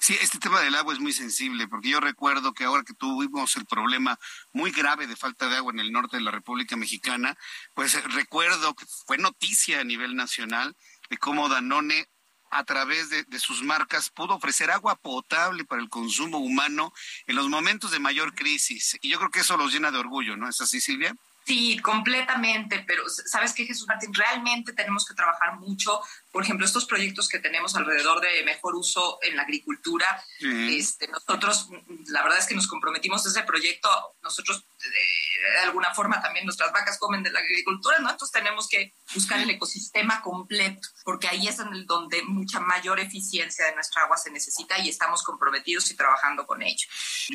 [0.00, 3.56] Sí, este tema del agua es muy sensible, porque yo recuerdo que ahora que tuvimos
[3.56, 4.18] el problema
[4.52, 7.36] muy grave de falta de agua en el norte de la República Mexicana,
[7.74, 10.76] pues eh, recuerdo que fue noticia a nivel nacional
[11.10, 12.08] de cómo Danone
[12.50, 16.92] a través de, de, sus marcas pudo ofrecer agua potable para el consumo humano
[17.26, 18.96] en los momentos de mayor crisis.
[19.02, 21.16] Y yo creo que eso los llena de orgullo, ¿no es así, Silvia?
[21.44, 26.00] Sí, completamente, pero sabes que Jesús Martín, realmente tenemos que trabajar mucho
[26.34, 30.04] por ejemplo, estos proyectos que tenemos alrededor de mejor uso en la agricultura,
[30.40, 31.68] este, nosotros,
[32.08, 33.88] la verdad es que nos comprometimos a ese proyecto,
[34.20, 38.10] nosotros de, alguna forma también nuestras vacas comen de la agricultura, ¿no?
[38.10, 42.98] Entonces tenemos que buscar el ecosistema completo, porque ahí es en el donde mucha mayor
[42.98, 46.88] eficiencia de nuestra agua se necesita y estamos comprometidos y trabajando con ello.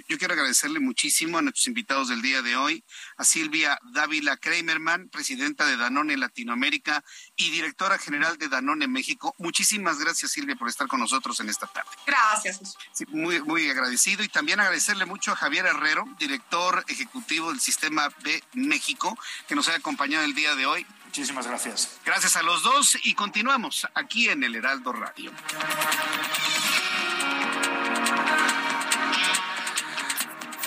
[0.09, 2.83] Yo quiero agradecerle muchísimo a nuestros invitados del día de hoy,
[3.15, 7.01] a Silvia Dávila Kramerman, presidenta de Danone Latinoamérica
[7.37, 9.35] y directora general de Danone México.
[9.37, 11.89] Muchísimas gracias, Silvia, por estar con nosotros en esta tarde.
[12.05, 12.77] Gracias.
[13.09, 18.43] muy, muy agradecido y también agradecerle mucho a Javier Herrero, director ejecutivo del Sistema B
[18.53, 19.17] México,
[19.47, 20.85] que nos ha acompañado el día de hoy.
[21.05, 21.99] Muchísimas gracias.
[22.05, 25.31] Gracias a los dos y continuamos aquí en el Heraldo Radio.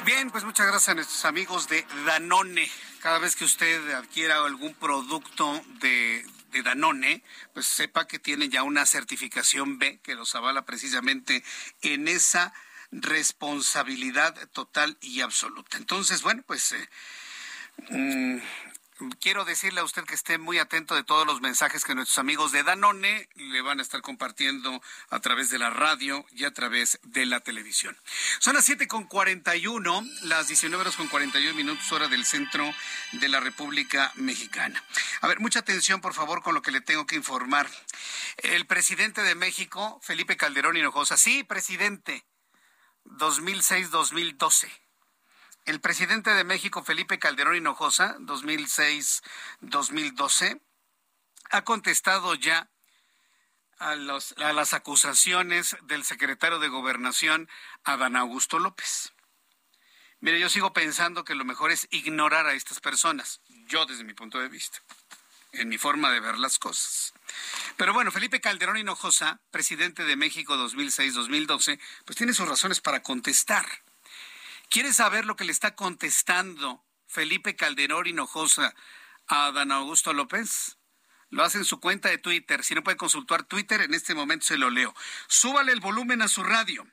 [0.04, 2.68] Bien, pues muchas gracias a nuestros amigos de Danone.
[3.00, 8.62] Cada vez que usted adquiera algún producto de de Danone, pues sepa que tienen ya
[8.62, 11.42] una certificación B que los avala precisamente
[11.80, 12.52] en esa
[12.92, 15.78] responsabilidad total y absoluta.
[15.78, 16.88] Entonces, bueno, pues eh,
[17.88, 18.38] mm,
[19.20, 22.52] quiero decirle a usted que esté muy atento de todos los mensajes que nuestros amigos
[22.52, 26.98] de Danone le van a estar compartiendo a través de la radio y a través
[27.02, 27.96] de la televisión.
[28.38, 32.68] Son las siete con 41, las 19 horas con 41 minutos hora del centro
[33.12, 34.82] de la República Mexicana.
[35.20, 37.68] A ver, mucha atención por favor con lo que le tengo que informar.
[38.38, 42.24] El presidente de México, Felipe Calderón Hinojosa, sí, presidente,
[43.04, 44.81] 2006-2012
[45.64, 50.60] el presidente de México, Felipe Calderón Hinojosa, 2006-2012,
[51.50, 52.68] ha contestado ya
[53.78, 57.48] a, a, las acusaciones del secretario de Gobernación,
[57.84, 59.12] Adán Augusto López.
[60.20, 64.14] Mire, yo sigo pensando que lo mejor es ignorar a estas personas, yo desde mi
[64.14, 64.78] punto de vista,
[65.52, 67.12] en mi forma de ver las cosas.
[67.76, 73.66] Pero bueno, Felipe Calderón Hinojosa, presidente de México 2006-2012, pues tiene sus razones para contestar.
[74.72, 78.74] ¿Quiere saber lo que le está contestando Felipe Calderón Hinojosa
[79.26, 80.78] a Dan Augusto López?
[81.28, 82.64] Lo hace en su cuenta de Twitter.
[82.64, 84.94] Si no puede consultar Twitter, en este momento se lo leo.
[85.28, 86.86] Súbale el volumen a su radio.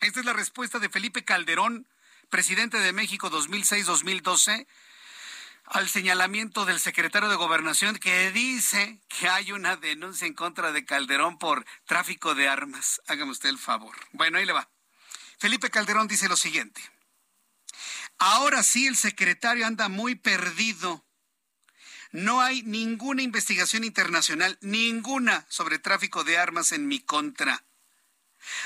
[0.00, 1.88] Esta es la respuesta de Felipe Calderón,
[2.28, 4.66] presidente de México 2006-2012,
[5.64, 10.84] al señalamiento del secretario de Gobernación que dice que hay una denuncia en contra de
[10.84, 13.00] Calderón por tráfico de armas.
[13.06, 13.96] Hágame usted el favor.
[14.12, 14.68] Bueno, ahí le va.
[15.38, 16.82] Felipe Calderón dice lo siguiente.
[18.18, 21.04] Ahora sí el secretario anda muy perdido.
[22.12, 27.64] No hay ninguna investigación internacional, ninguna sobre tráfico de armas en mi contra.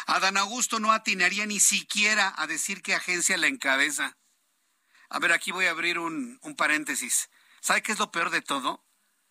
[0.07, 4.17] Adán Augusto no atinaría ni siquiera a decir qué agencia la encabeza.
[5.09, 7.29] A ver, aquí voy a abrir un, un paréntesis.
[7.61, 8.85] ¿Sabe qué es lo peor de todo?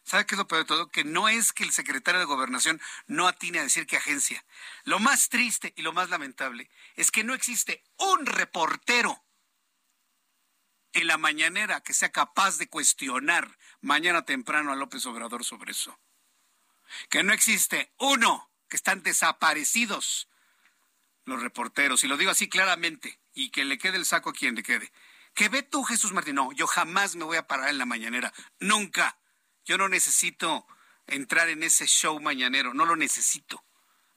[0.04, 0.90] ¿Sabe qué es lo peor de todo?
[0.90, 4.44] Que no es que el secretario de Gobernación no atine a decir qué agencia.
[4.84, 9.24] Lo más triste y lo más lamentable es que no existe un reportero
[10.94, 16.00] en la mañanera que sea capaz de cuestionar mañana temprano a López Obrador sobre eso.
[17.10, 20.28] Que no existe uno, que están desaparecidos
[21.26, 24.56] los reporteros, y lo digo así claramente, y que le quede el saco a quien
[24.56, 24.92] le quede.
[25.36, 28.34] Que ve tú, Jesús Martín, no, yo jamás me voy a parar en la mañanera,
[28.60, 29.20] nunca.
[29.66, 30.66] Yo no necesito
[31.06, 33.64] entrar en ese show mañanero, no lo necesito.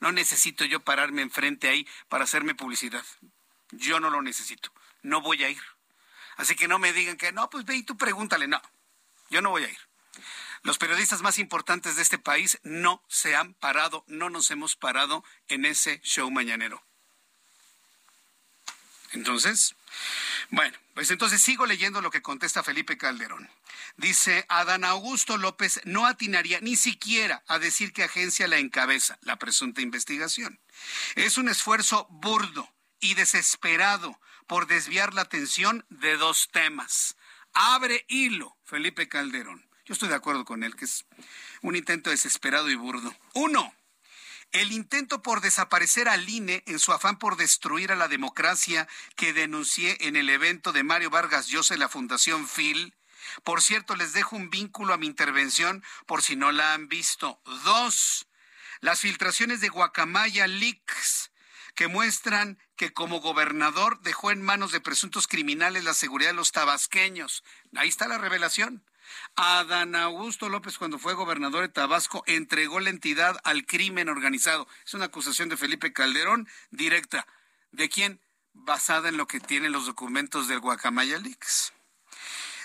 [0.01, 3.05] No necesito yo pararme enfrente ahí para hacerme publicidad.
[3.71, 4.73] Yo no lo necesito.
[5.03, 5.63] No voy a ir.
[6.37, 8.49] Así que no me digan que no, pues ve y tú pregúntale.
[8.49, 8.61] No,
[9.31, 9.79] yo no voy a ir.
[10.63, 15.25] Los periodistas más importantes de este país no se han parado, no nos hemos parado
[15.49, 16.85] en ese show mañanero.
[19.13, 19.75] Entonces,
[20.51, 23.51] bueno, pues entonces sigo leyendo lo que contesta Felipe Calderón.
[23.97, 29.37] Dice, Adán Augusto López no atinaría ni siquiera a decir qué agencia la encabeza, la
[29.37, 30.61] presunta investigación.
[31.15, 34.19] Es un esfuerzo burdo y desesperado
[34.53, 37.17] por desviar la atención de dos temas.
[37.55, 39.67] Abre hilo, Felipe Calderón.
[39.87, 41.07] Yo estoy de acuerdo con él, que es
[41.63, 43.17] un intento desesperado y burdo.
[43.33, 43.75] Uno,
[44.51, 49.33] el intento por desaparecer al INE en su afán por destruir a la democracia que
[49.33, 52.95] denuncié en el evento de Mario Vargas Llosa en la Fundación FIL.
[53.45, 57.41] Por cierto, les dejo un vínculo a mi intervención por si no la han visto.
[57.65, 58.27] Dos,
[58.81, 61.32] las filtraciones de Guacamaya Leaks
[61.75, 66.53] que muestran que como gobernador dejó en manos de presuntos criminales la seguridad de los
[66.53, 67.45] tabasqueños.
[67.75, 68.85] Ahí está la revelación.
[69.37, 74.67] Adán Augusto López, cuando fue gobernador de Tabasco, entregó la entidad al crimen organizado.
[74.87, 77.27] Es una acusación de Felipe Calderón directa.
[77.73, 78.21] ¿De quién?
[78.53, 81.73] Basada en lo que tienen los documentos del Guacamaya Leaks.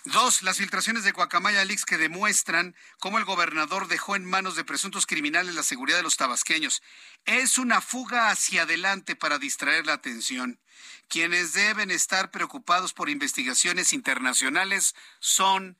[0.07, 4.63] Dos, las filtraciones de Guacamaya Leaks que demuestran cómo el gobernador dejó en manos de
[4.63, 6.81] presuntos criminales la seguridad de los tabasqueños.
[7.25, 10.61] Es una fuga hacia adelante para distraer la atención.
[11.09, 15.77] Quienes deben estar preocupados por investigaciones internacionales son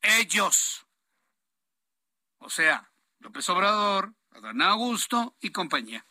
[0.00, 0.86] ellos.
[2.38, 6.06] O sea, López Obrador, Adán Augusto y compañía.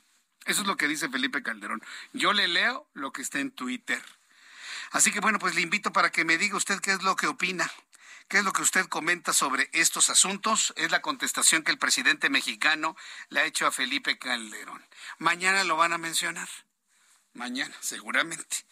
[0.46, 1.82] Eso es lo que dice Felipe Calderón.
[2.14, 4.04] Yo le leo lo que está en Twitter.
[4.96, 7.28] Así que bueno, pues le invito para que me diga usted qué es lo que
[7.28, 7.70] opina.
[8.30, 10.74] ¿Qué es lo que usted comenta sobre estos asuntos?
[10.78, 12.96] Es la contestación que el presidente mexicano
[13.28, 14.82] le ha hecho a Felipe Calderón.
[15.18, 16.48] Mañana lo van a mencionar.
[17.34, 18.66] Mañana, seguramente.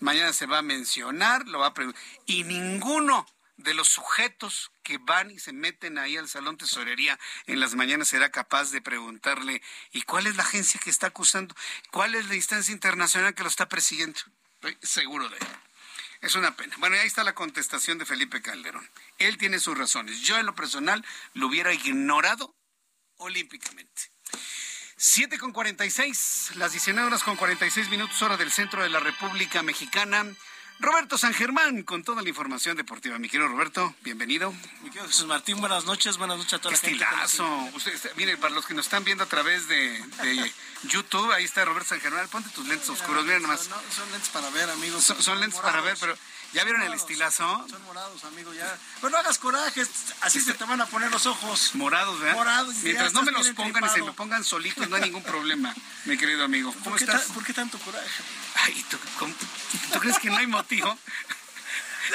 [0.00, 2.02] Mañana se va a mencionar, lo va a preguntar.
[2.26, 3.26] Y ninguno
[3.56, 8.08] de los sujetos que van y se meten ahí al salón tesorería en las mañanas
[8.08, 9.62] será capaz de preguntarle,
[9.92, 11.56] ¿y cuál es la agencia que está acusando?
[11.90, 14.20] ¿Cuál es la instancia internacional que lo está persiguiendo?
[14.64, 15.46] Estoy seguro de ello.
[16.22, 16.74] Es una pena.
[16.78, 18.88] Bueno, ahí está la contestación de Felipe Calderón.
[19.18, 20.20] Él tiene sus razones.
[20.22, 21.04] Yo en lo personal
[21.34, 22.54] lo hubiera ignorado
[23.18, 24.10] olímpicamente.
[24.96, 29.62] 7 con 46, las 19 horas con 46 minutos hora del centro de la República
[29.62, 30.24] Mexicana.
[30.80, 33.18] Roberto San Germán con toda la información deportiva.
[33.18, 34.52] Mi querido Roberto, bienvenido.
[34.82, 36.80] Mi querido Jesús Martín, buenas noches, buenas noches a todos.
[36.80, 37.70] Qué estilazo.
[38.16, 40.52] miren, para los que nos están viendo a través de,
[40.84, 42.28] YouTube, ahí está Roberto San Germán.
[42.28, 43.70] Ponte tus lentes oscuros, miren nomás.
[43.94, 45.04] son lentes para ver, amigos.
[45.04, 46.16] Son, lentes para ver, pero
[46.54, 47.66] ¿Ya vieron el estilazo?
[47.68, 48.78] Son morados, amigo, ya.
[49.00, 49.84] Bueno, hagas coraje,
[50.20, 51.74] así se te van a poner los ojos.
[51.74, 52.36] Morados, ¿verdad?
[52.36, 52.76] Morados.
[52.76, 55.74] Mientras no me los pongan y se me pongan solitos, no hay ningún problema,
[56.04, 56.72] mi querido amigo.
[56.84, 57.24] ¿Cómo estás?
[57.32, 58.22] ¿Por qué tanto coraje?
[58.64, 58.98] Ay, ¿tú,
[59.92, 60.98] ¿tú crees que no hay motivo?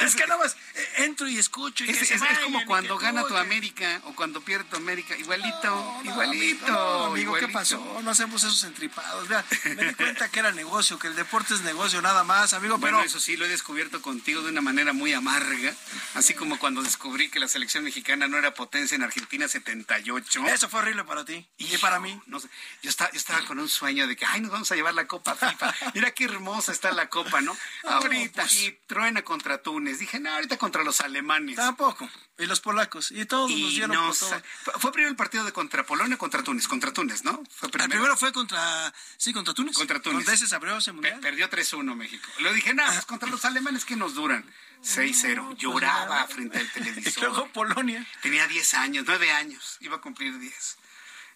[0.01, 0.55] es que nada más
[0.97, 1.83] entro y escucho.
[1.85, 2.11] Y es,
[2.43, 5.17] como cuando gana tu América o cuando pierde tu América.
[5.17, 7.05] Igualito, igualito.
[7.05, 8.01] amigo, ¿qué pasó?
[8.03, 9.27] No hacemos esos entripados.
[9.75, 12.77] me di cuenta que era negocio, que el deporte es negocio nada más, amigo.
[12.77, 15.73] Bueno, pero eso sí, lo he descubierto contigo de una manera muy amarga.
[16.13, 20.45] Así como cuando descubrí que la selección mexicana no era potencia en Argentina 78.
[20.47, 21.47] Eso fue horrible para ti.
[21.57, 22.19] Y, para mí.
[22.27, 22.49] No sé.
[22.83, 25.07] Yo estaba, yo estaba con un sueño de que, ay, nos vamos a llevar la
[25.07, 25.73] Copa FIFA.
[25.93, 27.55] Mira qué hermosa está la Copa, ¿no?
[27.83, 28.43] Ahorita.
[28.43, 31.55] Pues y truena contra tú Dije, no, ahorita contra los alemanes.
[31.55, 32.09] Tampoco.
[32.37, 33.11] Y los polacos.
[33.11, 36.67] Y todos nos dieron no, Fue primero el partido de contra Polonia o contra Túnez.
[36.67, 37.43] Contra Túnez, ¿no?
[37.49, 37.85] Fue primero.
[37.85, 38.93] El primero fue contra.
[39.17, 39.75] Sí, contra Túnez.
[39.75, 40.19] Contra Túnez.
[40.19, 41.19] Contra ese se abrió ese mundial.
[41.19, 42.29] perdió 3-1 México.
[42.39, 44.45] Lo dije, nada, pues contra los alemanes que nos duran.
[44.83, 45.45] 6-0.
[45.45, 47.09] Pues Lloraba frente al televisor.
[47.17, 48.07] Y luego Polonia.
[48.21, 49.77] Tenía 10 años, 9 años.
[49.81, 50.77] Iba a cumplir 10.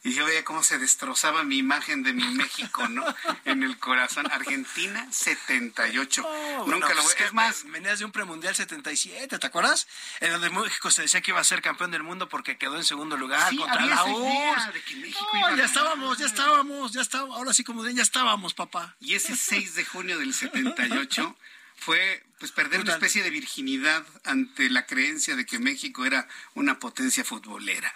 [0.06, 3.06] Y yo veía cómo se destrozaba mi imagen de mi México, ¿no?
[3.46, 4.30] En el corazón.
[4.32, 6.22] Argentina 78.
[6.68, 7.26] Nunca lo pues voy.
[7.26, 9.88] Es más, venías de un premundial 77, ¿te acuerdas?
[10.20, 12.84] En donde México se decía que iba a ser campeón del mundo porque quedó en
[12.84, 15.16] segundo lugar contra la URSS.
[15.34, 17.38] No, ya estábamos, ya estábamos, ya estábamos.
[17.38, 18.96] Ahora sí, como ya estábamos, papá.
[19.00, 21.36] Y ese 6 de junio del 78
[21.78, 26.80] fue pues perder una especie de virginidad ante la creencia de que México era una
[26.80, 27.94] potencia futbolera.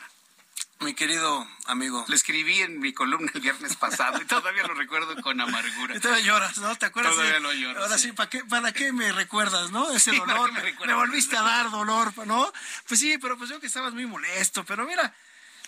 [0.79, 2.05] Mi querido amigo.
[2.07, 5.95] Lo escribí en mi columna el viernes pasado y todavía lo recuerdo con amargura.
[5.95, 6.75] Y todavía lloras, ¿no?
[6.75, 7.13] ¿Te acuerdas?
[7.13, 7.81] Todavía lo lloro.
[7.81, 9.91] Ahora sí, ¿para, qué, ¿para qué me recuerdas, no?
[9.91, 10.51] Ese dolor.
[10.85, 12.51] Me, volviste a dar dolor, ¿no?
[12.87, 14.63] Pues sí, pero pues yo que estabas muy molesto.
[14.65, 15.13] Pero mira,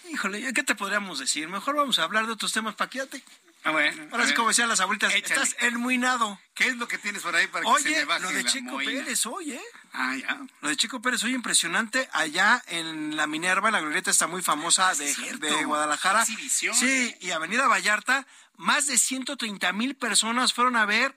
[0.09, 1.47] híjole, ¿qué te podríamos decir?
[1.47, 3.23] Mejor vamos a hablar de otros temas para que ya te
[3.63, 6.39] Ah, bueno, Ahora sí, como decían las abuelitas, estás enmuinado.
[6.53, 8.77] ¿Qué es lo que tienes por ahí para que se me baje lo de Chico
[8.77, 9.61] Pérez hoy, ¿eh?
[9.91, 10.39] Ah, ya.
[10.61, 12.07] Lo de Chico Pérez hoy impresionante.
[12.13, 16.25] Allá en la Minerva, la glorieta está muy famosa de, de, Guadalajara.
[16.25, 18.25] Sí, y Avenida Vallarta,
[18.55, 21.15] más de 130 mil personas fueron a ver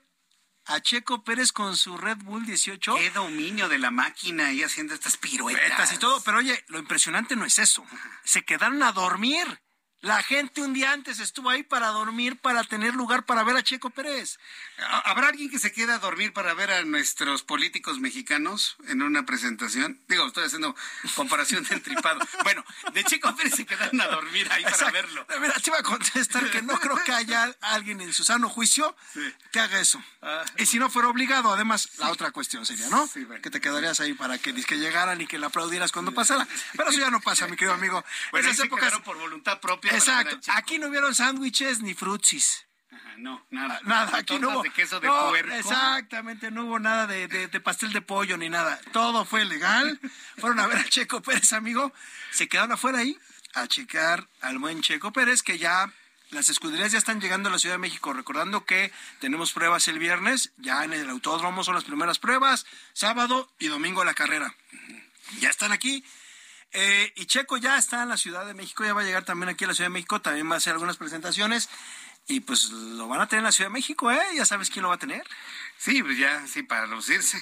[0.65, 2.95] a Checo Pérez con su Red Bull 18.
[2.95, 5.93] Qué dominio de la máquina ahí haciendo estas piruetas.
[5.93, 6.21] y todo.
[6.23, 7.85] Pero oye, lo impresionante no es eso.
[8.23, 9.61] Se quedaron a dormir.
[10.03, 13.63] La gente un día antes estuvo ahí para dormir, para tener lugar para ver a
[13.63, 14.37] Checo Pérez.
[15.05, 19.25] ¿Habrá alguien que se quede a dormir para ver a nuestros políticos mexicanos en una
[19.25, 20.01] presentación?
[20.09, 20.75] Digo, estoy haciendo
[21.15, 22.19] comparación de entripado.
[22.43, 25.25] Bueno, de Checo Pérez se quedaron a dormir ahí para verlo.
[25.39, 28.93] Mira, te iba a contestar que no creo que haya alguien en su sano juicio
[29.53, 30.03] que haga eso.
[30.21, 30.43] Ah.
[30.57, 33.09] Y si no fuera obligado, además, la otra cuestión sería, ¿no?
[33.41, 36.45] Que te quedarías ahí para que, que llegaran y que le aplaudieras cuando pasara.
[36.75, 38.03] Pero eso ya no pasa, mi querido amigo.
[38.31, 38.99] Bueno, Esas épocas...
[38.99, 40.39] por voluntad propia Exacto.
[40.53, 42.65] Aquí no hubieron sándwiches ni frutsis.
[43.17, 43.79] no, nada.
[43.79, 44.63] Ah, nada, aquí no hubo.
[44.63, 45.53] de queso de puerco.
[45.53, 48.79] Exactamente, no hubo nada de, de, pastel de pollo ni nada.
[48.91, 49.99] Todo fue legal.
[50.37, 51.93] Fueron a ver a Checo Pérez, amigo.
[52.31, 53.17] Se quedaron afuera ahí
[53.53, 55.91] a checar al buen Checo Pérez, que ya
[56.33, 59.99] las escuderías ya están llegando a la Ciudad de México, recordando que tenemos pruebas el
[59.99, 64.55] viernes, ya en el autódromo son las primeras pruebas, sábado y domingo la carrera.
[65.39, 66.03] Ya están aquí,
[66.73, 69.49] eh, y Checo ya está en la Ciudad de México, ya va a llegar también
[69.49, 71.69] aquí a la Ciudad de México, también va a hacer algunas presentaciones.
[72.27, 74.21] Y pues lo van a tener en la Ciudad de México, ¿eh?
[74.35, 75.23] Ya sabes quién lo va a tener.
[75.77, 77.37] Sí, pues ya, sí, para lucirse.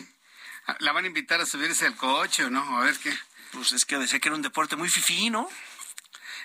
[0.67, 2.77] Ah, ¿La van a invitar a subirse al coche o no?
[2.77, 3.15] A ver qué.
[3.51, 5.47] Pues es que decía que era un deporte muy fifí, ¿no?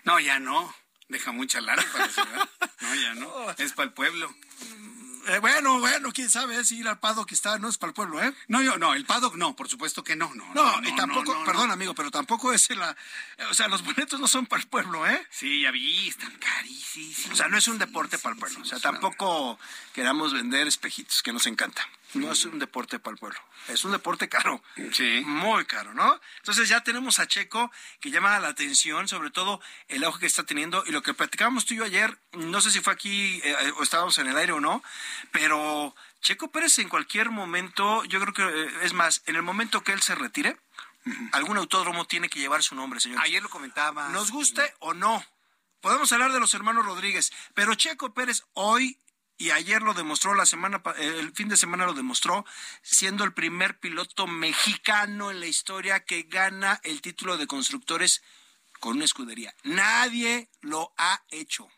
[0.04, 0.74] No, ya no.
[1.08, 2.48] Deja mucha lana para la ciudad.
[2.80, 3.50] No, ya no.
[3.58, 4.34] Es para el pueblo.
[5.28, 8.22] Eh, bueno, bueno, quién sabe si ir al Paddock está, no es para el pueblo,
[8.22, 8.32] ¿eh?
[8.46, 10.54] No, yo, no, el Paddock no, por supuesto que no, no.
[10.54, 12.96] No, y tampoco, perdón amigo, pero tampoco es la,
[13.50, 15.26] o sea, los boletos no son para el pueblo, ¿eh?
[15.30, 17.32] Sí, ya vi, están carísimos.
[17.32, 19.58] O sea, no es un deporte para el pueblo, o sea, tampoco
[19.92, 21.82] queramos vender espejitos, que nos encanta.
[22.14, 23.38] No es un deporte para el pueblo,
[23.68, 24.62] es un deporte caro.
[24.92, 25.22] Sí.
[25.26, 26.20] Muy caro, ¿no?
[26.38, 27.70] Entonces ya tenemos a Checo
[28.00, 31.66] que llama la atención, sobre todo el auge que está teniendo y lo que platicábamos
[31.66, 34.52] tú y yo ayer, no sé si fue aquí eh, o estábamos en el aire
[34.52, 34.82] o no,
[35.32, 39.82] pero Checo Pérez en cualquier momento, yo creo que eh, es más, en el momento
[39.82, 40.56] que él se retire,
[41.32, 43.20] algún autódromo tiene que llevar su nombre, señor.
[43.22, 44.08] Ayer lo comentaba.
[44.08, 45.24] Nos guste o no.
[45.80, 48.98] Podemos hablar de los hermanos Rodríguez, pero Checo Pérez hoy
[49.38, 52.44] y ayer lo demostró la semana el fin de semana lo demostró
[52.82, 58.22] siendo el primer piloto mexicano en la historia que gana el título de constructores
[58.80, 59.54] con una escudería.
[59.64, 61.68] Nadie lo ha hecho.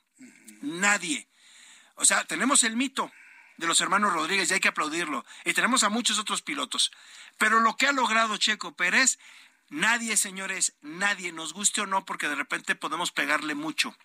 [0.63, 1.29] Nadie.
[1.95, 3.11] O sea, tenemos el mito,
[3.59, 5.27] de los hermanos Rodríguez y hay que aplaudirlo.
[5.45, 6.91] Y tenemos a muchos otros pilotos.
[7.37, 9.19] Pero lo que ha logrado Checo Pérez,
[9.69, 13.97] nadie, señores, nadie, nos guste o no, porque de repente podemos pegarle mucho.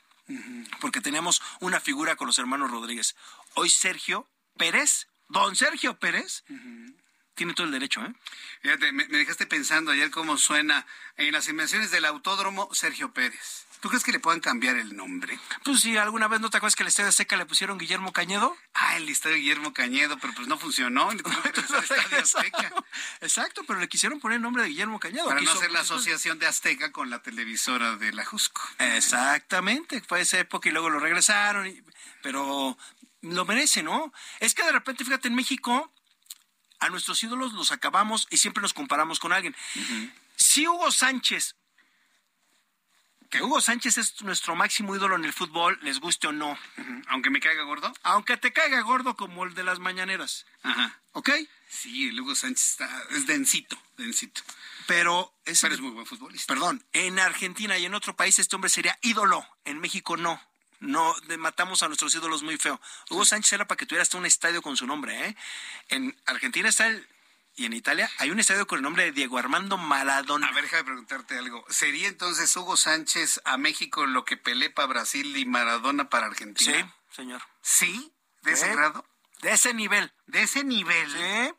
[0.79, 3.15] Porque tenemos una figura con los hermanos Rodríguez.
[3.55, 4.27] Hoy Sergio
[4.57, 6.43] Pérez, don Sergio Pérez,
[7.35, 8.13] tiene todo el derecho, ¿eh?
[8.61, 10.85] Fíjate, me, me dejaste pensando ayer cómo suena
[11.17, 13.65] en las invenciones del autódromo Sergio Pérez.
[13.83, 15.37] ¿Tú crees que le puedan cambiar el nombre?
[15.65, 18.55] Pues sí, alguna vez no te acuerdas que el Estadio Seca le pusieron Guillermo Cañedo.
[18.73, 21.11] Ah, el Estadio Guillermo Cañedo, pero pues no funcionó.
[21.11, 22.73] Le al Estadio Azteca.
[23.19, 25.25] Exacto, pero le quisieron poner el nombre de Guillermo Cañedo.
[25.27, 28.61] Para no hacer la asociación de Azteca con la televisora de la Jusco.
[28.79, 31.83] Exactamente, fue esa época y luego lo regresaron, y-
[32.21, 32.77] pero
[33.21, 34.13] lo merece, ¿no?
[34.39, 35.91] Es que de repente, fíjate, en México
[36.79, 39.53] a nuestros ídolos los acabamos y siempre nos comparamos con alguien.
[40.37, 41.55] Si Hugo Sánchez,
[43.33, 46.55] que Hugo Sánchez es nuestro máximo ídolo en el fútbol, les guste o no.
[47.07, 47.91] Aunque me caiga gordo.
[48.03, 50.45] Aunque te caiga gordo como el de las mañaneras.
[50.61, 50.99] Ajá.
[51.13, 51.31] ¿Ok?
[51.67, 54.41] Sí, el Hugo Sánchez está, es densito, densito.
[54.85, 56.53] Pero es, Pero es muy buen futbolista.
[56.53, 59.43] Perdón, en Argentina y en otro país este hombre sería ídolo.
[59.65, 60.39] En México no.
[60.79, 62.79] No, de- matamos a nuestros ídolos muy feo.
[63.09, 65.35] Hugo Sánchez era para que tuviera hasta un estadio con su nombre, ¿eh?
[65.89, 67.07] En Argentina está el...
[67.55, 70.47] Y en Italia hay un estadio con el nombre de Diego Armando Maradona.
[70.47, 71.63] A ver, déjame preguntarte algo.
[71.69, 76.93] ¿Sería entonces Hugo Sánchez a México lo que Pelé para Brasil y Maradona para Argentina?
[77.09, 77.41] Sí, señor.
[77.61, 78.11] ¿Sí?
[78.41, 78.71] ¿De ese Sí.
[78.75, 79.05] grado?
[79.41, 80.11] De ese nivel.
[80.25, 81.11] De ese nivel.
[81.11, 81.53] Sí.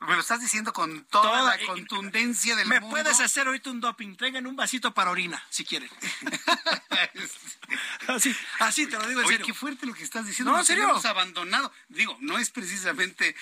[0.00, 2.96] Me lo estás diciendo con toda, Toda- la contundencia del Me mundo.
[2.96, 4.16] puedes hacer ahorita un doping.
[4.16, 5.90] Traigan un vasito para orina, si quieren.
[8.08, 9.46] así, así te lo digo en Oye, serio.
[9.46, 10.52] qué fuerte lo que estás diciendo.
[10.52, 10.84] No, en serio.
[10.84, 11.72] tenemos abandonado.
[11.88, 13.36] Digo, no es precisamente...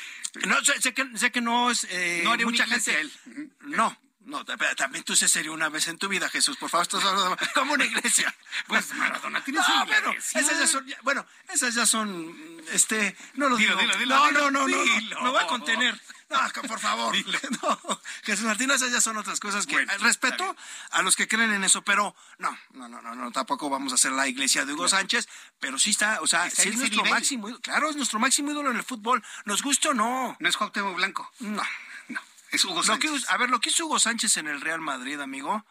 [0.47, 3.01] No, sé, sé que, sé que no es eh, No haría mucha gente.
[3.01, 3.13] él.
[3.61, 6.57] No, no, ta- también tú sé serio una vez en tu vida, Jesús.
[6.57, 8.35] Por favor, estás hablando como una iglesia.
[8.67, 10.41] Pues Maradona tiene No, su bueno, iglesia.
[10.41, 12.37] esas ya son, ya- bueno, esas ya son,
[12.73, 13.77] este, no lo digo.
[13.77, 15.99] dilo, dilo, no, dilo, no, no, no, no, me voy a contener.
[16.31, 16.39] No,
[16.69, 17.15] por favor.
[17.63, 20.55] No, Jesús Martín, esas ya son otras cosas que Bueno, respeto
[20.91, 23.95] a los que creen en eso, pero no, no, no, no, no, tampoco vamos a
[23.95, 25.29] hacer la iglesia de Hugo Sánchez,
[25.59, 27.13] pero sí está, o sea, Está sí en es nuestro nivel.
[27.19, 27.63] máximo, ídolo.
[27.63, 30.37] claro, es nuestro máximo ídolo en el fútbol, nos guste o no.
[30.39, 31.31] No es Cuauhtémoc Blanco.
[31.41, 31.63] No.
[32.09, 33.31] No, es Hugo Lo que- Sánchez.
[33.31, 35.65] a ver, lo que hizo Hugo Sánchez en el Real Madrid, amigo.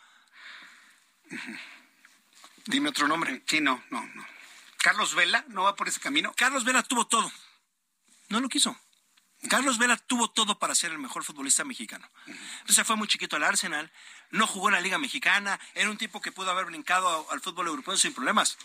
[2.66, 3.44] Dime otro nombre.
[3.48, 4.26] Sí, no, no, no.
[4.78, 6.34] Carlos Vela no va por ese camino.
[6.36, 7.32] Carlos Vela tuvo todo.
[8.30, 8.78] No lo quiso.
[9.50, 12.10] Carlos Vela tuvo todo para ser el mejor futbolista mexicano.
[12.62, 13.92] Entonces fue muy chiquito al Arsenal,
[14.32, 17.68] no jugó en la Liga Mexicana, era un tipo que pudo haber brincado al fútbol
[17.68, 18.58] europeo sin problemas.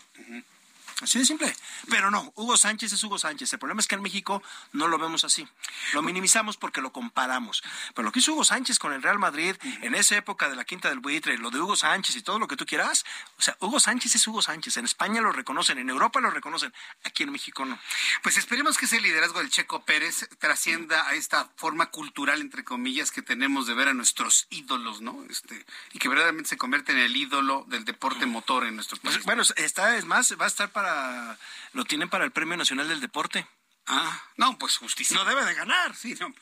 [1.01, 1.55] Así de simple.
[1.89, 3.51] Pero no, Hugo Sánchez es Hugo Sánchez.
[3.53, 4.41] El problema es que en México
[4.71, 5.47] no lo vemos así.
[5.93, 7.63] Lo minimizamos porque lo comparamos.
[7.93, 10.65] Pero lo que hizo Hugo Sánchez con el Real Madrid en esa época de la
[10.65, 13.05] Quinta del Buitre, lo de Hugo Sánchez y todo lo que tú quieras,
[13.37, 14.77] o sea, Hugo Sánchez es Hugo Sánchez.
[14.77, 17.79] En España lo reconocen, en Europa lo reconocen, aquí en México no.
[18.21, 23.11] Pues esperemos que ese liderazgo del Checo Pérez trascienda a esta forma cultural, entre comillas,
[23.11, 25.23] que tenemos de ver a nuestros ídolos, ¿no?
[25.29, 29.15] Este, y que verdaderamente se convierte en el ídolo del deporte motor en nuestro país.
[29.15, 30.82] Pues, bueno, está, es más, va a estar para,
[31.73, 33.47] lo tienen para el Premio Nacional del Deporte.
[33.87, 35.17] Ah, no, pues justicia.
[35.17, 35.95] No debe de ganar.
[35.95, 36.33] Sí, no.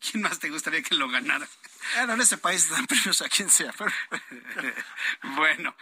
[0.00, 1.48] ¿Quién más te gustaría que lo ganara?
[1.96, 3.72] Bueno, en este país dan premios a quien sea.
[3.76, 3.92] pero-
[5.36, 5.74] Bueno,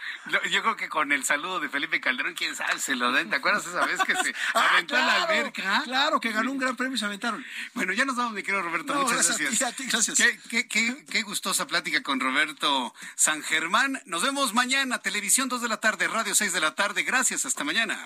[0.49, 3.29] yo creo que con el saludo de Felipe Calderón, quién sabe, se lo den.
[3.29, 5.81] ¿Te acuerdas esa vez que se Ah, aventó a la alberca?
[5.83, 7.45] Claro, que ganó un gran premio y se aventaron.
[7.73, 8.93] Bueno, ya nos vamos, mi querido Roberto.
[8.93, 9.59] No, Muchas gracias a gracias.
[9.59, 10.17] ti, a ti, gracias.
[10.17, 14.01] Qué, qué- qué- qué gustosa plática con Roberto San Germán.
[14.05, 17.03] Nos vemos mañana, televisión 2 de la tarde, radio 6 de la tarde.
[17.03, 18.05] Gracias, hasta mañana.